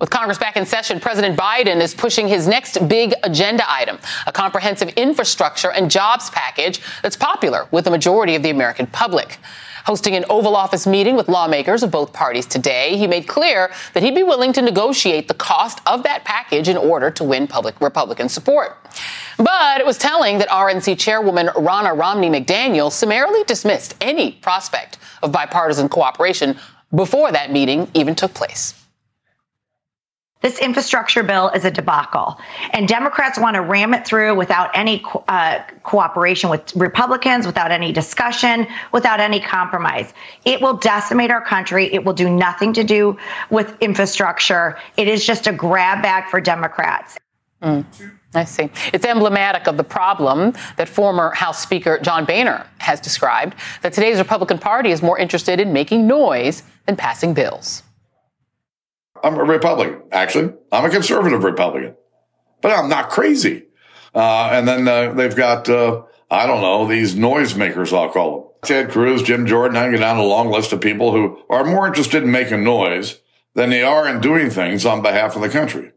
With 0.00 0.08
Congress 0.08 0.38
back 0.38 0.56
in 0.56 0.64
session, 0.64 0.98
President 0.98 1.38
Biden 1.38 1.78
is 1.78 1.94
pushing 1.94 2.26
his 2.26 2.48
next 2.48 2.88
big 2.88 3.12
agenda 3.22 3.70
item, 3.70 3.98
a 4.26 4.32
comprehensive 4.32 4.88
infrastructure 4.90 5.70
and 5.72 5.90
jobs 5.90 6.30
package 6.30 6.80
that's 7.02 7.16
popular 7.16 7.68
with 7.70 7.84
the 7.84 7.90
majority 7.90 8.34
of 8.34 8.42
the 8.42 8.48
American 8.48 8.86
public. 8.86 9.36
Hosting 9.84 10.16
an 10.16 10.24
Oval 10.30 10.56
Office 10.56 10.86
meeting 10.86 11.16
with 11.16 11.28
lawmakers 11.28 11.82
of 11.82 11.90
both 11.90 12.14
parties 12.14 12.46
today, 12.46 12.96
he 12.96 13.06
made 13.06 13.28
clear 13.28 13.70
that 13.92 14.02
he'd 14.02 14.14
be 14.14 14.22
willing 14.22 14.54
to 14.54 14.62
negotiate 14.62 15.28
the 15.28 15.34
cost 15.34 15.80
of 15.86 16.02
that 16.04 16.24
package 16.24 16.70
in 16.70 16.78
order 16.78 17.10
to 17.10 17.22
win 17.22 17.46
public 17.46 17.78
Republican 17.82 18.30
support. 18.30 18.78
But 19.36 19.80
it 19.80 19.86
was 19.86 19.98
telling 19.98 20.38
that 20.38 20.48
RNC 20.48 20.98
chairwoman 20.98 21.48
Ronna 21.48 21.94
Romney 21.94 22.30
McDaniel 22.30 22.90
summarily 22.90 23.44
dismissed 23.44 23.96
any 24.00 24.32
prospect 24.32 24.96
of 25.22 25.30
bipartisan 25.30 25.90
cooperation 25.90 26.56
before 26.94 27.32
that 27.32 27.52
meeting 27.52 27.86
even 27.92 28.14
took 28.14 28.32
place. 28.32 28.79
This 30.40 30.58
infrastructure 30.58 31.22
bill 31.22 31.50
is 31.50 31.66
a 31.66 31.70
debacle, 31.70 32.40
and 32.70 32.88
Democrats 32.88 33.38
want 33.38 33.56
to 33.56 33.60
ram 33.60 33.92
it 33.92 34.06
through 34.06 34.34
without 34.34 34.70
any 34.74 35.04
uh, 35.28 35.58
cooperation 35.82 36.48
with 36.48 36.74
Republicans, 36.74 37.44
without 37.44 37.70
any 37.70 37.92
discussion, 37.92 38.66
without 38.90 39.20
any 39.20 39.38
compromise. 39.38 40.14
It 40.46 40.62
will 40.62 40.78
decimate 40.78 41.30
our 41.30 41.44
country. 41.44 41.92
It 41.92 42.06
will 42.06 42.14
do 42.14 42.30
nothing 42.30 42.72
to 42.72 42.84
do 42.84 43.18
with 43.50 43.76
infrastructure. 43.82 44.78
It 44.96 45.08
is 45.08 45.26
just 45.26 45.46
a 45.46 45.52
grab 45.52 46.02
bag 46.02 46.30
for 46.30 46.40
Democrats. 46.40 47.18
Mm. 47.62 47.84
I 48.32 48.44
see. 48.44 48.70
It's 48.94 49.04
emblematic 49.04 49.66
of 49.66 49.76
the 49.76 49.84
problem 49.84 50.54
that 50.76 50.88
former 50.88 51.32
House 51.32 51.60
Speaker 51.60 51.98
John 51.98 52.24
Boehner 52.24 52.66
has 52.78 52.98
described 53.00 53.56
that 53.82 53.92
today's 53.92 54.16
Republican 54.16 54.58
Party 54.58 54.90
is 54.90 55.02
more 55.02 55.18
interested 55.18 55.60
in 55.60 55.74
making 55.74 56.06
noise 56.06 56.62
than 56.86 56.96
passing 56.96 57.34
bills. 57.34 57.82
I'm 59.22 59.36
a 59.36 59.44
Republican, 59.44 60.02
actually. 60.12 60.54
I'm 60.72 60.84
a 60.84 60.90
conservative 60.90 61.44
Republican, 61.44 61.96
but 62.60 62.72
I'm 62.72 62.88
not 62.88 63.10
crazy. 63.10 63.66
Uh, 64.14 64.50
and 64.52 64.66
then 64.66 64.88
uh, 64.88 65.12
they've 65.12 65.36
got, 65.36 65.68
uh, 65.68 66.02
I 66.30 66.46
don't 66.46 66.62
know, 66.62 66.86
these 66.86 67.14
noisemakers, 67.14 67.92
I'll 67.96 68.10
call 68.10 68.40
them. 68.40 68.50
Ted 68.62 68.90
Cruz, 68.90 69.22
Jim 69.22 69.46
Jordan, 69.46 69.76
I 69.76 69.84
can 69.84 69.92
get 69.92 70.00
down 70.00 70.18
a 70.18 70.22
long 70.22 70.50
list 70.50 70.72
of 70.72 70.80
people 70.80 71.12
who 71.12 71.42
are 71.48 71.64
more 71.64 71.86
interested 71.86 72.22
in 72.22 72.30
making 72.30 72.62
noise 72.62 73.20
than 73.54 73.70
they 73.70 73.82
are 73.82 74.06
in 74.08 74.20
doing 74.20 74.50
things 74.50 74.84
on 74.84 75.02
behalf 75.02 75.34
of 75.34 75.42
the 75.42 75.48
country. 75.48 75.92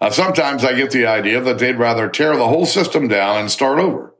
Uh, 0.00 0.10
sometimes 0.10 0.64
I 0.64 0.74
get 0.74 0.90
the 0.90 1.06
idea 1.06 1.40
that 1.40 1.58
they'd 1.58 1.76
rather 1.76 2.08
tear 2.08 2.36
the 2.36 2.48
whole 2.48 2.66
system 2.66 3.08
down 3.08 3.38
and 3.38 3.50
start 3.50 3.78
over 3.78 4.14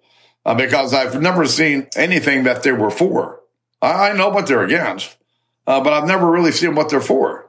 uh, 0.44 0.54
because 0.54 0.92
I've 0.92 1.20
never 1.20 1.46
seen 1.46 1.88
anything 1.96 2.44
that 2.44 2.62
they 2.62 2.72
were 2.72 2.90
for. 2.90 3.40
I 3.80 4.12
know 4.12 4.28
what 4.28 4.48
they're 4.48 4.64
against, 4.64 5.16
uh, 5.66 5.80
but 5.80 5.92
I've 5.92 6.08
never 6.08 6.30
really 6.30 6.52
seen 6.52 6.74
what 6.74 6.88
they're 6.88 7.00
for. 7.00 7.47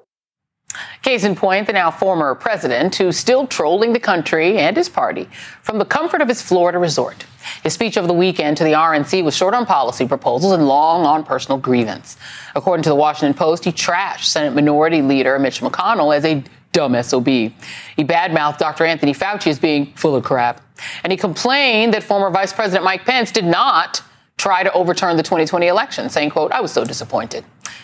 Case 1.01 1.23
in 1.23 1.35
point, 1.35 1.67
the 1.67 1.73
now 1.73 1.89
former 1.89 2.35
president, 2.35 2.95
who's 2.95 3.17
still 3.17 3.47
trolling 3.47 3.93
the 3.93 3.99
country 3.99 4.59
and 4.59 4.77
his 4.77 4.87
party 4.87 5.27
from 5.61 5.79
the 5.79 5.85
comfort 5.85 6.21
of 6.21 6.27
his 6.27 6.41
Florida 6.41 6.77
resort. 6.77 7.25
His 7.63 7.73
speech 7.73 7.97
over 7.97 8.07
the 8.07 8.13
weekend 8.13 8.57
to 8.57 8.63
the 8.63 8.73
RNC 8.73 9.23
was 9.23 9.35
short 9.35 9.53
on 9.53 9.65
policy 9.65 10.07
proposals 10.07 10.53
and 10.53 10.67
long 10.67 11.05
on 11.05 11.23
personal 11.23 11.57
grievance. 11.57 12.17
According 12.55 12.83
to 12.83 12.89
the 12.89 12.95
Washington 12.95 13.33
Post, 13.33 13.65
he 13.65 13.71
trashed 13.71 14.25
Senate 14.25 14.53
Minority 14.53 15.01
Leader 15.01 15.39
Mitch 15.39 15.61
McConnell 15.61 16.15
as 16.15 16.25
a 16.25 16.43
dumb 16.71 17.01
SOB. 17.01 17.25
He 17.25 17.53
badmouthed 17.97 18.59
Dr. 18.59 18.85
Anthony 18.85 19.13
Fauci 19.13 19.47
as 19.47 19.57
being 19.57 19.87
full 19.93 20.15
of 20.15 20.23
crap. 20.23 20.61
And 21.03 21.11
he 21.11 21.17
complained 21.17 21.93
that 21.93 22.03
former 22.03 22.29
Vice 22.29 22.53
President 22.53 22.83
Mike 22.83 23.05
Pence 23.05 23.31
did 23.31 23.45
not 23.45 24.03
try 24.39 24.63
to 24.63 24.71
overturn 24.71 25.17
the 25.17 25.23
2020 25.23 25.67
election, 25.67 26.09
saying, 26.09 26.29
quote, 26.31 26.51
I 26.51 26.61
was 26.61 26.71
so 26.71 26.85
disappointed. 26.85 27.43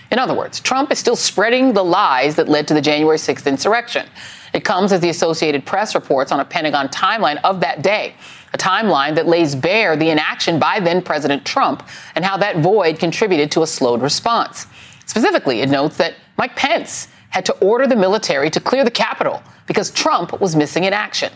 In 0.09 0.17
other 0.17 0.33
words, 0.33 0.59
Trump 0.61 0.91
is 0.91 0.97
still 0.97 1.15
spreading 1.15 1.73
the 1.73 1.83
lies 1.83 2.35
that 2.35 2.47
led 2.47 2.67
to 2.69 2.73
the 2.73 2.81
January 2.81 3.17
6th 3.17 3.45
insurrection. 3.45 4.07
It 4.53 4.63
comes 4.63 4.93
as 4.93 5.01
the 5.01 5.09
Associated 5.09 5.65
Press 5.65 5.93
reports 5.93 6.31
on 6.31 6.39
a 6.39 6.45
Pentagon 6.45 6.87
timeline 6.87 7.41
of 7.43 7.59
that 7.59 7.81
day, 7.81 8.15
a 8.53 8.57
timeline 8.57 9.15
that 9.15 9.27
lays 9.27 9.53
bare 9.53 9.97
the 9.97 10.09
inaction 10.09 10.57
by 10.57 10.79
then 10.79 11.01
President 11.01 11.45
Trump 11.45 11.83
and 12.15 12.23
how 12.23 12.37
that 12.37 12.59
void 12.59 12.99
contributed 12.99 13.51
to 13.51 13.63
a 13.63 13.67
slowed 13.67 14.01
response. 14.01 14.67
Specifically, 15.05 15.59
it 15.59 15.69
notes 15.69 15.97
that 15.97 16.15
Mike 16.37 16.55
Pence 16.55 17.09
had 17.29 17.45
to 17.45 17.53
order 17.55 17.85
the 17.85 17.97
military 17.97 18.49
to 18.49 18.61
clear 18.61 18.85
the 18.85 18.91
Capitol 18.91 19.43
because 19.67 19.91
Trump 19.91 20.39
was 20.39 20.55
missing 20.55 20.85
in 20.85 20.93
action. 20.93 21.33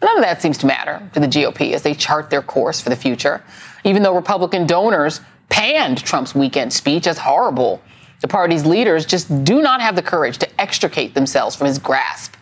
None 0.00 0.16
of 0.16 0.22
that 0.22 0.40
seems 0.40 0.58
to 0.58 0.66
matter 0.66 1.02
to 1.14 1.20
the 1.20 1.26
GOP 1.26 1.72
as 1.72 1.82
they 1.82 1.94
chart 1.94 2.30
their 2.30 2.42
course 2.42 2.80
for 2.80 2.88
the 2.88 2.96
future, 2.96 3.42
even 3.84 4.02
though 4.02 4.14
Republican 4.14 4.66
donors 4.66 5.20
panned 5.48 6.02
Trump's 6.04 6.34
weekend 6.34 6.72
speech 6.72 7.06
as 7.06 7.18
horrible. 7.18 7.82
The 8.20 8.28
party's 8.28 8.64
leaders 8.64 9.06
just 9.06 9.44
do 9.44 9.60
not 9.60 9.80
have 9.80 9.96
the 9.96 10.02
courage 10.02 10.38
to 10.38 10.60
extricate 10.60 11.14
themselves 11.14 11.56
from 11.56 11.66
his 11.66 11.78
grasp. 11.78 12.34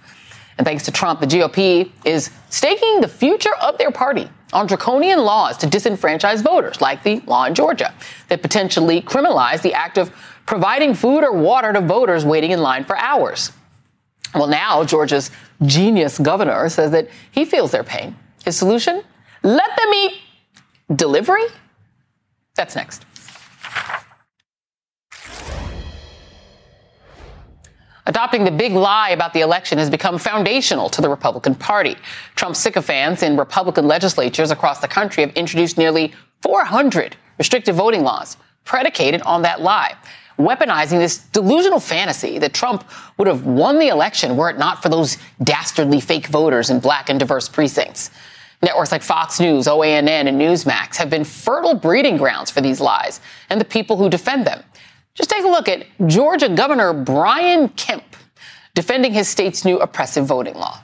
And 0.59 0.67
thanks 0.67 0.85
to 0.85 0.93
Trump, 0.93 1.21
the 1.21 1.27
GOP 1.27 1.91
is 2.05 2.31
staking 2.51 3.01
the 3.01 3.09
future 3.09 3.55
of 3.57 3.77
their 3.79 3.91
party 3.91 4.29
on 4.53 4.67
draconian 4.67 5.21
laws 5.21 5.57
to 5.59 5.67
disenfranchise 5.67 6.43
voters, 6.43 6.81
like 6.81 7.03
the 7.03 7.21
law 7.27 7.45
in 7.45 7.55
Georgia 7.55 7.93
that 8.29 8.43
potentially 8.43 9.03
criminalize 9.03 9.61
the 9.61 9.75
act 9.75 9.99
of 9.99 10.11
providing 10.47 10.95
food 10.95 11.25
or 11.25 11.33
water 11.33 11.73
to 11.73 11.81
voters 11.81 12.25
waiting 12.25 12.53
in 12.53 12.61
line 12.61 12.85
for 12.85 12.97
hours. 12.97 13.53
Well, 14.37 14.49
now 14.49 14.85
Georgia's 14.85 15.31
genius 15.65 16.19
governor 16.19 16.69
says 16.69 16.91
that 16.91 17.09
he 17.31 17.47
feels 17.47 17.71
their 17.71 17.83
pain. 17.83 18.15
His 18.45 18.55
solution? 18.55 19.03
Let 19.43 19.71
them 19.77 19.95
eat 19.95 20.13
delivery? 20.95 21.45
That's 22.55 22.77
next. 22.77 23.07
Adopting 28.09 28.45
the 28.45 28.51
big 28.51 28.73
lie 28.73 29.11
about 29.11 29.33
the 29.33 29.41
election 29.41 29.79
has 29.79 29.91
become 29.91 30.19
foundational 30.19 30.89
to 30.91 31.01
the 31.01 31.09
Republican 31.09 31.55
Party. 31.55 31.97
Trump 32.37 32.55
sycophants 32.55 33.23
in 33.23 33.37
Republican 33.37 33.89
legislatures 33.89 34.51
across 34.51 34.81
the 34.81 34.87
country 34.87 35.25
have 35.25 35.35
introduced 35.35 35.77
nearly 35.79 36.13
400 36.43 37.17
restrictive 37.39 37.75
voting 37.75 38.03
laws 38.03 38.37
predicated 38.65 39.23
on 39.23 39.43
that 39.43 39.61
lie 39.61 39.97
weaponizing 40.39 40.99
this 40.99 41.19
delusional 41.19 41.81
fantasy 41.81 42.39
that 42.39 42.53
Trump 42.55 42.85
would 43.19 43.29
have 43.29 43.47
won 43.47 43.79
the 43.79 43.89
election 43.89 44.37
were 44.37 44.51
it 44.51 44.59
not 44.59 44.83
for 44.83 44.89
those 44.89 45.17
dastardly 45.43 46.01
fake 46.01 46.27
voters 46.27 46.71
in 46.71 46.81
black 46.81 47.09
and 47.09 47.19
diverse 47.19 47.49
precincts. 47.49 48.11
Networks 48.63 48.93
like 48.93 49.03
Fox 49.03 49.39
News, 49.39 49.67
OANN, 49.67 50.09
and 50.09 50.41
Newsmax 50.41 50.97
have 50.97 51.11
been 51.11 51.25
fertile 51.25 51.75
breeding 51.75 52.17
grounds 52.17 52.51
for 52.51 52.61
these 52.61 52.81
lies 52.81 53.21
and 53.51 53.61
the 53.61 53.65
people 53.65 53.97
who 53.97 54.09
defend 54.09 54.47
them. 54.47 54.63
Just 55.15 55.31
take 55.31 55.45
a 55.45 55.49
look 55.49 55.69
at 55.69 55.87
Georgia 56.07 56.49
Governor 56.49 56.93
Brian 56.93 57.69
Kemp 57.71 58.05
defending 58.75 59.13
his 59.13 59.29
state's 59.29 59.65
new 59.65 59.79
oppressive 59.79 60.27
voting 60.27 60.55
law. 60.55 60.83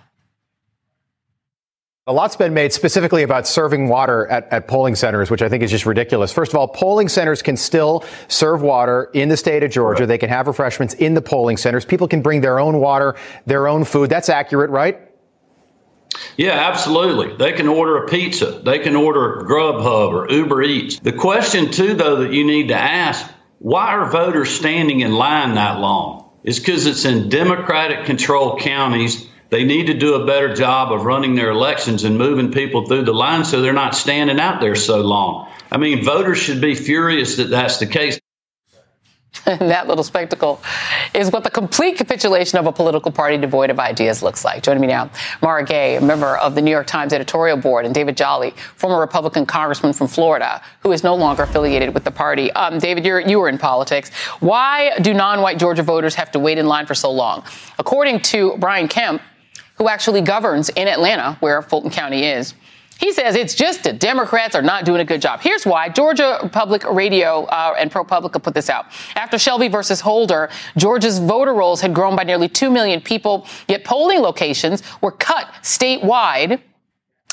A 2.09 2.13
lot's 2.13 2.35
been 2.35 2.53
made 2.53 2.73
specifically 2.73 3.23
about 3.23 3.47
serving 3.47 3.87
water 3.87 4.27
at, 4.27 4.53
at, 4.53 4.67
polling 4.67 4.97
centers, 4.97 5.31
which 5.31 5.41
I 5.41 5.49
think 5.49 5.63
is 5.63 5.71
just 5.71 5.87
ridiculous. 5.87 6.33
First 6.33 6.51
of 6.51 6.59
all, 6.59 6.67
polling 6.67 7.09
centers 7.09 7.43
can 7.43 7.57
still 7.57 8.05
serve 8.27 8.61
water 8.61 9.09
in 9.15 9.29
the 9.29 9.37
state 9.37 9.63
of 9.63 9.71
Georgia. 9.71 10.01
Right. 10.01 10.09
They 10.09 10.19
can 10.19 10.29
have 10.29 10.49
refreshments 10.49 10.95
in 10.95 11.15
the 11.15 11.23
polling 11.23 11.59
centers. 11.59 11.85
People 11.85 12.09
can 12.09 12.21
bring 12.21 12.41
their 12.41 12.59
own 12.59 12.81
water, 12.81 13.15
their 13.47 13.69
own 13.69 13.85
food. 13.85 14.11
That's 14.11 14.29
accurate, 14.29 14.71
right? 14.71 15.01
Yeah, 16.37 16.55
absolutely. 16.55 17.37
They 17.37 17.53
can 17.53 17.69
order 17.69 18.05
a 18.05 18.09
pizza. 18.09 18.61
They 18.65 18.81
can 18.81 18.97
order 18.97 19.45
Grubhub 19.45 20.13
or 20.13 20.29
Uber 20.29 20.61
Eats. 20.61 20.99
The 20.99 21.13
question, 21.13 21.71
too, 21.71 21.95
though, 21.95 22.17
that 22.25 22.33
you 22.33 22.45
need 22.45 22.69
to 22.69 22.77
ask 22.77 23.31
why 23.61 23.95
are 23.95 24.11
voters 24.11 24.51
standing 24.51 25.01
in 25.01 25.13
line 25.13 25.55
that 25.55 25.79
long? 25.79 26.31
It's 26.43 26.59
because 26.59 26.87
it's 26.87 27.05
in 27.05 27.29
Democratic 27.29 28.07
controlled 28.07 28.59
counties 28.59 29.29
they 29.53 29.65
need 29.65 29.89
to 29.89 29.95
do 29.95 30.15
a 30.15 30.25
better 30.25 30.55
job 30.55 30.91
of 30.93 31.05
running 31.05 31.35
their 31.35 31.51
elections 31.51 32.05
and 32.05 32.17
moving 32.17 32.51
people 32.51 32.87
through 32.87 33.03
the 33.03 33.13
line 33.13 33.45
so 33.45 33.61
they're 33.61 33.75
not 33.75 33.95
standing 33.95 34.41
out 34.41 34.63
there 34.63 34.75
so 34.75 35.03
long. 35.03 35.53
I 35.71 35.77
mean, 35.77 36.03
voters 36.03 36.39
should 36.39 36.63
be 36.63 36.75
furious 36.75 37.37
that 37.37 37.51
that's 37.51 37.77
the 37.77 37.87
case. 37.87 38.19
that 39.45 39.89
little 39.89 40.05
spectacle 40.05 40.59
is 41.13 41.31
what 41.31 41.45
the 41.45 41.51
complete 41.51 41.99
capitulation 41.99 42.59
of 42.59 42.67
a 42.67 42.73
political 42.73 43.13
party 43.13 43.37
devoid 43.37 43.69
of 43.69 43.79
ideas 43.79 44.23
looks 44.23 44.43
like. 44.43 44.63
Joining 44.63 44.81
me 44.81 44.87
now, 44.87 45.11
Mara 45.43 45.67
Gay, 45.67 45.97
a 45.97 46.01
member 46.01 46.39
of 46.39 46.55
the 46.55 46.63
New 46.63 46.71
York 46.71 46.87
Times 46.87 47.13
editorial 47.13 47.59
board, 47.59 47.85
and 47.85 47.95
David 47.95 48.17
Jolly, 48.17 48.55
former 48.77 48.99
Republican 48.99 49.45
congressman 49.45 49.93
from 49.93 50.07
Florida, 50.07 50.63
who 50.81 50.93
is 50.93 51.05
no 51.05 51.15
longer 51.15 51.43
affiliated 51.43 51.93
with 51.93 52.05
the 52.05 52.11
party. 52.11 52.51
Um, 52.53 52.79
David, 52.79 53.05
you 53.05 53.39
were 53.39 53.51
in 53.51 53.59
politics. 53.59 54.11
Why 54.41 54.99
do 55.01 55.13
non-white 55.13 55.59
Georgia 55.59 55.83
voters 55.83 56.15
have 56.15 56.31
to 56.31 56.39
wait 56.39 56.57
in 56.57 56.67
line 56.67 56.87
for 56.87 56.95
so 56.95 57.11
long? 57.11 57.45
According 57.79 58.21
to 58.21 58.57
Brian 58.59 58.89
Kemp, 58.89 59.21
who 59.83 59.89
actually 59.89 60.21
governs 60.21 60.69
in 60.69 60.87
Atlanta, 60.87 61.37
where 61.41 61.61
Fulton 61.61 61.91
County 61.91 62.25
is. 62.25 62.55
He 63.01 63.13
says 63.13 63.35
it's 63.35 63.57
just 63.57 63.83
the 63.83 63.93
Democrats 63.93 64.55
are 64.55 64.63
not 64.63 64.85
doing 64.85 65.01
a 65.01 65.05
good 65.05 65.21
job. 65.21 65.41
Here's 65.41 65.67
why. 65.67 65.89
Georgia 65.89 66.49
Public 66.53 66.85
Radio 66.85 67.47
uh, 67.47 67.75
and 67.77 67.91
ProPublica 67.91 68.41
put 68.41 68.55
this 68.55 68.71
out. 68.71 68.87
After 69.17 69.41
Shelby 69.41 69.67
versus 69.67 70.01
Holder, 70.01 70.51
Georgia's 70.77 71.19
voter 71.19 71.53
rolls 71.53 71.81
had 71.81 71.93
grown 71.93 72.15
by 72.15 72.23
nearly 72.23 72.49
2 72.49 72.71
million 72.71 73.01
people, 73.01 73.49
yet 73.67 73.83
polling 73.83 74.21
locations 74.21 74.85
were 75.01 75.11
cut 75.11 75.53
statewide 75.63 76.61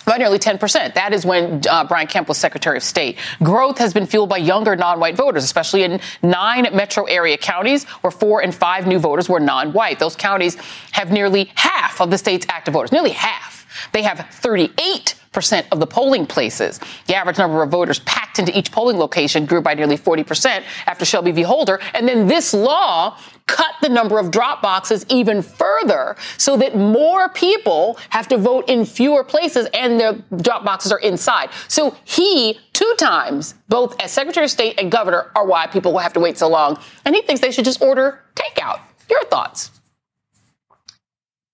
by 0.10 0.18
nearly 0.18 0.40
10%. 0.40 0.94
That 0.94 1.14
is 1.14 1.26
when 1.26 1.62
uh, 1.70 1.86
Brian 1.86 2.08
Kemp 2.08 2.28
was 2.28 2.38
Secretary 2.38 2.78
of 2.78 2.84
State. 2.84 3.18
Growth 3.42 3.78
has 3.78 3.94
been 3.94 4.06
fueled 4.06 4.30
by 4.30 4.38
younger 4.38 4.76
non-white 4.76 5.16
voters, 5.16 5.44
especially 5.44 5.84
in 5.84 6.00
nine 6.22 6.68
metro 6.74 7.06
area 7.06 7.38
counties 7.38 7.86
where 8.02 8.12
four 8.12 8.42
and 8.42 8.54
five 8.54 8.88
new 8.88 9.00
voters 9.00 9.30
were 9.30 9.40
non-white. 9.40 10.00
Those 10.00 10.16
counties 10.16 10.56
have 10.92 11.12
nearly 11.12 11.52
half 11.56 12.02
of 12.02 12.12
the 12.12 12.18
state's 12.18 12.46
active 12.50 12.74
voters, 12.74 12.92
nearly 12.92 13.12
half. 13.12 13.90
They 13.94 14.02
have 14.04 14.28
38 14.32 15.16
percent 15.32 15.68
of 15.72 15.80
the 15.80 15.88
polling 15.88 16.26
places. 16.26 16.80
The 17.08 17.16
average 17.16 17.38
number 17.38 17.62
of 17.62 17.70
voters 17.70 18.00
packed 18.00 18.40
into 18.40 18.58
each 18.58 18.72
polling 18.72 18.98
location 18.98 19.46
grew 19.46 19.62
by 19.62 19.74
nearly 19.74 19.98
40% 19.98 20.64
after 20.88 21.06
Shelby 21.06 21.32
v. 21.32 21.42
Holder. 21.44 21.80
And 21.94 22.08
then 22.08 22.28
this 22.28 22.54
law 22.54 23.18
cut 23.48 23.74
the 23.82 23.90
number 23.90 24.20
of 24.20 24.32
drop 24.32 24.62
boxes 24.62 25.06
even 25.10 25.42
further 25.42 26.16
so 26.38 26.56
that 26.58 26.76
more 26.76 27.30
people 27.30 27.98
have 28.10 28.28
to 28.28 28.38
vote 28.38 28.70
in 28.70 28.86
fewer 28.86 29.24
places 29.24 29.68
and 29.74 30.00
their 30.00 30.14
drop 30.38 30.64
boxes 30.64 30.92
are 30.92 31.00
inside. 31.00 31.50
So 31.68 31.96
he, 32.06 32.60
two 32.74 32.94
times, 32.98 33.56
both 33.68 34.00
as 34.02 34.12
Secretary 34.12 34.46
of 34.46 34.52
State 34.52 34.80
and 34.80 34.92
governor, 34.92 35.32
are 35.36 35.46
why 35.46 35.68
people 35.68 35.92
will 35.92 36.00
have 36.00 36.14
to 36.14 36.20
wait 36.20 36.38
so 36.38 36.48
long. 36.48 36.80
And 37.06 37.16
he 37.16 37.22
thinks 37.22 37.42
they 37.42 37.52
should 37.52 37.66
just 37.66 37.82
order 37.82 38.22
takeout. 38.36 38.82
Your 39.10 39.24
thoughts? 39.26 39.72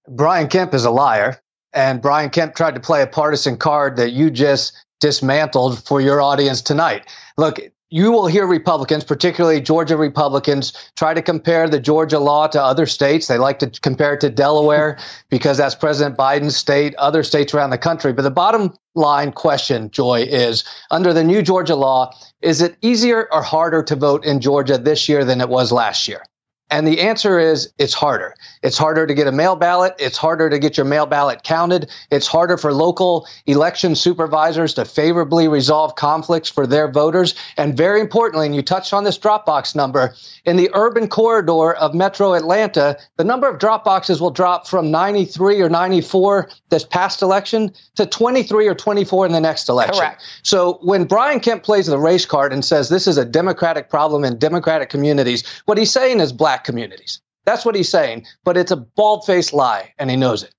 Brian 0.07 0.47
Kemp 0.47 0.73
is 0.73 0.85
a 0.85 0.91
liar, 0.91 1.39
and 1.75 2.01
Brian 2.01 2.29
Kemp 2.29 2.55
tried 2.55 2.75
to 2.75 2.81
play 2.81 3.01
a 3.01 3.07
partisan 3.07 3.57
card 3.57 3.97
that 3.97 4.11
you 4.11 4.31
just 4.31 4.73
dismantled 5.01 5.85
for 5.85 6.01
your 6.01 6.21
audience 6.21 6.61
tonight. 6.61 7.05
Look, 7.37 7.59
you 7.91 8.11
will 8.11 8.25
hear 8.25 8.47
Republicans, 8.47 9.03
particularly 9.03 9.61
Georgia 9.61 9.95
Republicans, 9.95 10.73
try 10.97 11.13
to 11.13 11.21
compare 11.21 11.69
the 11.69 11.79
Georgia 11.79 12.17
law 12.17 12.47
to 12.47 12.61
other 12.61 12.85
states. 12.85 13.27
They 13.27 13.37
like 13.37 13.59
to 13.59 13.69
compare 13.81 14.15
it 14.15 14.21
to 14.21 14.29
Delaware 14.29 14.97
because 15.29 15.57
that's 15.57 15.75
President 15.75 16.17
Biden's 16.17 16.57
state, 16.57 16.95
other 16.95 17.23
states 17.23 17.53
around 17.53 17.69
the 17.69 17.77
country. 17.77 18.11
But 18.11 18.23
the 18.23 18.31
bottom 18.31 18.73
line 18.95 19.31
question, 19.31 19.91
Joy, 19.91 20.23
is 20.23 20.63
under 20.89 21.13
the 21.13 21.23
new 21.23 21.41
Georgia 21.41 21.75
law, 21.75 22.11
is 22.41 22.61
it 22.61 22.75
easier 22.81 23.27
or 23.31 23.43
harder 23.43 23.83
to 23.83 23.95
vote 23.95 24.25
in 24.25 24.39
Georgia 24.39 24.77
this 24.77 25.07
year 25.07 25.23
than 25.23 25.39
it 25.39 25.49
was 25.49 25.71
last 25.71 26.07
year? 26.07 26.23
And 26.71 26.87
the 26.87 26.99
answer 26.99 27.37
is 27.39 27.71
it's 27.77 27.93
harder. 27.93 28.33
It's 28.63 28.77
harder 28.77 29.05
to 29.05 29.13
get 29.13 29.27
a 29.27 29.31
mail 29.31 29.55
ballot. 29.55 29.93
It's 29.99 30.17
harder 30.17 30.49
to 30.49 30.57
get 30.57 30.77
your 30.77 30.85
mail 30.85 31.05
ballot 31.05 31.43
counted. 31.43 31.91
It's 32.09 32.25
harder 32.25 32.57
for 32.57 32.73
local 32.73 33.27
election 33.45 33.93
supervisors 33.95 34.73
to 34.73 34.85
favorably 34.85 35.47
resolve 35.47 35.95
conflicts 35.95 36.49
for 36.49 36.65
their 36.65 36.89
voters. 36.91 37.35
And 37.57 37.77
very 37.77 38.01
importantly, 38.01 38.47
and 38.47 38.55
you 38.55 38.63
touched 38.63 38.93
on 38.93 39.03
this 39.03 39.19
Dropbox 39.19 39.75
number, 39.75 40.15
in 40.45 40.57
the 40.57 40.71
urban 40.73 41.07
corridor 41.07 41.73
of 41.73 41.93
metro 41.93 42.33
Atlanta, 42.33 42.97
the 43.17 43.23
number 43.23 43.47
of 43.47 43.59
drop 43.59 43.83
boxes 43.83 44.19
will 44.19 44.31
drop 44.31 44.67
from 44.67 44.89
93 44.89 45.61
or 45.61 45.69
94 45.69 46.49
this 46.69 46.83
past 46.83 47.21
election 47.21 47.71
to 47.95 48.07
23 48.07 48.67
or 48.67 48.75
24 48.75 49.27
in 49.27 49.31
the 49.31 49.41
next 49.41 49.69
election. 49.69 49.95
Correct. 49.95 50.23
So 50.41 50.79
when 50.81 51.05
Brian 51.05 51.39
Kemp 51.39 51.63
plays 51.63 51.85
the 51.85 51.99
race 51.99 52.25
card 52.25 52.53
and 52.53 52.65
says 52.65 52.89
this 52.89 53.07
is 53.07 53.17
a 53.17 53.25
Democratic 53.25 53.89
problem 53.89 54.23
in 54.23 54.39
Democratic 54.39 54.89
communities, 54.89 55.43
what 55.65 55.77
he's 55.77 55.91
saying 55.91 56.19
is 56.19 56.33
black 56.33 56.54
communities. 56.63 57.21
That's 57.45 57.65
what 57.65 57.75
he's 57.75 57.89
saying, 57.89 58.25
but 58.43 58.57
it's 58.57 58.71
a 58.71 58.77
bald-faced 58.77 59.53
lie, 59.53 59.93
and 59.99 60.09
he 60.09 60.15
knows 60.15 60.43
it. 60.43 60.53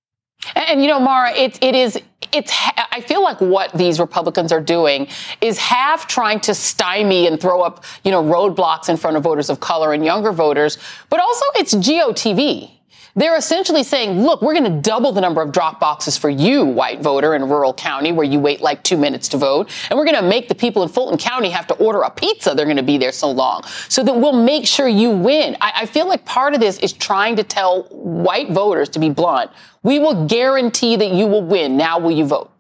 And, 0.55 0.69
and, 0.69 0.83
you 0.83 0.89
know, 0.89 1.01
Mara, 1.01 1.33
it, 1.33 1.59
it 1.63 1.75
is, 1.75 2.01
it's, 2.33 2.53
I 2.77 3.01
feel 3.01 3.23
like 3.23 3.41
what 3.41 3.73
these 3.73 3.99
Republicans 3.99 4.53
are 4.53 4.61
doing 4.61 5.09
is 5.41 5.59
half 5.59 6.07
trying 6.07 6.41
to 6.41 6.55
stymie 6.55 7.27
and 7.27 7.41
throw 7.41 7.63
up, 7.63 7.85
you 8.05 8.11
know, 8.11 8.23
roadblocks 8.23 8.89
in 8.89 8.97
front 8.97 9.17
of 9.17 9.23
voters 9.23 9.51
of 9.51 9.61
color 9.61 9.93
and 9.93 10.05
younger 10.05 10.33
voters, 10.33 10.79
but 11.11 11.19
also 11.19 11.45
it's 11.57 11.75
GOTV. 11.75 12.76
They're 13.19 13.37
essentially 13.37 13.83
saying, 13.83 14.23
look, 14.23 14.43
we're 14.43 14.53
going 14.53 14.71
to 14.71 14.81
double 14.83 15.11
the 15.11 15.23
number 15.23 15.41
of 15.41 15.51
drop 15.51 15.81
boxes 15.81 16.19
for 16.19 16.29
you, 16.29 16.67
white 16.67 17.01
voter 17.01 17.35
in 17.35 17.49
rural 17.49 17.73
county 17.73 18.13
where 18.13 18.27
you 18.27 18.39
wait 18.39 18.61
like 18.61 18.83
two 18.83 18.99
minutes 18.99 19.27
to 19.29 19.39
vote. 19.39 19.71
And 19.89 19.99
we're 19.99 20.05
going 20.05 20.21
to 20.21 20.29
make 20.29 20.49
the 20.49 20.55
people 20.55 20.83
in 20.83 20.91
Fulton 20.91 21.17
County 21.17 21.49
have 21.49 21.67
to 21.69 21.75
order 21.77 22.03
a 22.03 22.11
pizza. 22.11 22.55
They're 22.55 22.67
going 22.67 22.77
to 22.77 22.83
be 22.83 22.99
there 22.99 23.13
so 23.13 23.31
long 23.31 23.63
so 23.89 24.05
that 24.05 24.15
we'll 24.15 24.45
make 24.45 24.67
sure 24.67 24.87
you 24.87 25.11
win. 25.11 25.57
I, 25.63 25.73
I 25.77 25.87
feel 25.87 26.07
like 26.07 26.27
part 26.27 26.53
of 26.53 26.61
this 26.61 26.79
is 26.81 26.93
trying 26.93 27.37
to 27.37 27.43
tell 27.43 27.85
white 27.85 28.51
voters, 28.51 28.91
to 28.91 28.99
be 28.99 29.09
blunt, 29.09 29.51
we 29.83 29.99
will 29.99 30.27
guarantee 30.27 30.97
that 30.97 31.13
you 31.13 31.27
will 31.27 31.43
win. 31.43 31.79
Now 31.79 31.99
will 31.99 32.11
you 32.11 32.27
vote? 32.27 32.51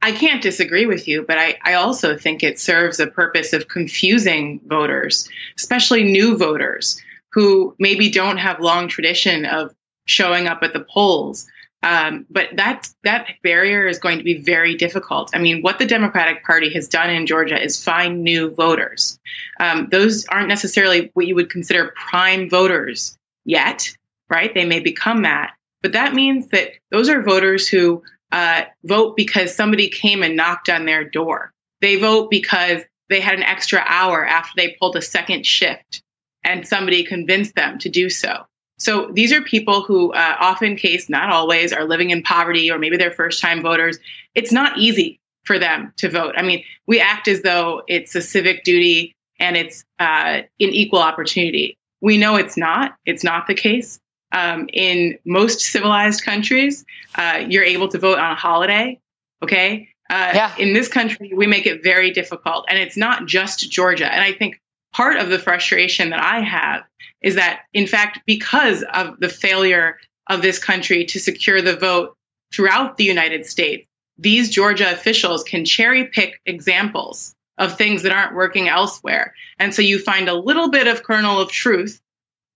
I 0.00 0.12
can't 0.12 0.40
disagree 0.40 0.86
with 0.86 1.08
you, 1.08 1.24
but 1.26 1.38
I, 1.38 1.58
I 1.64 1.74
also 1.74 2.16
think 2.16 2.42
it 2.42 2.60
serves 2.60 3.00
a 3.00 3.08
purpose 3.08 3.52
of 3.52 3.66
confusing 3.66 4.60
voters, 4.66 5.28
especially 5.56 6.04
new 6.04 6.38
voters 6.38 7.02
who 7.32 7.74
maybe 7.78 8.10
don't 8.10 8.38
have 8.38 8.60
long 8.60 8.88
tradition 8.88 9.44
of 9.44 9.74
showing 10.06 10.46
up 10.46 10.62
at 10.62 10.72
the 10.72 10.84
polls. 10.92 11.46
Um, 11.82 12.26
but 12.28 12.48
that 12.56 12.90
that 13.04 13.26
barrier 13.42 13.86
is 13.86 13.98
going 13.98 14.18
to 14.18 14.24
be 14.24 14.38
very 14.38 14.74
difficult. 14.74 15.30
I 15.34 15.38
mean, 15.38 15.62
what 15.62 15.78
the 15.78 15.86
Democratic 15.86 16.44
Party 16.44 16.70
has 16.74 16.88
done 16.88 17.08
in 17.08 17.26
Georgia 17.26 17.60
is 17.60 17.82
find 17.82 18.22
new 18.22 18.50
voters. 18.50 19.18
Um, 19.58 19.88
those 19.90 20.26
aren't 20.26 20.48
necessarily 20.48 21.10
what 21.14 21.26
you 21.26 21.34
would 21.36 21.48
consider 21.48 21.94
prime 21.96 22.50
voters 22.50 23.16
yet, 23.46 23.88
right? 24.28 24.52
They 24.52 24.66
may 24.66 24.80
become 24.80 25.22
that, 25.22 25.54
but 25.80 25.92
that 25.92 26.12
means 26.12 26.48
that 26.48 26.72
those 26.90 27.08
are 27.08 27.22
voters 27.22 27.66
who 27.66 28.02
uh, 28.30 28.64
vote 28.84 29.16
because 29.16 29.54
somebody 29.54 29.88
came 29.88 30.22
and 30.22 30.36
knocked 30.36 30.68
on 30.68 30.84
their 30.84 31.04
door. 31.04 31.50
They 31.80 31.96
vote 31.96 32.30
because 32.30 32.82
they 33.08 33.20
had 33.20 33.34
an 33.34 33.42
extra 33.42 33.82
hour 33.86 34.24
after 34.24 34.52
they 34.56 34.76
pulled 34.78 34.96
a 34.96 35.02
second 35.02 35.46
shift 35.46 36.02
and 36.44 36.66
somebody 36.66 37.04
convinced 37.04 37.54
them 37.54 37.78
to 37.78 37.88
do 37.88 38.10
so. 38.10 38.46
So 38.78 39.10
these 39.12 39.30
are 39.32 39.42
people 39.42 39.82
who, 39.82 40.12
uh, 40.12 40.36
often 40.40 40.74
case, 40.74 41.10
not 41.10 41.30
always, 41.30 41.72
are 41.72 41.84
living 41.84 42.10
in 42.10 42.22
poverty 42.22 42.70
or 42.70 42.78
maybe 42.78 42.96
they're 42.96 43.10
first 43.10 43.40
time 43.40 43.60
voters. 43.62 43.98
It's 44.34 44.52
not 44.52 44.78
easy 44.78 45.20
for 45.44 45.58
them 45.58 45.92
to 45.98 46.08
vote. 46.08 46.34
I 46.36 46.42
mean, 46.42 46.64
we 46.86 46.98
act 46.98 47.28
as 47.28 47.42
though 47.42 47.82
it's 47.88 48.14
a 48.14 48.22
civic 48.22 48.64
duty 48.64 49.14
and 49.38 49.56
it's 49.56 49.84
uh, 49.98 50.42
an 50.42 50.48
equal 50.58 51.00
opportunity. 51.00 51.76
We 52.00 52.16
know 52.16 52.36
it's 52.36 52.56
not. 52.56 52.96
It's 53.04 53.22
not 53.22 53.46
the 53.46 53.54
case. 53.54 54.00
Um, 54.32 54.68
in 54.72 55.18
most 55.26 55.60
civilized 55.60 56.24
countries, 56.24 56.84
uh, 57.16 57.44
you're 57.48 57.64
able 57.64 57.88
to 57.88 57.98
vote 57.98 58.18
on 58.18 58.32
a 58.32 58.34
holiday. 58.34 58.98
Okay. 59.42 59.88
Uh, 60.08 60.32
yeah. 60.34 60.54
In 60.56 60.72
this 60.72 60.88
country, 60.88 61.32
we 61.34 61.46
make 61.46 61.66
it 61.66 61.82
very 61.82 62.10
difficult. 62.10 62.64
And 62.68 62.78
it's 62.78 62.96
not 62.96 63.26
just 63.26 63.70
Georgia. 63.70 64.12
And 64.12 64.22
I 64.22 64.32
think 64.32 64.60
part 64.92 65.16
of 65.16 65.28
the 65.28 65.38
frustration 65.38 66.10
that 66.10 66.22
I 66.22 66.40
have 66.40 66.82
is 67.22 67.34
that, 67.34 67.62
in 67.72 67.86
fact, 67.86 68.20
because 68.26 68.82
of 68.94 69.18
the 69.20 69.28
failure 69.28 69.98
of 70.28 70.42
this 70.42 70.58
country 70.58 71.04
to 71.06 71.18
secure 71.18 71.60
the 71.60 71.76
vote 71.76 72.16
throughout 72.52 72.96
the 72.96 73.04
United 73.04 73.46
States, 73.46 73.86
these 74.18 74.50
Georgia 74.50 74.92
officials 74.92 75.42
can 75.42 75.64
cherry 75.64 76.06
pick 76.06 76.40
examples 76.44 77.34
of 77.58 77.76
things 77.76 78.02
that 78.02 78.12
aren't 78.12 78.34
working 78.34 78.68
elsewhere. 78.68 79.34
And 79.58 79.74
so 79.74 79.82
you 79.82 79.98
find 79.98 80.28
a 80.28 80.34
little 80.34 80.70
bit 80.70 80.86
of 80.86 81.02
kernel 81.02 81.40
of 81.40 81.50
truth, 81.50 82.00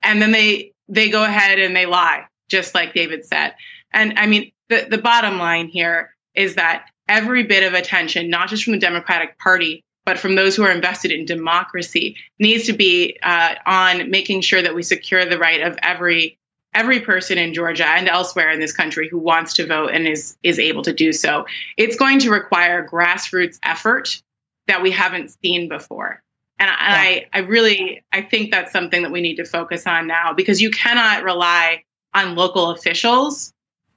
and 0.03 0.21
then 0.21 0.33
they 0.33 0.73
they 0.89 1.09
go 1.09 1.25
ahead 1.25 1.59
and 1.59 1.75
they 1.75 1.87
lie, 1.87 2.27
just 2.49 2.75
like 2.75 2.95
David 2.95 3.25
said. 3.25 3.55
And 3.93 4.19
I 4.19 4.27
mean, 4.27 4.53
the, 4.69 4.87
the 4.91 4.99
bottom 4.99 5.39
line 5.39 5.69
here 5.69 6.15
is 6.35 6.57
that 6.57 6.87
every 7.09 7.45
bit 7.45 7.63
of 7.63 7.75
attention, 7.75 8.29
not 8.29 8.49
just 8.49 8.65
from 8.65 8.73
the 8.73 8.79
Democratic 8.79 9.39
Party, 9.39 9.85
but 10.05 10.19
from 10.19 10.35
those 10.35 10.55
who 10.55 10.63
are 10.63 10.71
invested 10.71 11.11
in 11.11 11.25
democracy 11.25 12.17
needs 12.39 12.65
to 12.65 12.73
be 12.73 13.17
uh, 13.23 13.55
on 13.67 14.11
making 14.11 14.43
sure 14.43 14.63
that 14.63 14.75
we 14.75 14.83
secure 14.83 15.25
the 15.25 15.39
right 15.39 15.63
of 15.63 15.79
every 15.83 16.39
every 16.75 17.01
person 17.01 17.39
in 17.39 17.55
Georgia 17.55 17.87
and 17.87 18.09
elsewhere 18.09 18.51
in 18.51 18.59
this 18.59 18.73
country 18.73 19.09
who 19.09 19.19
wants 19.19 19.55
to 19.55 19.67
vote 19.67 19.91
and 19.93 20.07
is 20.07 20.37
is 20.43 20.59
able 20.59 20.83
to 20.83 20.93
do 20.93 21.13
so. 21.13 21.47
It's 21.77 21.97
going 21.97 22.19
to 22.21 22.31
require 22.31 22.87
grassroots 22.87 23.59
effort 23.63 24.21
that 24.67 24.83
we 24.83 24.91
haven't 24.91 25.31
seen 25.43 25.69
before. 25.69 26.23
And, 26.59 26.69
yeah. 26.69 26.77
I, 26.79 27.27
I 27.33 27.39
really 27.41 28.03
I 28.13 28.23
think 28.23 28.51
that's 28.51 28.73
something 28.73 29.03
that 29.03 29.13
we 29.13 29.21
need 29.21 29.37
to 29.37 29.45
focus 29.45 29.87
on 29.87 30.07
now 30.07 30.33
because 30.33 30.61
you 30.61 30.71
cannot 30.71 31.25
rely 31.25 31.85
on 32.13 32.37
local 32.37 32.71
officials 32.71 33.53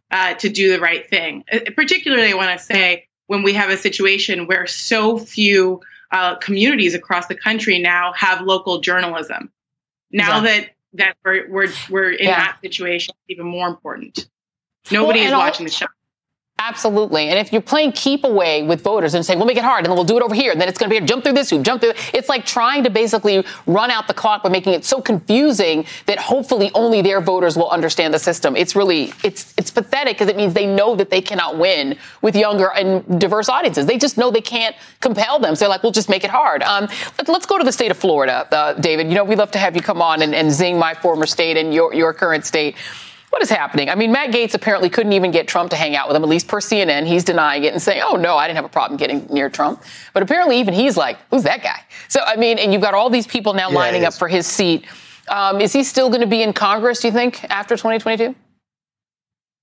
uh, 0.10 0.34
to 0.36 0.50
do 0.50 0.72
the 0.72 0.80
right 0.80 1.08
thing. 1.08 1.44
Uh, 1.52 1.60
particularly, 1.76 2.32
I 2.32 2.36
want 2.36 2.58
to 2.58 2.64
say 2.64 3.08
when 3.28 3.44
we 3.44 3.54
have 3.54 3.70
a 3.70 3.78
situation 3.78 4.48
where 4.48 4.66
so 4.66 5.18
few 5.18 5.82
uh, 6.12 6.36
communities 6.36 6.94
across 6.94 7.28
the 7.28 7.36
country 7.36 7.80
now 7.80 8.14
have 8.14 8.42
local 8.42 8.80
journalism. 8.80 9.52
Now 10.12 10.38
yeah. 10.38 10.42
that 10.42 10.70
that 10.94 11.18
we're 11.24 11.50
we're, 11.50 11.68
we're 11.90 12.12
in 12.12 12.28
yeah. 12.28 12.46
that 12.46 12.60
situation, 12.62 13.14
it's 13.18 13.38
even 13.38 13.46
more 13.46 13.68
important. 13.68 14.30
Nobody 14.92 15.20
well, 15.22 15.28
is 15.28 15.34
watching 15.34 15.66
the 15.66 15.72
show. 15.72 15.88
Absolutely. 16.68 17.30
And 17.30 17.40
if 17.40 17.54
you're 17.54 17.62
playing 17.62 17.94
keep 17.94 18.26
away 18.26 18.62
with 18.62 18.82
voters 18.82 19.14
and 19.14 19.26
saying, 19.26 19.40
we'll 19.40 19.48
make 19.48 19.58
it 19.58 19.64
hard 19.64 19.80
and 19.80 19.88
then 19.88 19.96
we'll 19.96 20.04
do 20.04 20.18
it 20.18 20.24
over 20.24 20.36
here, 20.36 20.52
and 20.52 20.60
then 20.60 20.68
it's 20.68 20.78
going 20.78 20.90
to 20.90 20.94
be 20.94 21.02
a 21.02 21.08
jump 21.08 21.24
through 21.24 21.34
this 21.34 21.50
hoop, 21.50 21.64
jump 21.64 21.82
through, 21.82 21.94
it's 22.14 22.28
like 22.28 22.46
trying 22.46 22.84
to 22.84 22.90
basically 22.90 23.46
run 23.66 23.90
out 23.90 24.08
the 24.08 24.14
clock 24.14 24.44
by 24.44 24.50
making 24.50 24.74
it 24.74 24.84
so 24.84 25.02
confusing 25.02 25.86
that 26.08 26.18
hopefully 26.18 26.70
only 26.74 27.02
their 27.02 27.22
voters 27.22 27.56
will 27.56 27.70
understand 27.70 28.14
the 28.14 28.20
system. 28.20 28.58
It's 28.58 28.76
really, 28.76 29.14
it's, 29.24 29.54
it's 29.58 29.72
pathetic 29.72 30.16
because 30.18 30.28
it 30.28 30.36
means 30.36 30.54
they 30.54 30.66
know 30.66 30.94
that 30.98 31.10
they 31.10 31.22
cannot 31.22 31.58
win 31.58 31.98
with 32.22 32.36
younger 32.36 32.70
and 32.74 33.20
diverse 33.20 33.48
audiences. 33.48 33.86
They 33.86 33.98
just 33.98 34.18
know 34.18 34.30
they 34.30 34.42
can't 34.42 34.76
compel 35.00 35.40
them. 35.40 35.56
So 35.56 35.60
they're 35.60 35.70
like, 35.70 35.84
we'll 35.84 35.94
just 35.94 36.10
make 36.10 36.26
it 36.26 36.32
hard. 36.32 36.64
Um, 36.64 36.90
but 37.16 37.30
let's 37.30 37.46
go 37.46 37.58
to 37.58 37.64
the 37.64 37.72
state 37.72 37.92
of 37.92 37.98
Florida, 37.98 38.46
uh, 38.52 38.74
David. 38.74 39.08
You 39.08 39.16
know, 39.16 39.24
we'd 39.24 39.38
love 39.38 39.52
to 39.52 39.60
have 39.60 39.74
you 39.76 39.82
come 39.82 40.02
on 40.02 40.22
and, 40.22 40.36
and 40.36 40.52
zing 40.52 40.78
my 40.78 40.94
former 40.96 41.26
state 41.26 41.56
and 41.56 41.74
your, 41.74 41.94
your 41.94 42.12
current 42.12 42.46
state. 42.46 42.76
What 43.30 43.42
is 43.42 43.50
happening? 43.50 43.90
I 43.90 43.96
mean, 43.96 44.12
Matt 44.12 44.32
Gaetz 44.32 44.54
apparently 44.54 44.90
couldn't 44.90 45.12
even 45.12 45.32
get 45.32 45.48
Trump 45.48 45.70
to 45.72 45.76
hang 45.76 45.96
out 45.96 46.08
with 46.08 46.16
him, 46.16 46.24
at 46.24 46.30
least 46.30 46.48
per 46.48 46.60
CNN. 46.60 47.06
He's 47.06 47.26
denying 47.26 47.66
it 47.66 47.74
and 47.74 47.82
saying, 47.82 48.02
oh, 48.04 48.16
no, 48.16 48.38
I 48.38 48.48
didn't 48.48 48.56
have 48.56 48.66
a 48.66 48.70
problem 48.70 48.98
getting 48.98 49.28
near 49.28 49.50
Trump. 49.50 49.84
But 50.14 50.24
apparently, 50.24 50.60
even 50.60 50.74
he's 50.74 50.96
like, 50.96 51.18
who's 51.30 51.44
that 51.44 51.62
guy? 51.62 51.82
So, 52.08 52.22
I 52.26 52.38
mean, 52.38 52.58
and 52.58 52.72
you've 52.72 52.82
got 52.82 52.94
all 52.94 53.10
these 53.10 53.28
people 53.28 53.54
now 53.54 53.70
yeah, 53.70 53.76
lining 53.76 54.06
up 54.06 54.14
for 54.14 54.30
his 54.30 54.48
seat. 54.48 54.86
Um, 55.28 55.60
is 55.60 55.74
he 55.74 55.84
still 55.84 56.10
going 56.10 56.22
to 56.22 56.28
be 56.28 56.42
in 56.42 56.54
Congress, 56.54 57.02
do 57.02 57.10
you 57.10 57.14
think, 57.14 57.44
after 57.50 57.76
2022? 57.76 58.34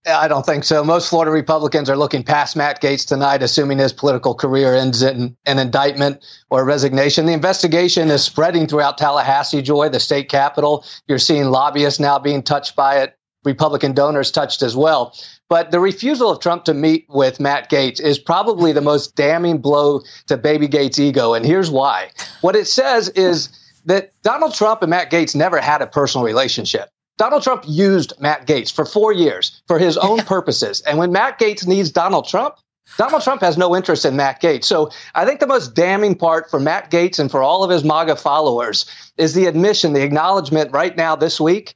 I 0.07 0.29
don't 0.29 0.45
think 0.45 0.65
so. 0.65 0.85
Most 0.85 1.09
Florida 1.09 1.31
Republicans 1.31 1.89
are 1.89 1.97
looking 1.97 2.23
past 2.23 2.57
Matt 2.57 2.83
Gaetz 2.83 3.07
tonight, 3.07 3.43
assuming 3.43 3.79
his 3.79 3.93
political 3.93 4.35
career 4.35 4.75
ends 4.75 5.03
in 5.03 5.35
an 5.47 5.59
indictment 5.59 6.23
or 6.51 6.65
resignation. 6.67 7.25
The 7.25 7.33
investigation 7.33 8.11
is 8.11 8.23
spreading 8.23 8.67
throughout 8.67 8.99
Tallahassee, 8.99 9.63
Joy, 9.63 9.89
the 9.89 10.01
state 10.01 10.29
capital. 10.29 10.85
You're 11.09 11.19
seeing 11.19 11.47
lobbyists 11.47 12.01
now 12.01 12.19
being 12.19 12.43
touched 12.43 12.77
by 12.77 12.99
it. 12.99 13.17
Republican 13.45 13.93
donors 13.93 14.31
touched 14.31 14.63
as 14.63 14.77
well. 14.77 15.15
But 15.49 15.71
the 15.71 15.81
refusal 15.81 16.31
of 16.31 16.41
Trump 16.41 16.65
to 16.65 16.75
meet 16.75 17.07
with 17.09 17.41
Matt 17.41 17.71
Gaetz 17.71 18.01
is 18.01 18.19
probably 18.19 18.73
the 18.73 18.81
most 18.81 19.15
damning 19.15 19.59
blow 19.59 20.03
to 20.27 20.37
Baby 20.37 20.69
Gaetz' 20.69 20.99
ego. 20.99 21.35
And 21.35 21.45
here's 21.45 21.71
why. 21.71 22.11
What 22.41 22.57
it 22.57 22.67
says 22.67 23.11
is 23.11 23.51
that 23.85 24.13
Donald 24.23 24.55
Trump 24.55 24.83
and 24.83 24.91
Matt 24.91 25.11
Gaetz 25.11 25.35
never 25.35 25.61
had 25.61 25.83
a 25.83 25.87
personal 25.87 26.25
relationship. 26.25 26.89
Donald 27.17 27.43
Trump 27.43 27.63
used 27.67 28.13
Matt 28.19 28.47
Gaetz 28.47 28.73
for 28.73 28.85
four 28.85 29.13
years 29.13 29.63
for 29.69 29.79
his 29.79 29.97
own 29.97 30.19
purposes. 30.21 30.81
And 30.83 30.99
when 30.99 31.13
Matt 31.13 31.39
Gaetz 31.39 31.67
needs 31.67 31.91
Donald 31.91 32.27
Trump, 32.27 32.57
Donald 32.99 33.23
Trump 33.23 33.41
has 33.41 33.57
no 33.57 33.75
interest 33.75 34.05
in 34.05 34.17
Matt 34.17 34.43
Gaetz. 34.43 34.65
So 34.65 34.91
I 35.15 35.25
think 35.25 35.41
the 35.41 35.47
most 35.47 35.75
damning 35.75 36.15
part 36.15 36.51
for 36.51 36.61
Matt 36.61 36.91
Gaetz 36.91 37.19
and 37.19 37.31
for 37.31 37.43
all 37.43 37.63
of 37.65 37.71
his 37.71 37.85
MAGA 37.85 38.17
followers 38.17 38.87
is 39.17 39.35
the 39.35 39.47
admission, 39.47 39.93
the 39.93 40.03
acknowledgement 40.03 40.73
right 40.73 40.97
now 40.97 41.17
this 41.17 41.41
week 41.41 41.75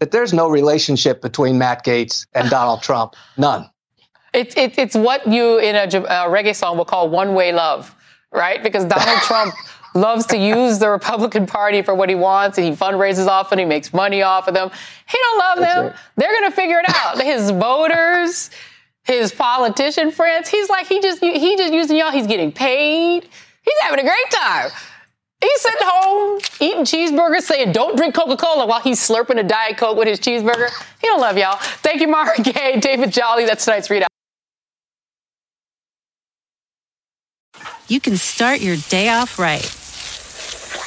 that 0.00 0.10
there's 0.10 0.32
no 0.32 0.48
relationship 0.48 1.22
between 1.22 1.58
Matt 1.58 1.84
Gaetz 1.84 2.26
and 2.34 2.50
Donald 2.58 2.82
Trump. 2.82 3.14
None. 3.36 3.70
It's 4.32 4.56
it, 4.56 4.78
it's 4.78 4.94
what 4.94 5.26
you 5.26 5.58
in 5.58 5.76
a, 5.76 5.82
a 5.82 6.28
reggae 6.28 6.54
song 6.54 6.76
will 6.76 6.84
call 6.84 7.08
one 7.08 7.34
way 7.34 7.52
love, 7.52 7.94
right? 8.32 8.62
Because 8.62 8.84
Donald 8.84 9.18
Trump 9.22 9.54
loves 9.94 10.26
to 10.26 10.38
use 10.38 10.78
the 10.78 10.88
Republican 10.88 11.46
Party 11.46 11.82
for 11.82 11.94
what 11.94 12.08
he 12.08 12.14
wants, 12.14 12.56
and 12.56 12.66
he 12.66 12.72
fundraises 12.72 13.26
off 13.26 13.50
and 13.50 13.58
he 13.58 13.66
makes 13.66 13.92
money 13.92 14.22
off 14.22 14.46
of 14.46 14.54
them. 14.54 14.70
He 15.08 15.18
don't 15.18 15.38
love 15.38 15.58
That's 15.58 15.74
them. 15.74 15.86
Right. 15.86 15.96
They're 16.16 16.40
gonna 16.40 16.52
figure 16.52 16.78
it 16.78 16.86
out. 16.94 17.20
His 17.20 17.50
voters, 17.50 18.50
his 19.04 19.32
politician 19.32 20.12
friends. 20.12 20.48
He's 20.48 20.68
like 20.68 20.86
he 20.86 21.00
just 21.00 21.20
he 21.20 21.56
just 21.56 21.72
using 21.72 21.96
y'all. 21.96 22.12
He's 22.12 22.28
getting 22.28 22.52
paid. 22.52 23.28
He's 23.62 23.78
having 23.82 24.00
a 24.00 24.04
great 24.04 24.30
time. 24.30 24.70
He's 25.42 25.60
sitting 25.60 25.78
home 25.82 26.40
eating 26.60 26.84
cheeseburgers, 26.84 27.42
saying, 27.42 27.72
"Don't 27.72 27.96
drink 27.96 28.14
Coca-Cola," 28.14 28.66
while 28.66 28.80
he's 28.80 29.00
slurping 29.00 29.38
a 29.38 29.42
diet 29.42 29.78
coke 29.78 29.96
with 29.96 30.06
his 30.08 30.20
cheeseburger. 30.20 30.68
He 31.00 31.06
don't 31.06 31.20
love 31.20 31.38
y'all. 31.38 31.56
Thank 31.82 32.00
you, 32.00 32.08
Mara 32.08 32.36
Gay, 32.42 32.76
David 32.80 33.12
Jolly. 33.12 33.46
That's 33.46 33.64
tonight's 33.64 33.88
readout. 33.88 34.06
You 37.88 38.00
can 38.00 38.16
start 38.16 38.60
your 38.60 38.76
day 38.88 39.08
off 39.08 39.38
right 39.38 39.64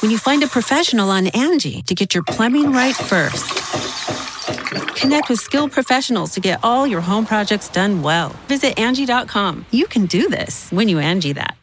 when 0.00 0.10
you 0.10 0.18
find 0.18 0.42
a 0.42 0.46
professional 0.46 1.10
on 1.10 1.26
Angie 1.28 1.82
to 1.82 1.94
get 1.94 2.14
your 2.14 2.22
plumbing 2.22 2.72
right 2.72 2.94
first. 2.94 3.50
Connect 4.96 5.28
with 5.28 5.38
skilled 5.38 5.72
professionals 5.72 6.32
to 6.32 6.40
get 6.40 6.60
all 6.62 6.86
your 6.86 7.00
home 7.02 7.26
projects 7.26 7.68
done 7.68 8.02
well. 8.02 8.30
Visit 8.48 8.78
Angie.com. 8.78 9.66
You 9.70 9.86
can 9.86 10.06
do 10.06 10.28
this 10.28 10.70
when 10.70 10.88
you 10.88 10.98
Angie 10.98 11.32
that. 11.34 11.56